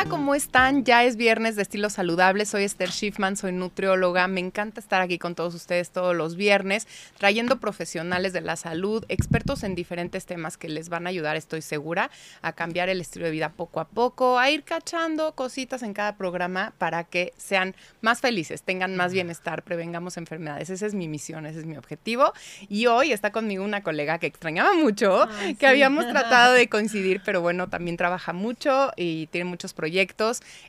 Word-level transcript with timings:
Hola, 0.00 0.08
¿cómo 0.08 0.34
están? 0.34 0.82
Ya 0.84 1.04
es 1.04 1.16
viernes 1.16 1.56
de 1.56 1.62
estilo 1.62 1.90
saludable. 1.90 2.46
Soy 2.46 2.64
Esther 2.64 2.90
Schiffman, 2.90 3.36
soy 3.36 3.52
nutrióloga. 3.52 4.28
Me 4.28 4.40
encanta 4.40 4.80
estar 4.80 5.02
aquí 5.02 5.18
con 5.18 5.34
todos 5.34 5.54
ustedes 5.54 5.90
todos 5.90 6.16
los 6.16 6.36
viernes, 6.36 6.88
trayendo 7.18 7.60
profesionales 7.60 8.32
de 8.32 8.40
la 8.40 8.56
salud, 8.56 9.04
expertos 9.10 9.62
en 9.62 9.74
diferentes 9.74 10.24
temas 10.24 10.56
que 10.56 10.70
les 10.70 10.88
van 10.88 11.06
a 11.06 11.10
ayudar, 11.10 11.36
estoy 11.36 11.60
segura, 11.60 12.10
a 12.40 12.54
cambiar 12.54 12.88
el 12.88 13.02
estilo 13.02 13.26
de 13.26 13.30
vida 13.30 13.50
poco 13.50 13.78
a 13.78 13.84
poco, 13.84 14.38
a 14.38 14.48
ir 14.48 14.62
cachando 14.62 15.34
cositas 15.34 15.82
en 15.82 15.92
cada 15.92 16.16
programa 16.16 16.72
para 16.78 17.04
que 17.04 17.34
sean 17.36 17.74
más 18.00 18.22
felices, 18.22 18.62
tengan 18.62 18.96
más 18.96 19.12
bienestar, 19.12 19.62
prevengamos 19.64 20.16
enfermedades. 20.16 20.70
Esa 20.70 20.86
es 20.86 20.94
mi 20.94 21.08
misión, 21.08 21.44
ese 21.44 21.58
es 21.60 21.66
mi 21.66 21.76
objetivo. 21.76 22.32
Y 22.70 22.86
hoy 22.86 23.12
está 23.12 23.32
conmigo 23.32 23.64
una 23.64 23.82
colega 23.82 24.16
que 24.16 24.28
extrañaba 24.28 24.72
mucho, 24.72 25.28
que 25.58 25.66
habíamos 25.66 26.08
tratado 26.10 26.54
de 26.54 26.70
coincidir, 26.70 27.20
pero 27.22 27.42
bueno, 27.42 27.68
también 27.68 27.98
trabaja 27.98 28.32
mucho 28.32 28.92
y 28.96 29.26
tiene 29.26 29.44
mucho 29.44 29.68
proyectos, 29.74 29.89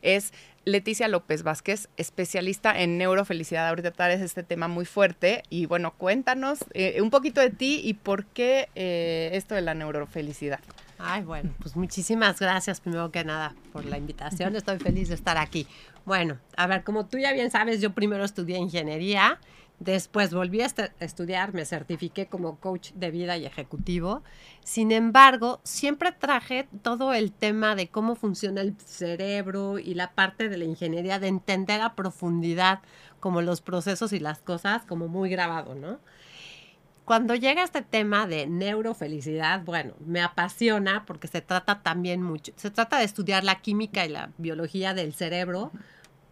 es 0.02 0.34
Leticia 0.63 1.07
López 1.07 1.43
Vázquez, 1.43 1.89
especialista 1.98 2.79
en 2.79 2.98
neurofelicidad. 2.98 3.67
Ahorita 3.67 3.91
tal 3.91 4.12
es 4.12 4.21
este 4.21 4.43
tema 4.43 4.67
muy 4.67 4.85
fuerte 4.85 5.43
y 5.49 5.66
bueno, 5.66 5.93
cuéntanos 5.98 6.59
eh, 6.73 7.02
un 7.02 7.09
poquito 7.09 7.41
de 7.41 7.49
ti 7.49 7.81
y 7.84 7.95
por 7.95 8.26
qué 8.26 8.70
eh, 8.76 9.31
esto 9.34 9.55
de 9.55 9.62
la 9.62 9.73
neurofelicidad. 9.73 10.59
Ay, 10.99 11.23
bueno, 11.23 11.52
pues 11.59 11.76
muchísimas 11.76 12.39
gracias 12.39 12.79
primero 12.79 13.12
que 13.12 13.23
nada 13.23 13.55
por 13.73 13.85
la 13.85 13.98
invitación. 13.98 14.55
Estoy 14.55 14.77
feliz 14.77 15.09
de 15.09 15.15
estar 15.15 15.38
aquí. 15.38 15.65
Bueno, 16.05 16.38
a 16.55 16.67
ver, 16.67 16.84
como 16.84 17.07
tú 17.07 17.17
ya 17.17 17.34
bien 17.34 17.49
sabes, 17.49 17.81
yo 17.81 17.93
primero 17.93 18.23
estudié 18.23 18.57
ingeniería 18.57 19.40
Después 19.81 20.31
volví 20.31 20.62
a 20.62 20.67
estudiar, 20.99 21.55
me 21.55 21.66
certifiqué 21.66 22.27
como 22.27 22.59
coach 22.59 22.91
de 22.91 23.09
vida 23.09 23.38
y 23.38 23.48
ejecutivo. 23.48 24.21
Sin 24.63 24.91
embargo, 24.91 25.60
siempre 25.63 26.12
traje 26.12 26.68
todo 26.84 27.15
el 27.15 27.32
tema 27.32 27.73
de 27.73 27.88
cómo 27.88 28.15
funciona 28.15 28.62
el 28.62 28.76
cerebro 28.77 29.79
y 29.79 29.96
la 29.96 30.12
parte 30.12 30.49
de 30.49 30.57
la 30.60 30.65
ingeniería, 30.65 31.18
de 31.18 31.29
entender 31.29 31.82
a 31.82 31.96
profundidad 31.96 32.82
como 33.20 33.41
los 33.41 33.62
procesos 33.62 34.13
y 34.13 34.20
las 34.20 34.38
cosas, 34.38 34.84
como 34.84 35.07
muy 35.07 35.32
grabado, 35.32 35.73
¿no? 35.73 35.98
Cuando 37.04 37.34
llega 37.34 37.63
este 37.63 37.82
tema 37.82 38.27
de 38.27 38.45
neurofelicidad, 38.45 39.63
bueno, 39.63 39.95
me 40.05 40.21
apasiona 40.21 41.07
porque 41.07 41.27
se 41.27 41.41
trata 41.41 41.82
también 41.82 42.21
mucho, 42.21 42.54
se 42.55 42.70
trata 42.70 42.99
de 42.99 43.05
estudiar 43.05 43.43
la 43.43 43.62
química 43.62 44.05
y 44.05 44.10
la 44.10 44.29
biología 44.38 44.93
del 44.93 45.16
cerebro 45.16 45.71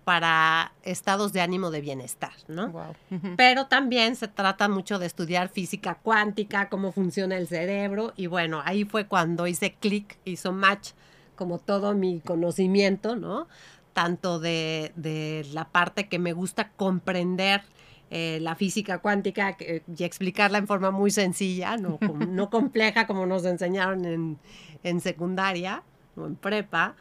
para 0.10 0.74
estados 0.82 1.34
de 1.34 1.42
ánimo 1.42 1.70
de 1.70 1.82
bienestar, 1.82 2.32
¿no? 2.48 2.96
Pero 3.38 3.68
también 3.68 4.16
se 4.16 4.28
trata 4.28 4.68
mucho 4.68 4.98
de 4.98 5.06
estudiar 5.06 5.50
física 5.50 6.00
cuántica, 6.02 6.68
cómo 6.68 6.92
funciona 6.92 7.38
el 7.38 7.48
cerebro, 7.48 8.14
y 8.16 8.26
bueno, 8.26 8.64
ahí 8.66 8.86
fue 8.86 9.06
cuando 9.06 9.46
hice 9.46 9.76
clic, 9.80 10.18
hizo 10.26 10.52
match 10.52 10.94
como 11.36 11.60
todo 11.60 11.94
mi 11.94 12.22
conocimiento, 12.22 13.16
¿no? 13.16 13.48
Tanto 13.94 14.40
de, 14.40 15.46
la 15.54 15.66
parte 15.66 16.08
que 16.08 16.18
me 16.18 16.34
gusta 16.34 16.72
comprender 16.72 17.62
eh, 18.10 18.40
la 18.42 18.56
física 18.56 18.98
cuántica 18.98 19.58
y 19.60 20.04
explicarla 20.04 20.58
en 20.58 20.66
forma 20.66 20.90
muy 20.90 21.12
sencilla, 21.12 21.78
no, 21.78 22.00
no 22.28 22.50
compleja 22.50 23.06
como 23.06 23.28
nos 23.28 23.46
enseñaron 23.46 24.06
en, 24.06 24.40
en 24.82 25.02
secundaria 25.02 25.84
o 26.16 26.26
en 26.26 26.36
prepa 26.36 26.96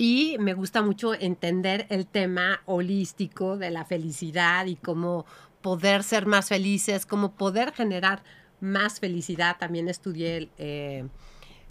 y 0.00 0.36
me 0.38 0.54
gusta 0.54 0.80
mucho 0.80 1.12
entender 1.12 1.86
el 1.90 2.06
tema 2.06 2.62
holístico 2.66 3.58
de 3.58 3.70
la 3.70 3.84
felicidad 3.84 4.64
y 4.66 4.76
cómo 4.76 5.26
poder 5.60 6.04
ser 6.04 6.24
más 6.24 6.48
felices, 6.48 7.04
cómo 7.04 7.32
poder 7.32 7.72
generar 7.72 8.22
más 8.60 9.00
felicidad. 9.00 9.56
También 9.58 9.88
estudié 9.88 10.50
eh, 10.56 11.04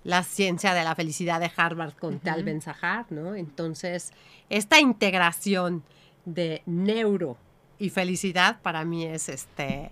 la 0.03 0.23
ciencia 0.23 0.73
de 0.73 0.83
la 0.83 0.93
felicidad 0.93 1.39
de 1.39 1.49
Harvard 1.55 1.93
con 1.93 2.19
Tal 2.19 2.43
Ben 2.43 2.61
Sahar, 2.61 3.05
¿no? 3.11 3.33
Entonces, 3.33 4.11
esta 4.49 4.81
integración 4.81 5.83
de 6.25 6.63
neuro 6.65 7.37
y 7.79 7.91
felicidad 7.91 8.59
para 8.61 8.83
mí 8.83 9.05
es 9.05 9.29
este 9.29 9.91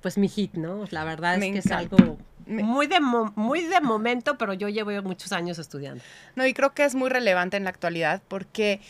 pues 0.00 0.18
mi 0.18 0.28
hit, 0.28 0.54
¿no? 0.54 0.84
La 0.90 1.02
verdad 1.02 1.34
es 1.42 1.52
que 1.52 1.58
es 1.58 1.72
algo 1.72 2.16
muy 2.46 2.86
de, 2.86 3.00
muy 3.00 3.62
de 3.62 3.80
momento, 3.80 4.38
pero 4.38 4.52
yo 4.52 4.68
llevo 4.68 4.90
muchos 5.02 5.32
años 5.32 5.58
estudiando. 5.58 6.02
No, 6.36 6.46
y 6.46 6.54
creo 6.54 6.72
que 6.72 6.84
es 6.84 6.94
muy 6.94 7.10
relevante 7.10 7.56
en 7.56 7.64
la 7.64 7.70
actualidad 7.70 8.22
porque 8.28 8.80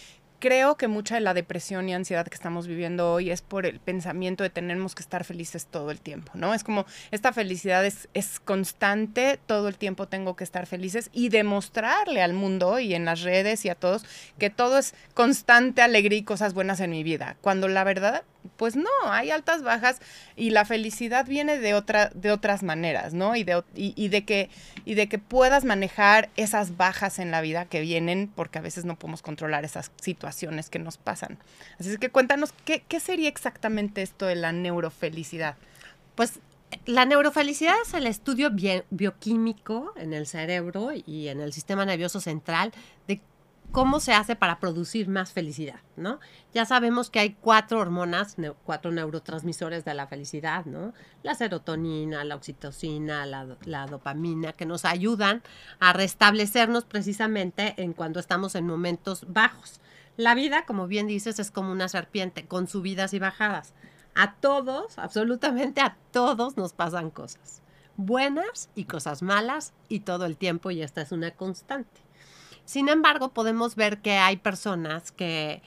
creo 0.43 0.77
que 0.77 0.89
mucha 0.89 1.15
de 1.15 1.21
la 1.21 1.35
depresión 1.35 1.89
y 1.89 1.95
ansiedad 1.95 2.27
que 2.27 2.35
estamos 2.35 2.67
viviendo 2.67 3.13
hoy 3.13 3.31
es 3.31 3.43
por 3.43 3.65
el 3.65 3.79
pensamiento 3.79 4.43
de 4.43 4.51
tenemos 4.51 4.97
que 4.97 5.03
estar 5.03 5.23
felices 5.23 5.67
todo 5.67 5.93
el 5.93 6.01
tiempo, 6.01 6.33
¿no? 6.35 6.53
Es 6.53 6.65
como 6.65 6.85
esta 7.13 7.33
felicidad 7.33 7.87
es, 7.87 8.09
es 8.13 8.41
constante, 8.41 9.39
todo 9.47 9.69
el 9.69 9.77
tiempo 9.77 10.09
tengo 10.09 10.35
que 10.35 10.43
estar 10.43 10.67
felices 10.67 11.11
y 11.13 11.29
demostrarle 11.29 12.23
al 12.23 12.33
mundo 12.33 12.81
y 12.81 12.93
en 12.95 13.05
las 13.05 13.23
redes 13.23 13.65
y 13.65 13.69
a 13.69 13.77
todos 13.77 14.05
que 14.37 14.51
todo 14.51 14.79
es 14.79 14.97
constante 15.15 15.81
alegría 15.81 16.19
y 16.19 16.25
cosas 16.25 16.55
buenas 16.55 16.81
en 16.81 16.91
mi 16.91 17.05
vida, 17.05 17.37
cuando 17.41 17.69
la 17.69 17.85
verdad 17.85 18.25
pues 18.57 18.77
no, 18.77 18.89
hay 19.05 19.31
altas, 19.31 19.63
bajas 19.63 20.01
y 20.37 20.51
la 20.51 20.65
felicidad 20.65 21.27
viene 21.27 21.59
de, 21.59 21.83
de 22.15 22.31
otras 22.31 22.63
maneras, 22.63 23.15
¿no? 23.15 23.37
Y 23.37 23.45
de, 23.45 23.63
y, 23.75 24.09
de 24.09 24.25
que, 24.25 24.51
y 24.85 24.95
de 24.95 25.09
que 25.09 25.19
puedas 25.19 25.65
manejar 25.65 26.31
esas 26.37 26.77
bajas 26.77 27.19
en 27.19 27.31
la 27.31 27.41
vida 27.41 27.65
que 27.67 27.81
vienen 27.81 28.31
porque 28.35 28.59
a 28.59 28.63
veces 28.63 28.85
no 28.85 28.97
podemos 28.97 29.23
controlar 29.23 29.65
esas 29.65 29.91
situaciones 30.01 30.71
que 30.71 30.79
nos 30.79 30.97
pasan. 30.97 31.39
Así 31.79 31.91
es 31.91 31.99
que 31.99 32.11
cuéntanos, 32.11 32.53
¿qué, 32.65 32.83
qué 32.87 33.01
sería 33.01 33.29
exactamente 33.29 34.03
esto 34.03 34.27
de 34.27 34.37
la 34.37 34.53
neurofelicidad? 34.53 35.57
Pues 36.15 36.41
la 36.87 37.05
neurofelicidad 37.05 37.75
es 37.85 37.95
el 37.95 38.07
estudio 38.07 38.51
bioquímico 38.91 39.93
en 39.97 40.13
el 40.13 40.27
cerebro 40.27 40.91
y 40.93 41.29
en 41.29 41.41
el 41.41 41.53
sistema 41.53 41.85
nervioso 41.85 42.21
central 42.21 42.73
de 43.07 43.21
cómo 43.73 44.01
se 44.01 44.13
hace 44.13 44.37
para 44.37 44.61
producir 44.61 45.09
más 45.09 45.33
felicidad, 45.33 45.81
¿no? 45.97 46.21
Ya 46.53 46.67
sabemos 46.67 47.11
que 47.11 47.21
hay 47.21 47.37
cuatro 47.41 47.81
hormonas, 47.81 48.37
cuatro 48.65 48.93
neurotransmisores 48.93 49.85
de 49.85 49.95
la 49.95 50.07
felicidad, 50.07 50.67
¿no? 50.67 50.93
La 51.23 51.35
serotonina, 51.35 52.23
la 52.25 52.37
oxitocina, 52.37 53.27
la, 53.27 53.87
dopamina, 53.87 54.53
que 54.53 54.67
nos 54.67 54.85
ayudan 54.85 55.43
a 55.81 55.93
restablecernos 55.93 56.85
precisamente 56.85 57.75
en 57.79 57.95
cuando 57.95 58.21
estamos 58.21 58.55
en 58.55 58.67
momentos 58.67 59.27
bajos. 59.29 59.81
La 60.17 60.35
vida, 60.35 60.67
como 60.67 60.87
bien 60.87 61.07
dices, 61.07 61.39
es 61.39 61.51
como 61.51 61.73
una 61.73 61.89
serpiente, 61.89 62.47
con 62.47 62.69
subidas 62.69 63.15
y 63.15 63.19
bajadas. 63.19 63.73
A 64.15 64.35
todos, 64.35 64.99
absolutamente 64.99 65.81
a 65.81 65.97
todos 66.13 66.59
nos 66.59 66.75
pasan 66.75 67.11
cosas 67.11 67.63
buenas 67.97 68.71
y 68.75 68.85
cosas 68.85 69.23
malas 69.23 69.75
y 69.89 70.01
todo 70.01 70.25
el 70.25 70.37
tiempo 70.37 70.71
y 70.71 70.83
esta 70.83 71.03
es 71.03 71.13
una 71.13 71.31
constante. 71.33 72.01
Sin 72.65 72.89
embargo, 72.89 73.33
podemos 73.33 73.77
ver 73.77 74.01
que 74.01 74.13
hay 74.13 74.37
personas 74.37 75.13
que 75.13 75.63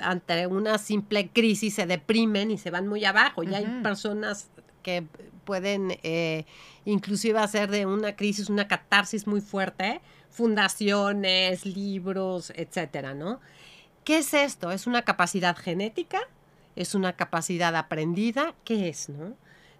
ante 0.00 0.46
una 0.46 0.78
simple 0.78 1.28
crisis 1.28 1.74
se 1.74 1.86
deprimen 1.86 2.50
y 2.50 2.58
se 2.58 2.70
van 2.70 2.86
muy 2.86 3.04
abajo. 3.04 3.42
Y 3.42 3.54
hay 3.54 3.66
personas 3.82 4.48
que 4.82 5.04
pueden 5.44 5.98
eh, 6.02 6.44
inclusive 6.84 7.38
hacer 7.38 7.70
de 7.70 7.86
una 7.86 8.16
crisis 8.16 8.50
una 8.50 8.68
catarsis 8.68 9.26
muy 9.26 9.40
fuerte, 9.40 10.00
fundaciones, 10.30 11.66
libros, 11.66 12.52
etcétera, 12.54 13.14
¿no? 13.14 13.40
¿Qué 14.04 14.18
es 14.18 14.32
esto? 14.34 14.70
¿Es 14.70 14.86
una 14.86 15.02
capacidad 15.02 15.56
genética? 15.56 16.20
¿Es 16.76 16.94
una 16.94 17.14
capacidad 17.14 17.74
aprendida? 17.76 18.54
¿Qué 18.64 18.88
es, 18.88 19.08
no? 19.08 19.34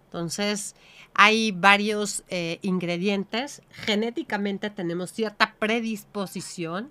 Entonces, 0.09 0.75
hay 1.13 1.51
varios 1.51 2.23
eh, 2.29 2.57
ingredientes. 2.63 3.61
Genéticamente 3.69 4.71
tenemos 4.71 5.11
cierta 5.11 5.53
predisposición, 5.59 6.89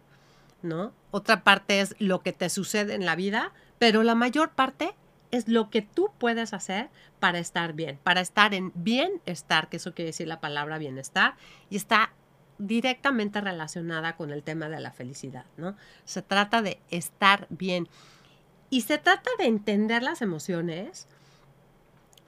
¿no? 0.62 0.92
Otra 1.10 1.42
parte 1.42 1.80
es 1.80 1.96
lo 1.98 2.22
que 2.22 2.32
te 2.32 2.48
sucede 2.48 2.94
en 2.94 3.04
la 3.04 3.16
vida, 3.16 3.52
pero 3.80 4.04
la 4.04 4.14
mayor 4.14 4.50
parte 4.50 4.94
es 5.32 5.48
lo 5.48 5.68
que 5.68 5.82
tú 5.82 6.10
puedes 6.18 6.54
hacer 6.54 6.90
para 7.18 7.40
estar 7.40 7.72
bien, 7.72 7.98
para 8.04 8.20
estar 8.20 8.54
en 8.54 8.70
bienestar, 8.76 9.68
que 9.68 9.78
eso 9.78 9.94
quiere 9.94 10.10
decir 10.10 10.28
la 10.28 10.40
palabra 10.40 10.78
bienestar, 10.78 11.34
y 11.68 11.76
está 11.76 12.12
directamente 12.58 13.40
relacionada 13.40 14.16
con 14.16 14.30
el 14.30 14.44
tema 14.44 14.68
de 14.68 14.78
la 14.78 14.92
felicidad, 14.92 15.44
¿no? 15.56 15.76
Se 16.04 16.22
trata 16.22 16.62
de 16.62 16.78
estar 16.90 17.48
bien. 17.50 17.88
Y 18.70 18.82
se 18.82 18.98
trata 18.98 19.30
de 19.38 19.46
entender 19.46 20.02
las 20.04 20.22
emociones 20.22 21.08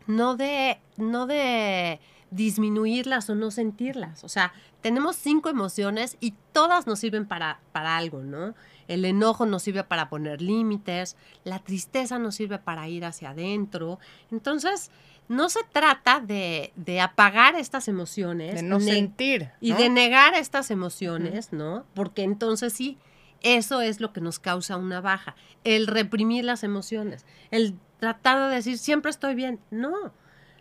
no 0.06 0.36
de, 0.36 0.78
no 0.96 1.26
de 1.26 2.00
disminuirlas 2.30 3.28
o 3.30 3.34
no 3.34 3.50
sentirlas. 3.50 4.24
O 4.24 4.28
sea, 4.28 4.52
tenemos 4.80 5.16
cinco 5.16 5.48
emociones 5.48 6.16
y 6.20 6.34
todas 6.52 6.86
nos 6.86 6.98
sirven 6.98 7.26
para, 7.26 7.60
para 7.72 7.96
algo, 7.96 8.22
¿no? 8.22 8.54
El 8.88 9.04
enojo 9.04 9.46
nos 9.46 9.62
sirve 9.62 9.84
para 9.84 10.08
poner 10.08 10.42
límites, 10.42 11.16
la 11.44 11.60
tristeza 11.60 12.18
nos 12.18 12.34
sirve 12.34 12.58
para 12.58 12.88
ir 12.88 13.04
hacia 13.04 13.30
adentro. 13.30 13.98
Entonces, 14.30 14.90
no 15.28 15.48
se 15.48 15.60
trata 15.72 16.18
de, 16.18 16.72
apagar 17.00 17.54
estas 17.54 17.86
emociones. 17.86 18.56
De 18.56 18.62
no 18.64 18.80
sentir. 18.80 19.50
Y 19.60 19.74
de 19.74 19.88
negar 19.88 20.34
estas 20.34 20.72
emociones, 20.72 21.52
¿no? 21.52 21.84
Porque 21.94 22.24
entonces 22.24 22.72
sí, 22.72 22.98
eso 23.42 23.80
es 23.80 24.00
lo 24.00 24.12
que 24.12 24.20
nos 24.20 24.38
causa 24.38 24.76
una 24.76 25.00
baja. 25.00 25.34
El 25.64 25.86
reprimir 25.86 26.44
las 26.44 26.62
emociones, 26.62 27.24
el 27.50 27.78
tratar 27.98 28.48
de 28.48 28.54
decir 28.56 28.78
siempre 28.78 29.10
estoy 29.10 29.34
bien. 29.34 29.60
No. 29.70 30.12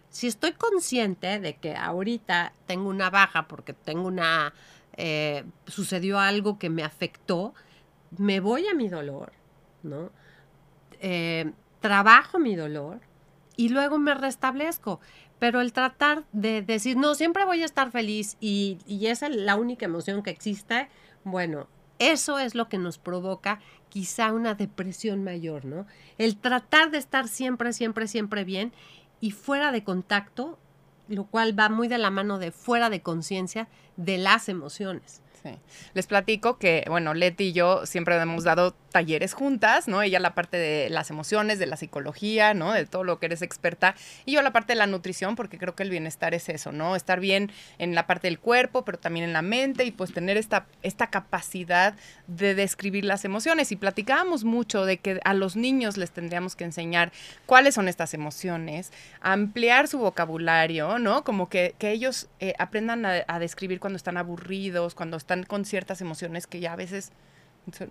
Si 0.09 0.27
estoy 0.27 0.53
consciente 0.53 1.39
de 1.39 1.55
que 1.57 1.75
ahorita 1.75 2.53
tengo 2.65 2.89
una 2.89 3.09
baja 3.09 3.47
porque 3.47 3.73
tengo 3.73 4.07
una. 4.07 4.53
Eh, 4.97 5.45
sucedió 5.67 6.19
algo 6.19 6.59
que 6.59 6.69
me 6.69 6.83
afectó, 6.83 7.53
me 8.17 8.39
voy 8.39 8.67
a 8.67 8.73
mi 8.73 8.89
dolor, 8.89 9.31
¿no? 9.83 10.11
Eh, 10.99 11.51
trabajo 11.79 12.39
mi 12.39 12.55
dolor 12.55 12.99
y 13.55 13.69
luego 13.69 13.97
me 13.97 14.13
restablezco. 14.13 14.99
Pero 15.37 15.61
el 15.61 15.71
tratar 15.71 16.25
de 16.33 16.61
decir, 16.61 16.97
no, 16.97 17.15
siempre 17.15 17.45
voy 17.45 17.61
a 17.61 17.65
estar 17.65 17.91
feliz 17.91 18.35
y, 18.41 18.77
y 18.85 19.07
esa 19.07 19.27
es 19.27 19.35
la 19.37 19.55
única 19.55 19.85
emoción 19.85 20.21
que 20.21 20.31
existe, 20.31 20.89
bueno, 21.23 21.67
eso 21.99 22.39
es 22.39 22.55
lo 22.55 22.69
que 22.69 22.77
nos 22.77 22.97
provoca 22.97 23.59
quizá 23.89 24.31
una 24.31 24.55
depresión 24.55 25.23
mayor, 25.23 25.65
¿no? 25.65 25.85
El 26.17 26.37
tratar 26.37 26.91
de 26.91 26.97
estar 26.97 27.27
siempre, 27.27 27.73
siempre, 27.73 28.07
siempre 28.07 28.43
bien 28.43 28.71
y 29.19 29.31
fuera 29.31 29.71
de 29.71 29.83
contacto, 29.83 30.57
lo 31.07 31.25
cual 31.25 31.57
va 31.57 31.69
muy 31.69 31.87
de 31.87 31.97
la 31.97 32.09
mano 32.09 32.39
de 32.39 32.51
fuera 32.51 32.89
de 32.89 33.01
conciencia 33.01 33.67
de 33.97 34.17
las 34.17 34.47
emociones. 34.47 35.21
Les 35.93 36.07
platico 36.07 36.57
que, 36.57 36.83
bueno, 36.87 37.13
Leti 37.13 37.45
y 37.45 37.53
yo 37.53 37.85
siempre 37.85 38.15
hemos 38.15 38.43
dado 38.43 38.75
talleres 38.89 39.33
juntas, 39.33 39.87
¿no? 39.87 40.01
Ella 40.01 40.19
la 40.19 40.33
parte 40.33 40.57
de 40.57 40.89
las 40.89 41.09
emociones, 41.09 41.59
de 41.59 41.67
la 41.67 41.77
psicología, 41.77 42.53
¿no? 42.53 42.73
De 42.73 42.85
todo 42.85 43.03
lo 43.03 43.19
que 43.19 43.27
eres 43.27 43.41
experta. 43.41 43.95
Y 44.25 44.33
yo 44.33 44.41
la 44.41 44.51
parte 44.51 44.73
de 44.73 44.77
la 44.77 44.87
nutrición, 44.87 45.35
porque 45.35 45.57
creo 45.57 45.75
que 45.75 45.83
el 45.83 45.89
bienestar 45.89 46.33
es 46.33 46.49
eso, 46.49 46.71
¿no? 46.71 46.95
Estar 46.95 47.19
bien 47.19 47.51
en 47.77 47.95
la 47.95 48.07
parte 48.07 48.27
del 48.27 48.39
cuerpo, 48.39 48.83
pero 48.83 48.97
también 48.97 49.25
en 49.25 49.33
la 49.33 49.41
mente 49.41 49.85
y 49.85 49.91
pues 49.91 50.13
tener 50.13 50.37
esta, 50.37 50.65
esta 50.81 51.07
capacidad 51.07 51.95
de 52.27 52.55
describir 52.55 53.05
las 53.05 53.25
emociones. 53.25 53.71
Y 53.71 53.75
platicábamos 53.75 54.43
mucho 54.43 54.85
de 54.85 54.97
que 54.97 55.19
a 55.23 55.33
los 55.33 55.55
niños 55.55 55.97
les 55.97 56.11
tendríamos 56.11 56.55
que 56.55 56.63
enseñar 56.63 57.11
cuáles 57.45 57.75
son 57.75 57.87
estas 57.87 58.13
emociones, 58.13 58.91
ampliar 59.21 59.87
su 59.87 59.99
vocabulario, 59.99 60.99
¿no? 60.99 61.23
Como 61.23 61.49
que, 61.49 61.75
que 61.77 61.91
ellos 61.91 62.27
eh, 62.39 62.53
aprendan 62.57 63.05
a, 63.05 63.23
a 63.27 63.39
describir 63.39 63.79
cuando 63.79 63.97
están 63.97 64.17
aburridos, 64.17 64.95
cuando 64.95 65.17
están 65.17 65.28
con 65.47 65.65
ciertas 65.65 66.01
emociones 66.01 66.47
que 66.47 66.59
ya 66.59 66.73
a 66.73 66.75
veces 66.75 67.11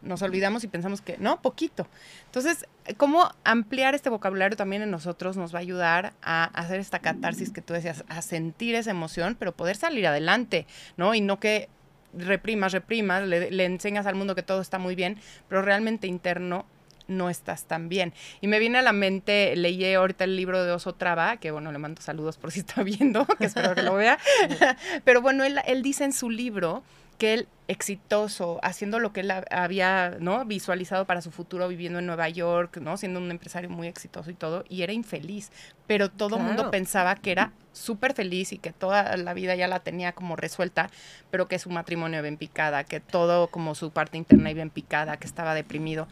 nos 0.02 0.22
olvidamos 0.22 0.64
y 0.64 0.68
pensamos 0.68 1.00
que 1.00 1.16
no, 1.18 1.40
poquito. 1.40 1.86
Entonces, 2.26 2.66
cómo 2.96 3.30
ampliar 3.44 3.94
este 3.94 4.10
vocabulario 4.10 4.56
también 4.56 4.82
en 4.82 4.90
nosotros 4.90 5.36
nos 5.36 5.54
va 5.54 5.58
a 5.58 5.62
ayudar 5.62 6.14
a 6.22 6.44
hacer 6.44 6.80
esta 6.80 6.98
catarsis 6.98 7.50
que 7.50 7.62
tú 7.62 7.74
decías, 7.74 8.04
a 8.08 8.22
sentir 8.22 8.74
esa 8.74 8.90
emoción, 8.90 9.36
pero 9.38 9.52
poder 9.52 9.76
salir 9.76 10.06
adelante, 10.06 10.66
¿no? 10.96 11.14
Y 11.14 11.20
no 11.20 11.38
que 11.38 11.68
reprimas, 12.12 12.72
reprimas, 12.72 13.26
le, 13.26 13.50
le 13.50 13.64
enseñas 13.64 14.06
al 14.06 14.14
mundo 14.14 14.34
que 14.34 14.42
todo 14.42 14.60
está 14.60 14.78
muy 14.78 14.94
bien, 14.94 15.18
pero 15.48 15.62
realmente 15.62 16.06
interno 16.06 16.66
no 17.06 17.30
estás 17.30 17.64
tan 17.64 17.88
bien. 17.88 18.12
Y 18.40 18.48
me 18.48 18.58
viene 18.58 18.78
a 18.78 18.82
la 18.82 18.92
mente, 18.92 19.56
leí 19.56 19.92
ahorita 19.94 20.24
el 20.24 20.36
libro 20.36 20.62
de 20.62 20.72
Oso 20.72 20.94
Traba, 20.94 21.38
que 21.38 21.50
bueno, 21.50 21.72
le 21.72 21.78
mando 21.78 22.02
saludos 22.02 22.36
por 22.36 22.52
si 22.52 22.60
está 22.60 22.82
viendo, 22.84 23.26
que 23.26 23.46
espero 23.46 23.74
que 23.74 23.82
lo 23.82 23.94
vea, 23.94 24.18
pero 25.04 25.22
bueno, 25.22 25.44
él, 25.44 25.60
él 25.66 25.82
dice 25.82 26.04
en 26.04 26.12
su 26.12 26.30
libro 26.30 26.82
que 27.18 27.34
él 27.34 27.48
exitoso, 27.66 28.58
haciendo 28.62 28.98
lo 28.98 29.12
que 29.12 29.20
él 29.20 29.30
había 29.50 30.16
¿no? 30.20 30.44
visualizado 30.46 31.04
para 31.04 31.20
su 31.20 31.30
futuro, 31.30 31.68
viviendo 31.68 31.98
en 31.98 32.06
Nueva 32.06 32.28
York, 32.30 32.78
¿no? 32.78 32.96
siendo 32.96 33.20
un 33.20 33.30
empresario 33.30 33.68
muy 33.68 33.88
exitoso 33.88 34.30
y 34.30 34.34
todo, 34.34 34.64
y 34.70 34.82
era 34.82 34.94
infeliz, 34.94 35.50
pero 35.86 36.10
todo 36.10 36.38
el 36.38 36.44
mundo 36.44 36.70
pensaba 36.70 37.14
que 37.16 37.30
era 37.30 37.52
súper 37.72 38.14
feliz 38.14 38.52
y 38.52 38.58
que 38.58 38.72
toda 38.72 39.16
la 39.18 39.34
vida 39.34 39.54
ya 39.54 39.68
la 39.68 39.80
tenía 39.80 40.12
como 40.12 40.34
resuelta, 40.34 40.90
pero 41.30 41.46
que 41.46 41.58
su 41.58 41.68
matrimonio 41.68 42.20
iba 42.20 42.28
en 42.28 42.38
picada, 42.38 42.84
que 42.84 43.00
todo 43.00 43.48
como 43.48 43.74
su 43.74 43.90
parte 43.90 44.16
interna 44.16 44.50
iba 44.50 44.62
en 44.62 44.70
picada, 44.70 45.18
que 45.18 45.26
estaba 45.26 45.54
deprimido. 45.54 46.08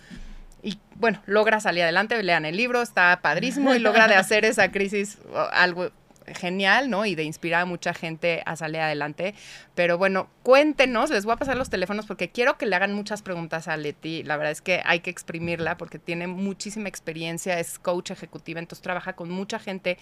Y 0.62 0.78
bueno, 0.96 1.22
logra 1.26 1.60
salir 1.60 1.84
adelante, 1.84 2.22
lean 2.22 2.44
el 2.44 2.56
libro, 2.56 2.82
está 2.82 3.20
padrísimo 3.22 3.74
y 3.74 3.78
logra 3.78 4.08
de 4.08 4.16
hacer 4.16 4.44
esa 4.44 4.70
crisis 4.70 5.18
algo 5.52 5.90
genial, 6.34 6.90
¿no? 6.90 7.06
Y 7.06 7.14
de 7.14 7.24
inspirar 7.24 7.62
a 7.62 7.64
mucha 7.64 7.94
gente 7.94 8.42
a 8.46 8.56
salir 8.56 8.80
adelante. 8.80 9.34
Pero 9.74 9.98
bueno, 9.98 10.28
cuéntenos, 10.42 11.10
les 11.10 11.24
voy 11.24 11.34
a 11.34 11.36
pasar 11.36 11.56
los 11.56 11.70
teléfonos 11.70 12.06
porque 12.06 12.30
quiero 12.30 12.58
que 12.58 12.66
le 12.66 12.76
hagan 12.76 12.92
muchas 12.94 13.22
preguntas 13.22 13.68
a 13.68 13.76
Leti. 13.76 14.22
La 14.22 14.36
verdad 14.36 14.52
es 14.52 14.62
que 14.62 14.82
hay 14.84 15.00
que 15.00 15.10
exprimirla 15.10 15.76
porque 15.76 15.98
tiene 15.98 16.26
muchísima 16.26 16.88
experiencia, 16.88 17.58
es 17.58 17.78
coach 17.78 18.10
ejecutiva, 18.10 18.60
entonces 18.60 18.82
trabaja 18.82 19.14
con 19.14 19.30
mucha 19.30 19.58
gente 19.58 19.98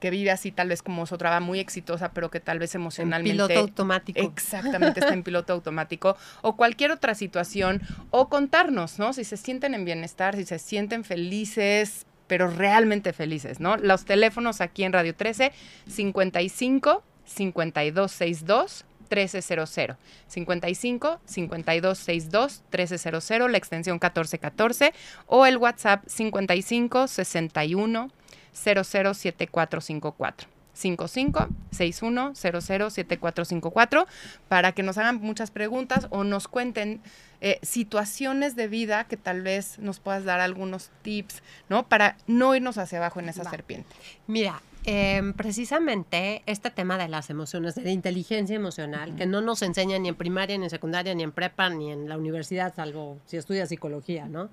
que 0.00 0.10
vive 0.10 0.30
así 0.30 0.52
tal 0.52 0.68
vez 0.68 0.82
como 0.82 1.06
su 1.06 1.16
trabajo 1.16 1.42
muy 1.42 1.60
exitosa, 1.60 2.12
pero 2.12 2.30
que 2.30 2.38
tal 2.38 2.58
vez 2.58 2.74
emocionalmente... 2.74 3.30
En 3.30 3.48
piloto 3.48 3.60
automático. 3.60 4.20
Exactamente, 4.20 5.00
está 5.00 5.14
en 5.14 5.22
piloto 5.22 5.54
automático. 5.54 6.16
O 6.42 6.56
cualquier 6.56 6.90
otra 6.90 7.14
situación. 7.14 7.80
O 8.10 8.28
contarnos, 8.28 8.98
¿no? 8.98 9.14
Si 9.14 9.24
se 9.24 9.38
sienten 9.38 9.72
en 9.72 9.86
bienestar, 9.86 10.36
si 10.36 10.44
se 10.44 10.58
sienten 10.58 11.04
felices, 11.04 12.04
pero 12.26 12.48
realmente 12.48 13.12
felices, 13.12 13.60
¿no? 13.60 13.76
Los 13.76 14.04
teléfonos 14.04 14.60
aquí 14.60 14.84
en 14.84 14.92
Radio 14.92 15.14
13, 15.14 15.52
55 15.88 17.02
5262 17.24 18.84
1300. 19.10 19.96
55 20.26 21.20
5262 21.24 22.62
1300, 22.70 23.50
la 23.50 23.58
extensión 23.58 23.94
1414 23.94 24.92
o 25.26 25.46
el 25.46 25.56
WhatsApp 25.56 26.04
55 26.06 27.08
61 27.08 28.10
007454. 28.52 30.53
55 30.74 31.48
61 31.70 32.34
007454 32.34 34.06
para 34.48 34.72
que 34.72 34.82
nos 34.82 34.98
hagan 34.98 35.20
muchas 35.20 35.50
preguntas 35.50 36.06
o 36.10 36.24
nos 36.24 36.48
cuenten 36.48 37.00
eh, 37.40 37.58
situaciones 37.62 38.56
de 38.56 38.68
vida 38.68 39.04
que 39.04 39.16
tal 39.16 39.42
vez 39.42 39.78
nos 39.78 40.00
puedas 40.00 40.24
dar 40.24 40.40
algunos 40.40 40.90
tips, 41.02 41.42
¿no? 41.68 41.86
Para 41.88 42.16
no 42.26 42.54
irnos 42.54 42.78
hacia 42.78 42.98
abajo 42.98 43.20
en 43.20 43.28
esa 43.28 43.44
serpiente. 43.44 43.94
Mira, 44.26 44.62
em, 44.84 45.34
precisamente 45.34 46.42
este 46.46 46.70
tema 46.70 46.96
de 46.96 47.08
las 47.08 47.28
emociones, 47.30 47.74
de 47.74 47.82
la 47.82 47.90
inteligencia 47.90 48.56
emocional, 48.56 49.14
que 49.16 49.26
no 49.26 49.40
nos 49.42 49.60
enseña 49.62 49.98
ni 49.98 50.08
en 50.08 50.14
primaria, 50.14 50.56
ni 50.56 50.64
en 50.64 50.70
secundaria, 50.70 51.14
ni 51.14 51.22
en 51.22 51.32
prepa, 51.32 51.68
ni 51.68 51.92
en 51.92 52.08
la 52.08 52.16
universidad, 52.16 52.74
salvo 52.74 53.18
si 53.26 53.36
estudias 53.36 53.68
psicología, 53.68 54.26
¿no? 54.26 54.48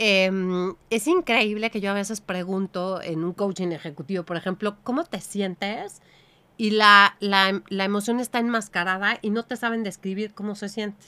Em, 0.00 0.76
es 0.90 1.08
increíble 1.08 1.70
que 1.70 1.80
yo 1.80 1.90
a 1.90 1.94
veces 1.94 2.20
pregunto 2.20 3.02
en 3.02 3.24
un 3.24 3.32
coaching 3.32 3.72
ejecutivo, 3.72 4.22
por 4.22 4.36
ejemplo, 4.36 4.76
¿cómo 4.84 5.02
te 5.02 5.20
sientes? 5.20 6.00
Y 6.56 6.70
la, 6.70 7.16
la, 7.18 7.62
la 7.68 7.84
emoción 7.84 8.20
está 8.20 8.38
enmascarada 8.38 9.18
y 9.22 9.30
no 9.30 9.44
te 9.44 9.56
saben 9.56 9.82
describir 9.82 10.34
cómo 10.34 10.54
se 10.54 10.68
siente. 10.68 11.06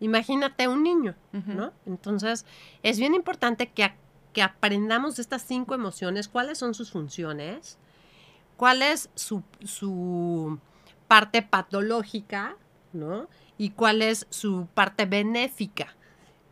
Imagínate 0.00 0.66
un 0.66 0.82
niño, 0.82 1.14
¿no? 1.30 1.72
Entonces, 1.86 2.44
es 2.82 2.98
bien 2.98 3.14
importante 3.14 3.68
que, 3.68 3.92
que 4.32 4.42
aprendamos 4.42 5.20
estas 5.20 5.42
cinco 5.42 5.76
emociones, 5.76 6.26
cuáles 6.26 6.58
son 6.58 6.74
sus 6.74 6.90
funciones, 6.90 7.78
cuál 8.56 8.82
es 8.82 9.10
su, 9.14 9.44
su 9.62 10.58
parte 11.06 11.42
patológica, 11.42 12.56
¿no? 12.92 13.28
Y 13.56 13.70
cuál 13.70 14.02
es 14.02 14.26
su 14.30 14.66
parte 14.74 15.06
benéfica 15.06 15.94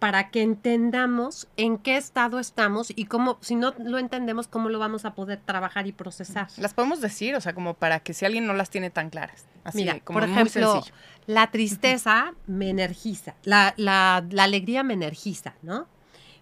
para 0.00 0.30
que 0.30 0.40
entendamos 0.40 1.46
en 1.58 1.76
qué 1.76 1.98
estado 1.98 2.40
estamos 2.40 2.90
y 2.96 3.04
cómo, 3.04 3.36
si 3.42 3.54
no 3.54 3.74
lo 3.78 3.98
entendemos, 3.98 4.48
cómo 4.48 4.70
lo 4.70 4.78
vamos 4.78 5.04
a 5.04 5.14
poder 5.14 5.40
trabajar 5.44 5.86
y 5.86 5.92
procesar. 5.92 6.48
Las 6.56 6.72
podemos 6.72 7.02
decir, 7.02 7.36
o 7.36 7.40
sea, 7.40 7.52
como 7.52 7.74
para 7.74 8.00
que 8.00 8.14
si 8.14 8.24
alguien 8.24 8.46
no 8.46 8.54
las 8.54 8.70
tiene 8.70 8.88
tan 8.88 9.10
claras. 9.10 9.46
Así, 9.62 9.78
Mira, 9.78 10.00
como 10.00 10.18
por 10.18 10.28
ejemplo, 10.28 10.82
la 11.26 11.50
tristeza 11.50 12.32
me 12.46 12.70
energiza, 12.70 13.34
la, 13.44 13.74
la, 13.76 14.24
la 14.30 14.44
alegría 14.44 14.82
me 14.82 14.94
energiza, 14.94 15.54
¿no? 15.60 15.86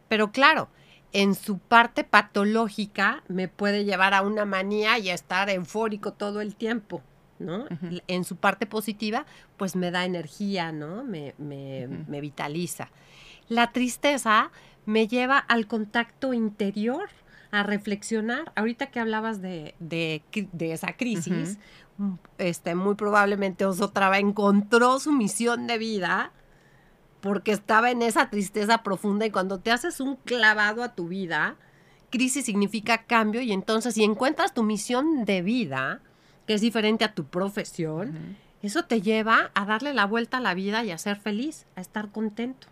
Pero 0.08 0.30
claro, 0.30 0.68
en 1.12 1.34
su 1.34 1.58
parte 1.58 2.04
patológica 2.04 3.24
me 3.26 3.48
puede 3.48 3.84
llevar 3.84 4.14
a 4.14 4.22
una 4.22 4.44
manía 4.44 5.00
y 5.00 5.10
a 5.10 5.14
estar 5.14 5.50
eufórico 5.50 6.12
todo 6.12 6.40
el 6.40 6.54
tiempo. 6.54 7.02
¿no? 7.40 7.66
En 8.08 8.24
su 8.24 8.36
parte 8.36 8.66
positiva, 8.66 9.24
pues 9.56 9.76
me 9.76 9.92
da 9.92 10.04
energía, 10.04 10.72
¿no? 10.72 11.04
Me, 11.04 11.34
me, 11.38 11.86
me 11.86 12.20
vitaliza. 12.20 12.90
La 13.48 13.72
tristeza 13.72 14.50
me 14.86 15.08
lleva 15.08 15.38
al 15.38 15.66
contacto 15.66 16.32
interior, 16.32 17.08
a 17.50 17.62
reflexionar. 17.62 18.52
Ahorita 18.56 18.90
que 18.90 19.00
hablabas 19.00 19.40
de, 19.40 19.74
de, 19.80 20.22
esa 20.60 20.94
crisis, 20.96 21.58
este, 22.38 22.74
muy 22.74 22.94
probablemente 22.94 23.64
Osotrava 23.64 24.18
encontró 24.18 25.00
su 25.00 25.12
misión 25.12 25.66
de 25.66 25.78
vida 25.78 26.32
porque 27.20 27.52
estaba 27.52 27.90
en 27.90 28.02
esa 28.02 28.30
tristeza 28.30 28.82
profunda 28.82 29.26
y 29.26 29.30
cuando 29.30 29.58
te 29.58 29.72
haces 29.72 30.00
un 30.00 30.16
clavado 30.16 30.82
a 30.82 30.94
tu 30.94 31.08
vida, 31.08 31.56
crisis 32.10 32.44
significa 32.44 33.04
cambio 33.04 33.40
y 33.40 33.52
entonces 33.52 33.94
si 33.94 34.04
encuentras 34.04 34.54
tu 34.54 34.62
misión 34.62 35.24
de 35.24 35.42
vida, 35.42 36.00
que 36.46 36.54
es 36.54 36.60
diferente 36.60 37.04
a 37.04 37.14
tu 37.14 37.24
profesión, 37.24 38.36
eso 38.62 38.84
te 38.84 39.02
lleva 39.02 39.50
a 39.54 39.64
darle 39.64 39.94
la 39.94 40.06
vuelta 40.06 40.38
a 40.38 40.40
la 40.40 40.54
vida 40.54 40.84
y 40.84 40.90
a 40.90 40.98
ser 40.98 41.16
feliz, 41.18 41.66
a 41.76 41.80
estar 41.80 42.10
contento. 42.10 42.68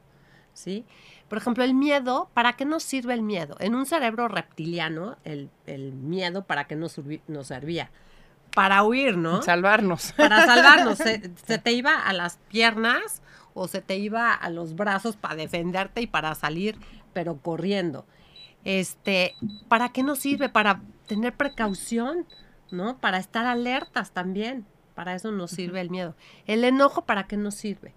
¿Sí? 0.57 0.85
Por 1.29 1.39
ejemplo, 1.39 1.65
el 1.65 1.75
miedo, 1.75 2.31
¿para 2.35 2.55
qué 2.55 2.65
nos 2.65 2.83
sirve 2.83 3.15
el 3.15 3.23
miedo? 3.23 3.57
En 3.61 3.75
un 3.75 3.87
cerebro 3.87 4.29
reptiliano, 4.29 5.17
el, 5.25 5.51
miedo, 5.67 6.45
¿para 6.45 6.67
qué 6.67 6.77
nos, 6.77 7.01
nos, 7.29 7.47
servía? 7.47 7.91
Para 8.55 8.83
huir, 8.83 9.17
¿no? 9.17 9.43
Salvarnos. 9.43 10.13
Para 10.17 10.47
salvarnos. 10.47 10.99
se, 11.47 11.59
te 11.59 11.73
iba 11.73 11.99
a 11.99 12.13
las 12.13 12.39
piernas 12.49 13.23
o 13.55 13.69
se 13.69 13.83
te 13.83 13.97
iba 13.97 14.33
a 14.33 14.51
los 14.51 14.77
brazos 14.77 15.17
para 15.17 15.35
defenderte 15.35 16.01
y 16.01 16.07
para 16.07 16.35
salir, 16.35 16.79
pero 17.13 17.37
corriendo. 17.37 18.07
Este, 18.65 19.35
¿para 19.69 19.91
qué 19.91 20.03
nos 20.03 20.19
sirve? 20.19 20.49
Para 20.49 20.81
tener 21.07 21.35
precaución, 21.35 22.27
¿no? 22.71 22.99
Para 22.99 23.19
estar 23.19 23.47
alertas 23.47 24.13
también. 24.13 24.67
Para 24.95 25.15
eso 25.15 25.33
nos 25.33 25.51
sirve 25.51 25.81
el 25.81 25.91
miedo. 25.91 26.15
El 26.47 26.65
enojo, 26.65 27.05
¿para 27.05 27.27
qué 27.27 27.37
nos 27.37 27.55
sirve? 27.55 27.95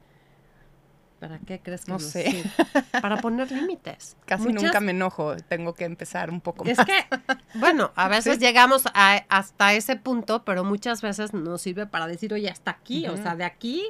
¿Para 1.19 1.39
qué 1.39 1.59
crees 1.59 1.85
que 1.85 1.91
No 1.91 1.97
nos 1.97 2.07
sé. 2.07 2.31
sirve? 2.31 2.49
Para 3.01 3.17
poner 3.17 3.51
límites. 3.51 4.15
Casi 4.25 4.43
Muchas- 4.47 4.63
nunca 4.63 4.79
me 4.79 4.91
enojo, 4.91 5.35
tengo 5.35 5.73
que 5.73 5.83
empezar 5.85 6.29
un 6.31 6.39
poco 6.41 6.63
Es 6.65 6.77
más. 6.77 6.85
que, 6.87 6.93
bueno, 7.59 7.91
a 7.95 8.07
veces 8.07 8.35
Sí. 8.35 8.39
llegamos 8.39 8.83
a- 8.93 9.25
hasta 9.29 9.73
ese 9.73 9.95
punto, 9.97 10.43
pero 10.45 10.63
muchas 10.63 11.01
veces 11.01 11.33
nos 11.33 11.61
sirve 11.61 11.85
para 11.87 12.07
decir, 12.07 12.33
oye, 12.33 12.49
hasta 12.49 12.71
aquí, 12.71 13.07
o 13.07 13.17
sea, 13.17 13.35
de 13.35 13.43
aquí 13.43 13.83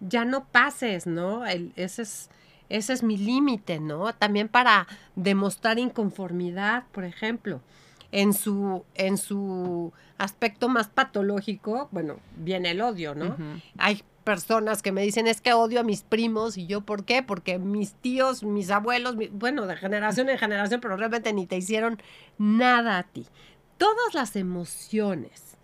ya 0.00 0.24
no 0.24 0.44
pases, 0.46 1.06
¿no? 1.06 1.46
El- 1.46 1.72
ese 1.76 2.02
es, 2.02 2.30
ese 2.68 2.92
es 2.94 3.02
mi 3.02 3.16
límite, 3.16 3.78
¿no? 3.78 4.12
También 4.14 4.48
para 4.48 4.86
demostrar 5.14 5.78
inconformidad, 5.78 6.84
por 6.92 7.04
ejemplo. 7.04 7.60
En 8.10 8.34
su, 8.34 8.84
en 8.94 9.16
su 9.16 9.90
aspecto 10.18 10.68
más 10.68 10.88
patológico, 10.88 11.88
bueno, 11.92 12.16
viene 12.36 12.72
el 12.72 12.82
odio, 12.82 13.14
¿no? 13.14 13.36
Hay 13.78 14.02
personas 14.24 14.82
que 14.82 14.92
me 14.92 15.02
dicen, 15.02 15.26
es 15.26 15.40
que 15.40 15.52
odio 15.52 15.80
a 15.80 15.82
mis 15.82 16.02
primos, 16.02 16.56
y 16.56 16.66
yo, 16.66 16.80
¿por 16.80 17.04
qué? 17.04 17.22
Porque 17.22 17.58
mis 17.58 17.92
tíos, 17.94 18.42
mis 18.42 18.70
abuelos, 18.70 19.16
bueno, 19.32 19.66
de 19.66 19.76
generación 19.76 20.28
en 20.28 20.38
generación, 20.38 20.80
pero 20.80 20.96
realmente 20.96 21.32
ni 21.32 21.46
te 21.46 21.56
hicieron 21.56 22.00
nada 22.38 22.98
a 22.98 23.02
ti. 23.02 23.26
Todas 23.78 24.14
las 24.14 24.36
emociones 24.36 25.56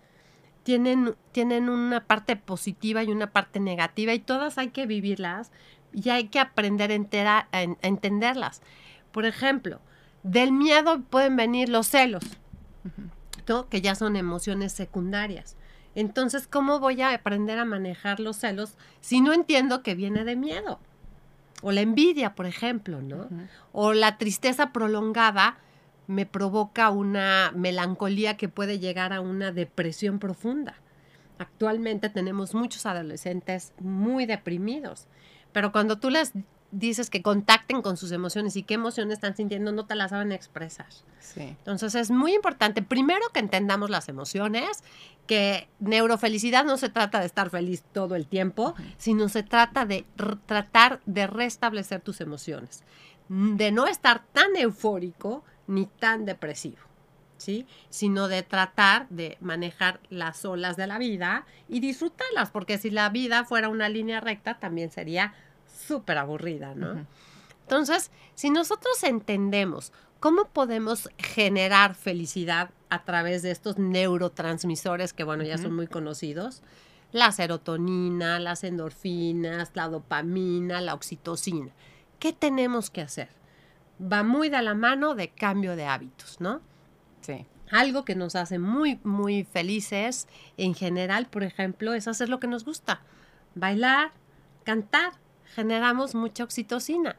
tienen, 0.65 1.15
tienen 1.33 1.69
una 1.69 2.05
parte 2.05 2.37
positiva 2.37 3.03
y 3.03 3.11
una 3.11 3.31
parte 3.31 3.61
negativa, 3.61 4.13
y 4.13 4.19
todas 4.19 4.59
hay 4.59 4.69
que 4.69 4.87
vivirlas 4.87 5.51
y 5.93 6.11
hay 6.11 6.29
que 6.29 6.39
aprender 6.41 6.91
a, 6.91 6.95
entera- 6.95 7.49
a 7.53 7.63
en- 7.63 7.79
a 7.83 7.87
entenderlas. 7.87 8.61
Por 9.13 9.25
ejemplo, 9.25 9.81
del 10.23 10.53
miedo 10.53 11.01
pueden 11.09 11.37
venir 11.37 11.69
los 11.69 11.87
celos, 11.87 12.25
que 13.71 13.81
ya 13.81 13.95
son 13.95 14.17
emociones 14.17 14.73
secundarias. 14.73 15.57
Entonces, 15.99 16.47
¿cómo 16.47 16.79
voy 16.79 17.03
a 17.03 17.13
aprender 17.13 17.59
a 17.59 17.65
manejar 17.65 18.21
los 18.21 18.37
celos 18.37 18.77
si 19.01 19.21
no 19.21 19.33
entiendo 19.33 19.83
que 19.83 19.97
viene 19.97 20.23
de 20.23 20.37
miedo? 20.37 20.79
O 21.61 21.73
la 21.73 21.81
envidia, 21.81 22.37
por 22.37 22.47
ejemplo, 22.47 23.03
¿no? 23.03 23.29
O 23.73 23.93
la 23.95 24.17
tristeza 24.17 24.73
prolongada 24.73 25.59
me 26.07 26.25
provoca 26.25 26.91
una 26.91 27.51
melancolía 27.53 28.37
que 28.37 28.49
puede 28.49 28.79
llegar 28.79 29.13
a 29.13 29.21
una 29.21 29.51
depresión 29.51 30.21
profunda. 30.21 30.77
Actualmente 31.37 32.11
tenemos 32.11 32.55
muchos 32.55 32.87
adolescentes 32.87 33.73
muy 33.81 34.25
deprimidos, 34.25 35.09
pero 35.51 35.73
cuando 35.73 35.99
tú 35.99 36.11
les 36.11 36.33
dices 36.71 37.09
que 37.11 37.23
contacten 37.23 37.83
con 37.83 37.97
sus 37.97 38.13
emociones 38.13 38.57
y 38.57 38.63
qué 38.63 38.75
emociones 38.75 39.15
están 39.15 39.37
sintiendo, 39.37 39.73
no 39.73 39.87
te 39.87 39.95
las 39.95 40.11
saben 40.11 40.33
expresar. 40.33 40.87
Sí. 41.21 41.43
Entonces 41.43 41.95
es 41.95 42.11
muy 42.11 42.35
importante, 42.35 42.83
primero 42.83 43.25
que 43.33 43.41
entendamos 43.41 43.91
las 43.91 44.09
emociones, 44.09 44.83
que 45.27 45.69
neurofelicidad 45.79 46.65
no 46.65 46.77
se 46.77 46.89
trata 46.89 47.21
de 47.21 47.27
estar 47.27 47.51
feliz 47.51 47.85
todo 47.93 48.17
el 48.17 48.27
tiempo, 48.27 48.75
sino 48.97 49.29
se 49.29 49.43
trata 49.43 49.87
de 49.87 50.05
tratar 50.47 51.01
de 51.07 51.27
restablecer 51.27 52.01
tus 52.01 52.21
emociones, 52.21 52.83
de 53.29 53.73
no 53.73 53.87
estar 53.87 54.25
tan 54.33 54.57
eufórico 54.57 55.45
ni 55.67 55.87
tan 55.87 56.25
depresivo. 56.25 56.79
¿Sí? 57.37 57.69
sino 57.89 58.27
de 58.27 58.43
tratar 58.43 59.09
de 59.11 59.37
manejar 59.41 60.01
las 60.11 60.45
olas 60.45 60.77
de 60.77 60.89
la 60.89 60.99
vida 60.99 61.47
y 61.69 61.79
disfrutarlas, 61.79 62.51
porque 62.51 62.79
si 62.79 62.91
la 62.91 63.11
vida 63.11 63.45
fuera 63.45 63.69
una 63.69 63.89
línea 63.89 64.19
recta 64.19 64.59
también 64.59 64.91
sería 64.91 65.35
súper 65.79 66.19
aburrida, 66.19 66.75
¿no? 66.75 67.07
Entonces, 67.63 68.11
si 68.35 68.51
nosotros 68.51 69.03
entendemos 69.05 69.93
cómo 70.21 70.47
podemos 70.47 71.11
generar 71.19 71.95
felicidad 71.95 72.71
a 72.91 73.05
través 73.05 73.43
de 73.43 73.51
estos 73.51 73.79
neurotransmisores 73.79 75.13
que, 75.13 75.25
bueno, 75.25 75.45
ya 75.45 75.59
son 75.59 75.75
muy 75.75 75.87
conocidos, 75.87 76.63
la 77.13 77.33
serotonina, 77.33 78.39
las 78.39 78.65
endorfinas, 78.65 79.71
la 79.75 79.89
dopamina, 79.89 80.81
la 80.81 80.95
oxitocina, 80.95 81.73
¿qué 82.19 82.33
tenemos 82.33 82.91
que 82.91 83.03
hacer? 83.03 83.29
Va 84.01 84.23
muy 84.23 84.49
de 84.49 84.63
la 84.63 84.75
mano 84.75 85.15
de 85.15 85.29
cambio 85.29 85.77
de 85.77 85.87
hábitos, 85.87 86.41
¿no? 86.41 86.61
Sí. 87.21 87.47
Algo 87.71 88.05
que 88.05 88.15
nos 88.15 88.35
hace 88.35 88.59
muy, 88.59 88.99
muy 89.05 89.45
felices 89.45 90.27
en 90.57 90.75
general, 90.75 91.27
por 91.27 91.43
ejemplo, 91.43 91.93
es 91.93 92.09
hacer 92.09 92.29
lo 92.29 92.41
que 92.41 92.47
nos 92.47 92.65
gusta. 92.65 93.03
Bailar, 93.55 94.13
cantar, 94.65 95.13
generamos 95.55 96.15
mucha 96.15 96.45
oxitocina. 96.45 97.17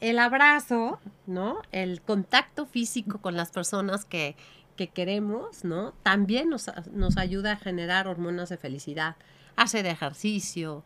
El 0.00 0.18
abrazo, 0.18 1.00
¿no? 1.26 1.62
El 1.72 2.02
contacto 2.02 2.66
físico 2.66 3.20
con 3.20 3.36
las 3.36 3.50
personas 3.50 4.04
que, 4.04 4.36
que 4.76 4.88
queremos, 4.88 5.64
¿no? 5.64 5.92
También 6.02 6.50
nos, 6.50 6.70
nos 6.92 7.16
ayuda 7.16 7.52
a 7.52 7.56
generar 7.56 8.06
hormonas 8.06 8.50
de 8.50 8.58
felicidad. 8.58 9.16
Hacer 9.56 9.86
ejercicio, 9.86 10.84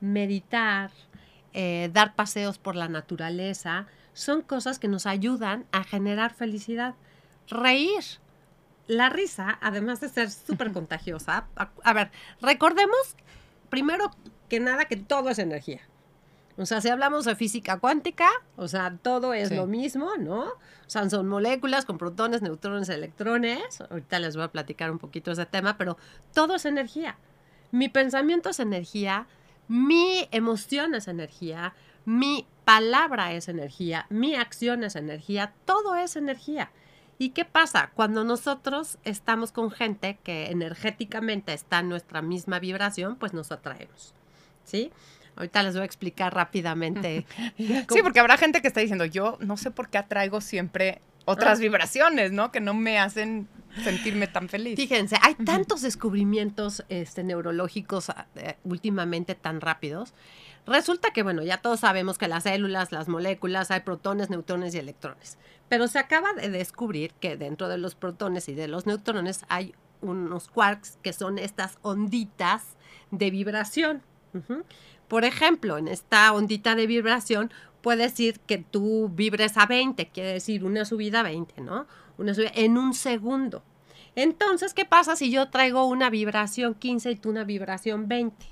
meditar, 0.00 0.92
eh, 1.52 1.90
dar 1.92 2.14
paseos 2.14 2.58
por 2.58 2.76
la 2.76 2.88
naturaleza, 2.88 3.86
son 4.12 4.42
cosas 4.42 4.78
que 4.78 4.88
nos 4.88 5.06
ayudan 5.06 5.66
a 5.72 5.82
generar 5.82 6.32
felicidad. 6.32 6.94
Reír. 7.48 8.04
La 8.86 9.08
risa, 9.08 9.58
además 9.62 10.00
de 10.00 10.10
ser 10.10 10.30
súper 10.30 10.70
contagiosa, 10.72 11.46
a, 11.56 11.70
a 11.82 11.92
ver, 11.94 12.10
recordemos 12.42 13.16
primero 13.70 14.10
que 14.48 14.60
nada 14.60 14.84
que 14.84 14.96
todo 14.96 15.30
es 15.30 15.38
energía. 15.38 15.80
O 16.56 16.66
sea, 16.66 16.80
si 16.80 16.88
hablamos 16.88 17.24
de 17.24 17.34
física 17.34 17.78
cuántica, 17.80 18.28
o 18.56 18.68
sea, 18.68 18.96
todo 19.02 19.34
es 19.34 19.48
Sí. 19.48 19.56
lo 19.56 19.66
mismo, 19.66 20.10
¿no? 20.18 20.42
O 20.44 20.88
sea, 20.90 21.08
son 21.10 21.26
moléculas 21.28 21.84
con 21.84 21.98
protones, 21.98 22.42
neutrones, 22.42 22.88
electrones. 22.88 23.80
Ahorita 23.80 24.20
les 24.20 24.36
voy 24.36 24.44
a 24.44 24.52
platicar 24.52 24.90
un 24.90 24.98
poquito 24.98 25.32
ese 25.32 25.46
tema, 25.46 25.76
pero 25.76 25.96
todo 26.32 26.54
es 26.54 26.64
energía. 26.64 27.16
Mi 27.72 27.88
pensamiento 27.88 28.50
es 28.50 28.60
energía, 28.60 29.26
mi 29.66 30.28
emoción 30.30 30.94
es 30.94 31.08
energía, 31.08 31.74
mi 32.04 32.46
palabra 32.64 33.32
es 33.32 33.48
energía, 33.48 34.06
mi 34.10 34.36
acción 34.36 34.84
es 34.84 34.94
energía, 34.94 35.52
todo 35.64 35.96
es 35.96 36.14
energía. 36.14 36.70
¿Y 37.18 37.30
qué 37.30 37.44
pasa? 37.44 37.90
Cuando 37.94 38.22
nosotros 38.24 38.98
estamos 39.04 39.50
con 39.52 39.70
gente 39.70 40.18
que 40.22 40.50
energéticamente 40.50 41.52
está 41.52 41.80
en 41.80 41.88
nuestra 41.88 42.22
misma 42.22 42.58
vibración, 42.60 43.16
pues 43.16 43.32
nos 43.32 43.50
atraemos. 43.50 44.14
¿Sí? 44.64 44.92
Ahorita 45.36 45.62
les 45.62 45.74
voy 45.74 45.82
a 45.82 45.84
explicar 45.86 46.34
rápidamente. 46.34 47.26
Sí, 47.58 48.00
porque 48.02 48.20
habrá 48.20 48.36
gente 48.36 48.60
que 48.62 48.68
está 48.68 48.80
diciendo, 48.80 49.04
yo 49.04 49.36
no 49.40 49.56
sé 49.56 49.70
por 49.70 49.88
qué 49.88 49.98
atraigo 49.98 50.40
siempre 50.40 51.00
otras 51.24 51.58
Ah. 51.58 51.62
vibraciones, 51.62 52.32
¿no? 52.32 52.52
Que 52.52 52.60
no 52.60 52.74
me 52.74 52.98
hacen 52.98 53.48
sentirme 53.82 54.26
tan 54.26 54.48
feliz. 54.48 54.76
Fíjense, 54.76 55.16
hay 55.22 55.34
tantos 55.34 55.82
descubrimientos 55.82 56.84
este, 56.88 57.24
neurológicos 57.24 58.10
ah, 58.10 58.26
eh, 58.36 58.56
últimamente 58.64 59.34
tan 59.34 59.60
rápidos. 59.60 60.14
Resulta 60.66 61.10
que, 61.12 61.22
bueno, 61.22 61.42
ya 61.42 61.58
todos 61.58 61.80
sabemos 61.80 62.16
que 62.16 62.28
las 62.28 62.44
células, 62.44 62.92
las 62.92 63.08
moléculas, 63.08 63.70
hay 63.70 63.80
protones, 63.80 64.30
neutrones 64.30 64.74
y 64.74 64.78
electrones. 64.78 65.36
Pero 65.68 65.88
se 65.88 65.98
acaba 65.98 66.32
de 66.34 66.48
descubrir 66.50 67.12
que 67.20 67.36
dentro 67.36 67.68
de 67.68 67.78
los 67.78 67.94
protones 67.94 68.48
y 68.48 68.54
de 68.54 68.68
los 68.68 68.86
neutrones 68.86 69.44
hay 69.48 69.74
unos 70.02 70.48
quarks 70.48 70.98
que 71.02 71.12
son 71.12 71.38
estas 71.38 71.78
onditas 71.82 72.76
de 73.10 73.30
vibración. 73.30 74.02
Ujú. 74.34 74.62
Por 75.14 75.24
ejemplo, 75.24 75.78
en 75.78 75.86
esta 75.86 76.32
ondita 76.32 76.74
de 76.74 76.88
vibración 76.88 77.52
puede 77.82 78.02
decir 78.02 78.40
que 78.40 78.58
tú 78.58 79.08
vibres 79.14 79.56
a 79.56 79.64
20, 79.64 80.08
quiere 80.08 80.32
decir 80.32 80.64
una 80.64 80.84
subida 80.84 81.20
a 81.20 81.22
20, 81.22 81.60
¿no? 81.60 81.86
Una 82.18 82.34
subida 82.34 82.50
en 82.56 82.76
un 82.76 82.94
segundo. 82.94 83.62
Entonces, 84.16 84.74
¿qué 84.74 84.84
pasa 84.84 85.14
si 85.14 85.30
yo 85.30 85.50
traigo 85.50 85.84
una 85.84 86.10
vibración 86.10 86.74
15 86.74 87.12
y 87.12 87.14
tú 87.14 87.30
una 87.30 87.44
vibración 87.44 88.08
20? 88.08 88.44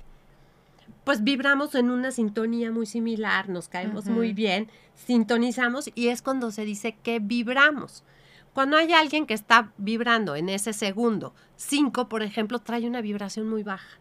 Pues 1.03 1.21
vibramos 1.25 1.75
en 1.75 1.89
una 1.89 2.11
sintonía 2.11 2.71
muy 2.71 2.85
similar, 2.85 3.49
nos 3.49 3.67
caemos 3.67 4.05
muy 4.05 4.31
bien, 4.31 4.69
sintonizamos 4.95 5.91
y 5.95 6.07
es 6.07 6.21
cuando 6.21 6.49
se 6.49 6.63
dice 6.63 6.95
que 7.03 7.19
vibramos. 7.19 8.05
Cuando 8.53 8.77
hay 8.77 8.93
alguien 8.93 9.25
que 9.25 9.33
está 9.33 9.73
vibrando 9.77 10.37
en 10.37 10.47
ese 10.47 10.71
segundo, 10.71 11.35
5, 11.57 12.07
por 12.07 12.23
ejemplo, 12.23 12.59
trae 12.59 12.87
una 12.87 13.01
vibración 13.01 13.49
muy 13.49 13.63
baja. 13.63 13.99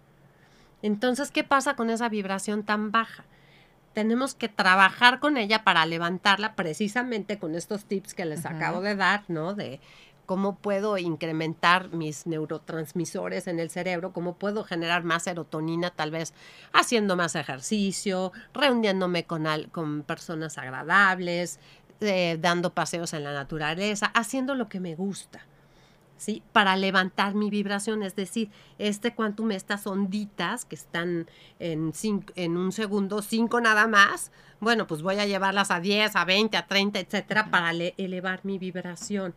Entonces, 0.82 1.30
¿qué 1.30 1.44
pasa 1.44 1.74
con 1.76 1.90
esa 1.90 2.08
vibración 2.08 2.64
tan 2.64 2.90
baja? 2.90 3.24
Tenemos 3.94 4.34
que 4.34 4.48
trabajar 4.48 5.20
con 5.20 5.36
ella 5.36 5.64
para 5.64 5.84
levantarla 5.86 6.54
precisamente 6.54 7.38
con 7.38 7.54
estos 7.54 7.84
tips 7.84 8.14
que 8.14 8.24
les 8.24 8.46
acabo 8.46 8.80
de 8.80 8.96
dar, 8.96 9.24
¿no? 9.28 9.54
De 9.54 9.80
cómo 10.24 10.56
puedo 10.56 10.96
incrementar 10.98 11.90
mis 11.90 12.26
neurotransmisores 12.26 13.48
en 13.48 13.58
el 13.60 13.68
cerebro, 13.70 14.12
cómo 14.12 14.36
puedo 14.36 14.64
generar 14.64 15.04
más 15.04 15.24
serotonina, 15.24 15.90
tal 15.90 16.10
vez 16.10 16.32
haciendo 16.72 17.16
más 17.16 17.34
ejercicio, 17.34 18.32
reuniéndome 18.54 19.24
con, 19.24 19.46
al- 19.46 19.68
con 19.70 20.02
personas 20.04 20.56
agradables, 20.58 21.58
eh, 22.00 22.38
dando 22.40 22.72
paseos 22.72 23.12
en 23.12 23.24
la 23.24 23.32
naturaleza, 23.34 24.06
haciendo 24.14 24.54
lo 24.54 24.68
que 24.68 24.80
me 24.80 24.94
gusta. 24.94 25.40
¿Sí? 26.22 26.40
Para 26.52 26.76
levantar 26.76 27.34
mi 27.34 27.50
vibración, 27.50 28.04
es 28.04 28.14
decir, 28.14 28.48
este 28.78 29.12
quantum, 29.12 29.50
estas 29.50 29.86
onditas 29.88 30.64
que 30.64 30.76
están 30.76 31.26
en, 31.58 31.92
cinco- 31.92 32.32
en 32.36 32.56
un 32.56 32.70
segundo, 32.70 33.22
cinco 33.22 33.60
nada 33.60 33.88
más, 33.88 34.30
bueno, 34.60 34.86
pues 34.86 35.02
voy 35.02 35.18
a 35.18 35.26
llevarlas 35.26 35.72
a 35.72 35.80
10, 35.80 36.14
a 36.14 36.24
20, 36.24 36.56
a 36.56 36.66
30, 36.68 37.00
etcétera, 37.00 37.50
para 37.50 37.72
le- 37.72 37.94
elevar 37.98 38.40
mi 38.44 38.56
vibración. 38.58 39.34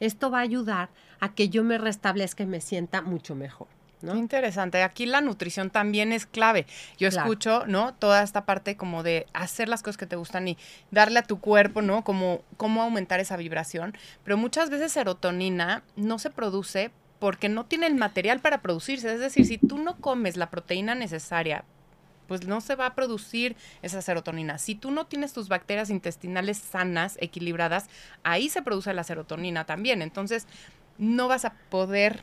Esto 0.00 0.30
va 0.30 0.38
a 0.38 0.42
ayudar 0.42 0.88
a 1.20 1.34
que 1.34 1.50
yo 1.50 1.62
me 1.64 1.76
restablezca 1.76 2.42
y 2.44 2.46
me 2.46 2.62
sienta 2.62 3.02
mucho 3.02 3.34
mejor. 3.34 3.68
¿No? 4.02 4.16
Interesante. 4.16 4.82
Aquí 4.82 5.06
la 5.06 5.20
nutrición 5.20 5.70
también 5.70 6.12
es 6.12 6.26
clave. 6.26 6.66
Yo 6.98 7.08
Claro. 7.10 7.26
escucho, 7.26 7.64
¿no? 7.66 7.94
Toda 7.94 8.22
esta 8.22 8.44
parte 8.44 8.76
como 8.76 9.02
de 9.02 9.26
hacer 9.32 9.68
las 9.68 9.82
cosas 9.82 9.96
que 9.96 10.06
te 10.06 10.16
gustan 10.16 10.48
y 10.48 10.58
darle 10.90 11.18
a 11.20 11.22
tu 11.22 11.40
cuerpo, 11.40 11.82
¿no? 11.82 12.04
Como 12.04 12.42
cómo 12.56 12.82
aumentar 12.82 13.20
esa 13.20 13.36
vibración. 13.36 13.96
Pero 14.24 14.36
muchas 14.36 14.70
veces 14.70 14.92
serotonina 14.92 15.82
no 15.96 16.18
se 16.18 16.30
produce 16.30 16.90
porque 17.18 17.48
no 17.48 17.64
tiene 17.66 17.86
el 17.86 17.94
material 17.94 18.40
para 18.40 18.62
producirse. 18.62 19.12
Es 19.12 19.20
decir, 19.20 19.46
si 19.46 19.56
tú 19.58 19.78
no 19.78 19.96
comes 19.98 20.36
la 20.36 20.50
proteína 20.50 20.94
necesaria, 20.94 21.64
pues 22.26 22.46
no 22.46 22.60
se 22.60 22.76
va 22.76 22.86
a 22.86 22.94
producir 22.94 23.56
esa 23.82 24.00
serotonina. 24.00 24.56
Si 24.58 24.74
tú 24.74 24.90
no 24.90 25.06
tienes 25.06 25.32
tus 25.32 25.48
bacterias 25.48 25.90
intestinales 25.90 26.58
sanas, 26.58 27.18
equilibradas, 27.20 27.88
ahí 28.22 28.48
se 28.48 28.62
produce 28.62 28.92
la 28.94 29.04
serotonina 29.04 29.64
también. 29.66 30.02
Entonces, 30.02 30.46
no 30.98 31.28
vas 31.28 31.44
a 31.44 31.52
poder, 31.68 32.22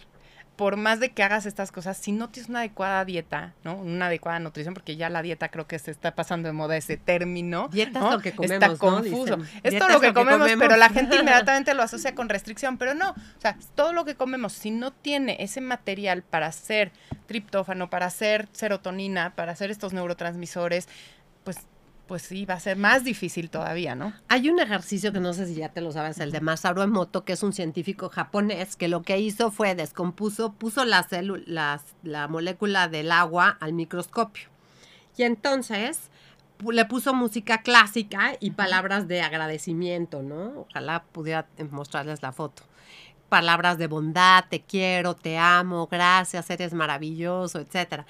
por 0.59 0.75
más 0.75 0.99
de 0.99 1.11
que 1.11 1.23
hagas 1.23 1.45
estas 1.45 1.71
cosas, 1.71 1.95
si 1.95 2.11
no 2.11 2.27
tienes 2.27 2.49
una 2.49 2.59
adecuada 2.59 3.05
dieta, 3.05 3.53
¿no? 3.63 3.75
Una 3.77 4.07
adecuada 4.07 4.39
nutrición, 4.39 4.73
porque 4.73 4.97
ya 4.97 5.09
la 5.09 5.21
dieta 5.21 5.47
creo 5.47 5.67
que 5.67 5.79
se 5.79 5.89
está 5.89 6.15
pasando 6.15 6.49
de 6.49 6.51
moda 6.51 6.75
ese 6.75 6.97
término. 6.97 7.69
Dieta 7.69 7.99
es 7.99 8.03
¿no? 8.03 8.11
lo 8.11 8.19
que 8.19 8.33
comemos, 8.33 8.55
Está 8.55 8.67
¿no? 8.67 8.77
confuso. 8.77 9.37
Dicen, 9.37 9.61
Es 9.63 9.79
todo 9.79 9.87
lo 9.87 9.93
es 9.95 10.01
que, 10.01 10.07
lo 10.07 10.13
que 10.13 10.19
comemos, 10.19 10.39
comemos. 10.41 10.67
pero 10.67 10.75
la 10.75 10.89
gente 10.89 11.15
inmediatamente 11.15 11.73
lo 11.73 11.81
asocia 11.81 12.13
con 12.13 12.27
restricción, 12.27 12.77
pero 12.77 12.93
no. 12.93 13.11
O 13.11 13.41
sea, 13.41 13.57
todo 13.73 13.93
lo 13.93 14.03
que 14.03 14.15
comemos, 14.15 14.51
si 14.51 14.69
no 14.69 14.91
tiene 14.91 15.37
ese 15.39 15.61
material 15.61 16.23
para 16.23 16.47
hacer 16.47 16.91
triptófano, 17.25 17.89
para 17.89 18.07
hacer 18.07 18.49
serotonina, 18.51 19.35
para 19.37 19.53
hacer 19.53 19.71
estos 19.71 19.93
neurotransmisores, 19.93 20.89
pues, 21.45 21.59
pues 22.09 22.23
sí, 22.23 22.43
va 22.45 22.55
a 22.55 22.59
ser 22.59 22.75
más 22.75 23.03
difícil 23.03 23.51
todavía, 23.51 23.93
¿no? 23.93 24.13
Hay 24.29 24.49
un 24.49 24.59
ejercicio 24.59 25.13
que 25.13 25.19
no 25.19 25.31
sé 25.33 25.45
si 25.45 25.53
ya 25.53 25.69
te 25.69 25.79
lo 25.79 25.91
sabes, 25.91 26.17
el 26.19 26.31
de 26.31 26.41
Masaru 26.41 26.81
Emoto, 26.81 27.23
que 27.23 27.33
es 27.33 27.43
un 27.43 27.53
científico 27.53 28.09
japonés, 28.09 28.75
que 28.75 28.87
lo 28.87 29.03
que 29.03 29.19
hizo 29.19 29.51
fue 29.51 29.75
descompuso, 29.75 30.53
puso 30.53 30.83
la, 30.85 31.07
las- 31.45 31.85
la 32.01 32.27
molécula 32.27 32.87
del 32.87 33.11
agua 33.11 33.57
al 33.61 33.73
microscopio. 33.73 34.49
Y 35.17 35.21
entonces 35.23 36.09
le 36.67 36.83
puso 36.85 37.13
música 37.13 37.61
clásica 37.61 38.31
y 38.39 38.51
palabras 38.51 39.07
de 39.07 39.21
agradecimiento, 39.21 40.23
¿no? 40.23 40.65
Ojalá 40.67 41.03
pudiera 41.11 41.45
mostrarles 41.69 42.23
la 42.23 42.31
foto. 42.31 42.63
Palabras 43.29 43.77
de 43.77 43.85
bondad, 43.85 44.45
te 44.49 44.61
quiero, 44.61 45.15
te 45.15 45.37
amo, 45.37 45.85
gracias, 45.85 46.49
eres 46.49 46.73
maravilloso, 46.73 47.59
etcétera. 47.59 48.07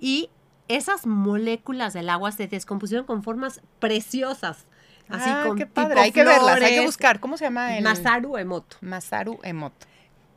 Y 0.00 0.30
esas 0.68 1.06
moléculas 1.06 1.92
del 1.92 2.08
agua 2.08 2.32
se 2.32 2.48
descompusieron 2.48 3.06
con 3.06 3.22
formas 3.22 3.60
preciosas. 3.78 4.66
Así 5.08 5.30
ah, 5.30 5.44
con 5.46 5.56
qué 5.56 5.66
padre. 5.66 5.90
tipo 5.90 6.00
Hay 6.00 6.12
que 6.12 6.24
verlas, 6.24 6.60
hay 6.60 6.74
que 6.74 6.84
buscar. 6.86 7.20
¿Cómo 7.20 7.36
se 7.36 7.44
llama 7.44 7.76
el? 7.76 7.84
Masaru 7.84 8.36
Emoto. 8.36 8.76
Masaru 8.80 9.38
Emoto. 9.42 9.86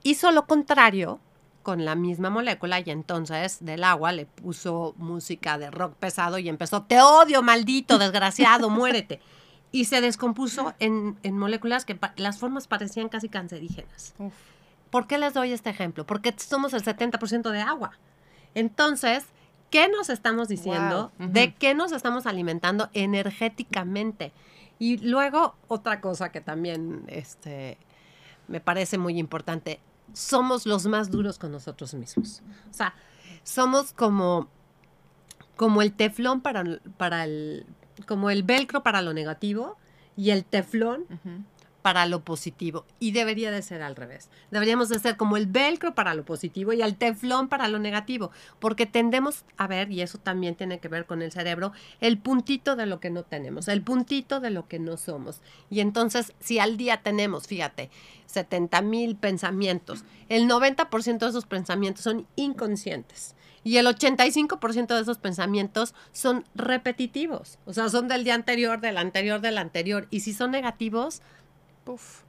Hizo 0.03 0.31
lo 0.31 0.45
contrario 0.45 1.19
con 1.63 1.85
la 1.85 1.95
misma 1.95 2.29
molécula 2.29 2.79
y 2.79 2.89
entonces 2.89 3.57
del 3.61 3.83
agua 3.83 4.11
le 4.11 4.25
puso 4.25 4.93
música 4.97 5.57
de 5.57 5.69
rock 5.71 5.95
pesado 5.95 6.37
y 6.37 6.47
empezó, 6.47 6.83
te 6.83 7.01
odio, 7.01 7.41
maldito, 7.41 7.97
desgraciado, 7.97 8.69
muérete. 8.71 9.19
Y 9.71 9.85
se 9.85 10.01
descompuso 10.01 10.73
en, 10.79 11.17
en 11.21 11.37
moléculas 11.37 11.85
que 11.85 11.99
las 12.15 12.39
formas 12.39 12.67
parecían 12.67 13.09
casi 13.09 13.29
cancerígenas. 13.29 14.15
Uf. 14.17 14.33
¿Por 14.89 15.05
qué 15.05 15.17
les 15.17 15.33
doy 15.33 15.51
este 15.51 15.69
ejemplo? 15.69 16.05
Porque 16.05 16.33
somos 16.37 16.73
el 16.73 16.83
70% 16.83 17.51
de 17.51 17.61
agua. 17.61 17.91
Entonces, 18.55 19.25
¿qué 19.69 19.87
nos 19.89 20.09
estamos 20.09 20.47
diciendo? 20.47 21.11
Wow. 21.19 21.29
¿De 21.29 21.53
qué 21.53 21.73
nos 21.73 21.91
estamos 21.91 22.25
alimentando 22.25 22.89
energéticamente? 22.93 24.31
Y 24.79 24.97
luego, 24.97 25.55
otra 25.67 26.01
cosa 26.01 26.31
que 26.31 26.41
también 26.41 27.03
este, 27.07 27.77
me 28.47 28.61
parece 28.61 28.97
muy 28.97 29.19
importante, 29.19 29.79
somos 30.13 30.65
los 30.65 30.85
más 30.87 31.11
duros 31.11 31.37
con 31.37 31.51
nosotros 31.51 31.93
mismos. 31.93 32.41
O 32.69 32.73
sea, 32.73 32.93
somos 33.43 33.93
como, 33.93 34.47
como 35.55 35.81
el 35.81 35.93
teflón 35.93 36.41
para, 36.41 36.63
para 36.97 37.25
el, 37.25 37.65
como 38.07 38.29
el 38.29 38.43
velcro 38.43 38.83
para 38.83 39.01
lo 39.01 39.13
negativo 39.13 39.77
y 40.15 40.31
el 40.31 40.45
teflón. 40.45 41.05
Para 41.81 42.05
lo 42.05 42.23
positivo. 42.23 42.85
Y 42.99 43.11
debería 43.11 43.51
de 43.51 43.61
ser 43.61 43.81
al 43.81 43.95
revés. 43.95 44.29
Deberíamos 44.51 44.89
de 44.89 44.99
ser 44.99 45.17
como 45.17 45.37
el 45.37 45.47
velcro 45.47 45.95
para 45.95 46.13
lo 46.13 46.25
positivo 46.25 46.73
y 46.73 46.81
el 46.81 46.95
teflón 46.95 47.47
para 47.47 47.67
lo 47.67 47.79
negativo. 47.79 48.31
Porque 48.59 48.85
tendemos 48.85 49.45
a 49.57 49.67
ver, 49.67 49.91
y 49.91 50.01
eso 50.01 50.17
también 50.17 50.55
tiene 50.55 50.79
que 50.79 50.87
ver 50.87 51.05
con 51.05 51.21
el 51.21 51.31
cerebro, 51.31 51.71
el 51.99 52.17
puntito 52.17 52.75
de 52.75 52.85
lo 52.85 52.99
que 52.99 53.09
no 53.09 53.23
tenemos, 53.23 53.67
el 53.67 53.81
puntito 53.81 54.39
de 54.39 54.49
lo 54.49 54.67
que 54.67 54.79
no 54.79 54.97
somos. 54.97 55.41
Y 55.69 55.79
entonces, 55.79 56.33
si 56.39 56.59
al 56.59 56.77
día 56.77 57.01
tenemos, 57.01 57.47
fíjate, 57.47 57.89
70 58.25 58.81
mil 58.81 59.15
pensamientos, 59.15 60.03
el 60.29 60.47
90% 60.47 61.19
de 61.19 61.29
esos 61.29 61.45
pensamientos 61.45 62.03
son 62.03 62.27
inconscientes. 62.35 63.35
Y 63.63 63.77
el 63.77 63.87
85% 63.87 64.87
de 64.87 65.01
esos 65.01 65.17
pensamientos 65.17 65.93
son 66.13 66.45
repetitivos, 66.55 67.59
o 67.65 67.73
sea, 67.73 67.89
son 67.89 68.07
del 68.07 68.23
día 68.23 68.35
anterior, 68.35 68.79
del 68.79 68.97
anterior, 68.97 69.41
del 69.41 69.57
anterior. 69.57 70.07
Y 70.09 70.21
si 70.21 70.33
son 70.33 70.51
negativos, 70.51 71.21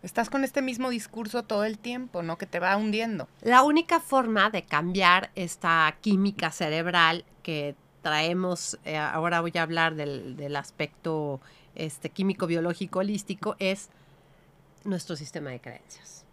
Estás 0.02 0.30
con 0.30 0.44
este 0.44 0.62
mismo 0.62 0.90
discurso 0.90 1.42
todo 1.42 1.64
el 1.64 1.78
tiempo, 1.78 2.22
¿no? 2.22 2.38
Que 2.38 2.46
te 2.46 2.60
va 2.60 2.76
hundiendo. 2.76 3.28
La 3.42 3.62
única 3.62 4.00
forma 4.00 4.50
de 4.50 4.64
cambiar 4.64 5.30
esta 5.34 5.96
química 6.00 6.50
cerebral 6.50 7.24
que 7.42 7.74
traemos, 8.02 8.78
eh, 8.84 8.96
ahora 8.96 9.40
voy 9.40 9.52
a 9.56 9.62
hablar 9.62 9.94
del, 9.94 10.36
del 10.36 10.56
aspecto 10.56 11.40
este, 11.74 12.10
químico, 12.10 12.46
biológico, 12.46 13.00
holístico, 13.00 13.56
es 13.58 13.90
nuestro 14.84 15.16
sistema 15.16 15.50
de 15.50 15.60
creencias. 15.60 16.24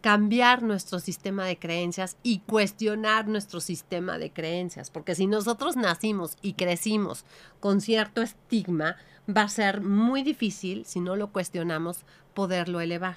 Cambiar 0.00 0.62
nuestro 0.62 1.00
sistema 1.00 1.46
de 1.46 1.58
creencias 1.58 2.16
y 2.22 2.40
cuestionar 2.40 3.26
nuestro 3.26 3.60
sistema 3.60 4.18
de 4.18 4.30
creencias, 4.30 4.90
porque 4.90 5.14
si 5.14 5.26
nosotros 5.26 5.76
nacimos 5.76 6.36
y 6.42 6.54
crecimos 6.54 7.24
con 7.60 7.80
cierto 7.80 8.20
estigma, 8.20 8.96
va 9.28 9.42
a 9.42 9.48
ser 9.48 9.80
muy 9.80 10.22
difícil, 10.22 10.84
si 10.84 11.00
no 11.00 11.16
lo 11.16 11.32
cuestionamos, 11.32 12.04
poderlo 12.34 12.80
elevar. 12.80 13.16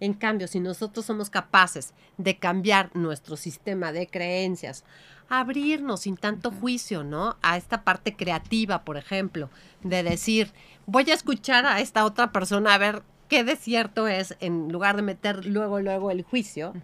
En 0.00 0.12
cambio, 0.12 0.46
si 0.46 0.60
nosotros 0.60 1.06
somos 1.06 1.30
capaces 1.30 1.94
de 2.18 2.36
cambiar 2.38 2.94
nuestro 2.94 3.36
sistema 3.36 3.92
de 3.92 4.06
creencias, 4.08 4.84
abrirnos 5.28 6.02
sin 6.02 6.16
tanto 6.16 6.50
juicio, 6.50 7.02
¿no? 7.02 7.36
A 7.42 7.56
esta 7.56 7.82
parte 7.82 8.14
creativa, 8.14 8.84
por 8.84 8.96
ejemplo, 8.96 9.48
de 9.82 10.02
decir, 10.02 10.52
voy 10.86 11.10
a 11.10 11.14
escuchar 11.14 11.66
a 11.66 11.80
esta 11.80 12.04
otra 12.04 12.30
persona 12.30 12.74
a 12.74 12.78
ver 12.78 13.02
qué 13.28 13.42
de 13.42 13.56
cierto 13.56 14.06
es, 14.06 14.36
en 14.40 14.70
lugar 14.70 14.96
de 14.96 15.02
meter 15.02 15.46
luego, 15.46 15.80
luego 15.80 16.10
el 16.10 16.22
juicio, 16.22 16.74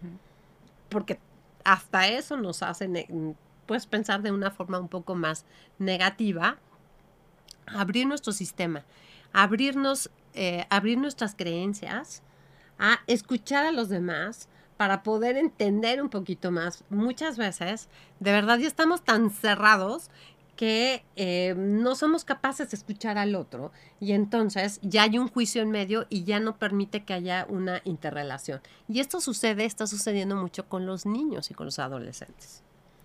porque 0.89 1.19
hasta 1.65 2.09
eso 2.09 2.37
nos 2.37 2.63
hace, 2.63 3.07
pues, 3.67 3.87
pensar 3.87 4.23
de 4.23 4.33
una 4.33 4.51
forma 4.51 4.81
un 4.81 4.89
poco 4.89 5.15
más 5.15 5.45
negativa, 5.79 6.59
abrir 7.67 8.07
nuestro 8.07 8.33
sistema, 8.33 8.85
abrirnos, 9.33 10.11
eh, 10.35 10.67
abrir 10.71 10.99
nuestras 10.99 11.35
creencias, 11.35 12.23
a 12.79 13.01
escuchar 13.07 13.65
a 13.65 13.73
los 13.73 13.89
demás 13.89 14.49
para 14.77 15.03
poder 15.03 15.37
entender 15.37 16.03
un 16.03 16.09
poquito 16.09 16.51
más. 16.51 16.85
Muchas 16.91 17.37
veces, 17.39 17.89
de 18.19 18.33
verdad, 18.33 18.59
ya 18.59 18.67
estamos 18.67 19.05
tan 19.05 19.31
cerrados 19.31 20.11
que 20.57 21.05
eh, 21.17 21.55
no 21.57 21.95
somos 21.95 22.25
capaces 22.25 22.71
de 22.71 22.77
escuchar 22.77 23.19
al 23.19 23.35
otro 23.35 23.73
y 24.01 24.13
entonces 24.13 24.81
ya 24.83 25.05
hay 25.05 25.19
un 25.19 25.29
juicio 25.29 25.63
en 25.63 25.71
medio 25.71 26.07
y 26.09 26.25
ya 26.25 26.41
no 26.41 26.57
permite 26.57 27.05
que 27.05 27.15
haya 27.15 27.47
una 27.49 27.81
interrelación. 27.85 28.61
Y 28.89 29.01
esto 29.01 29.21
sucede, 29.21 29.65
está 29.65 29.87
sucediendo 29.87 30.37
mucho 30.37 30.69
con 30.69 30.87
los 30.87 31.07
niños 31.07 31.51
y 31.51 31.55
con 31.55 31.67
los 31.67 31.79
adolescentes. 31.79 32.63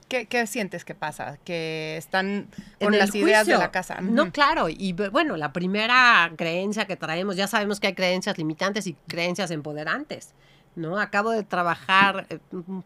¿Qué, 0.07 0.25
qué 0.25 0.47
sientes 0.47 0.85
que 0.85 0.95
pasa? 0.95 1.37
Que 1.43 1.97
están 1.97 2.47
con 2.79 2.93
las 2.99 3.09
ideas 3.15 3.45
de 3.47 3.53
la 3.59 3.71
casa. 3.71 3.99
No, 4.01 4.31
claro, 4.31 4.69
y 4.69 4.93
bu- 4.93 5.11
bueno, 5.11 5.35
la 5.37 5.51
primera 5.53 6.31
creencia 6.37 6.85
que 6.85 6.95
traemos, 6.95 7.35
ya 7.35 7.47
sabemos 7.47 7.79
que 7.79 7.87
hay 7.87 7.93
creencias 7.93 8.37
limitantes 8.37 8.87
y 8.87 8.93
creencias 9.07 9.51
empoderantes, 9.51 10.33
¿no? 10.75 10.97
Acabo 10.99 11.31
de 11.31 11.43
trabajar, 11.43 12.25
eh, 12.29 12.39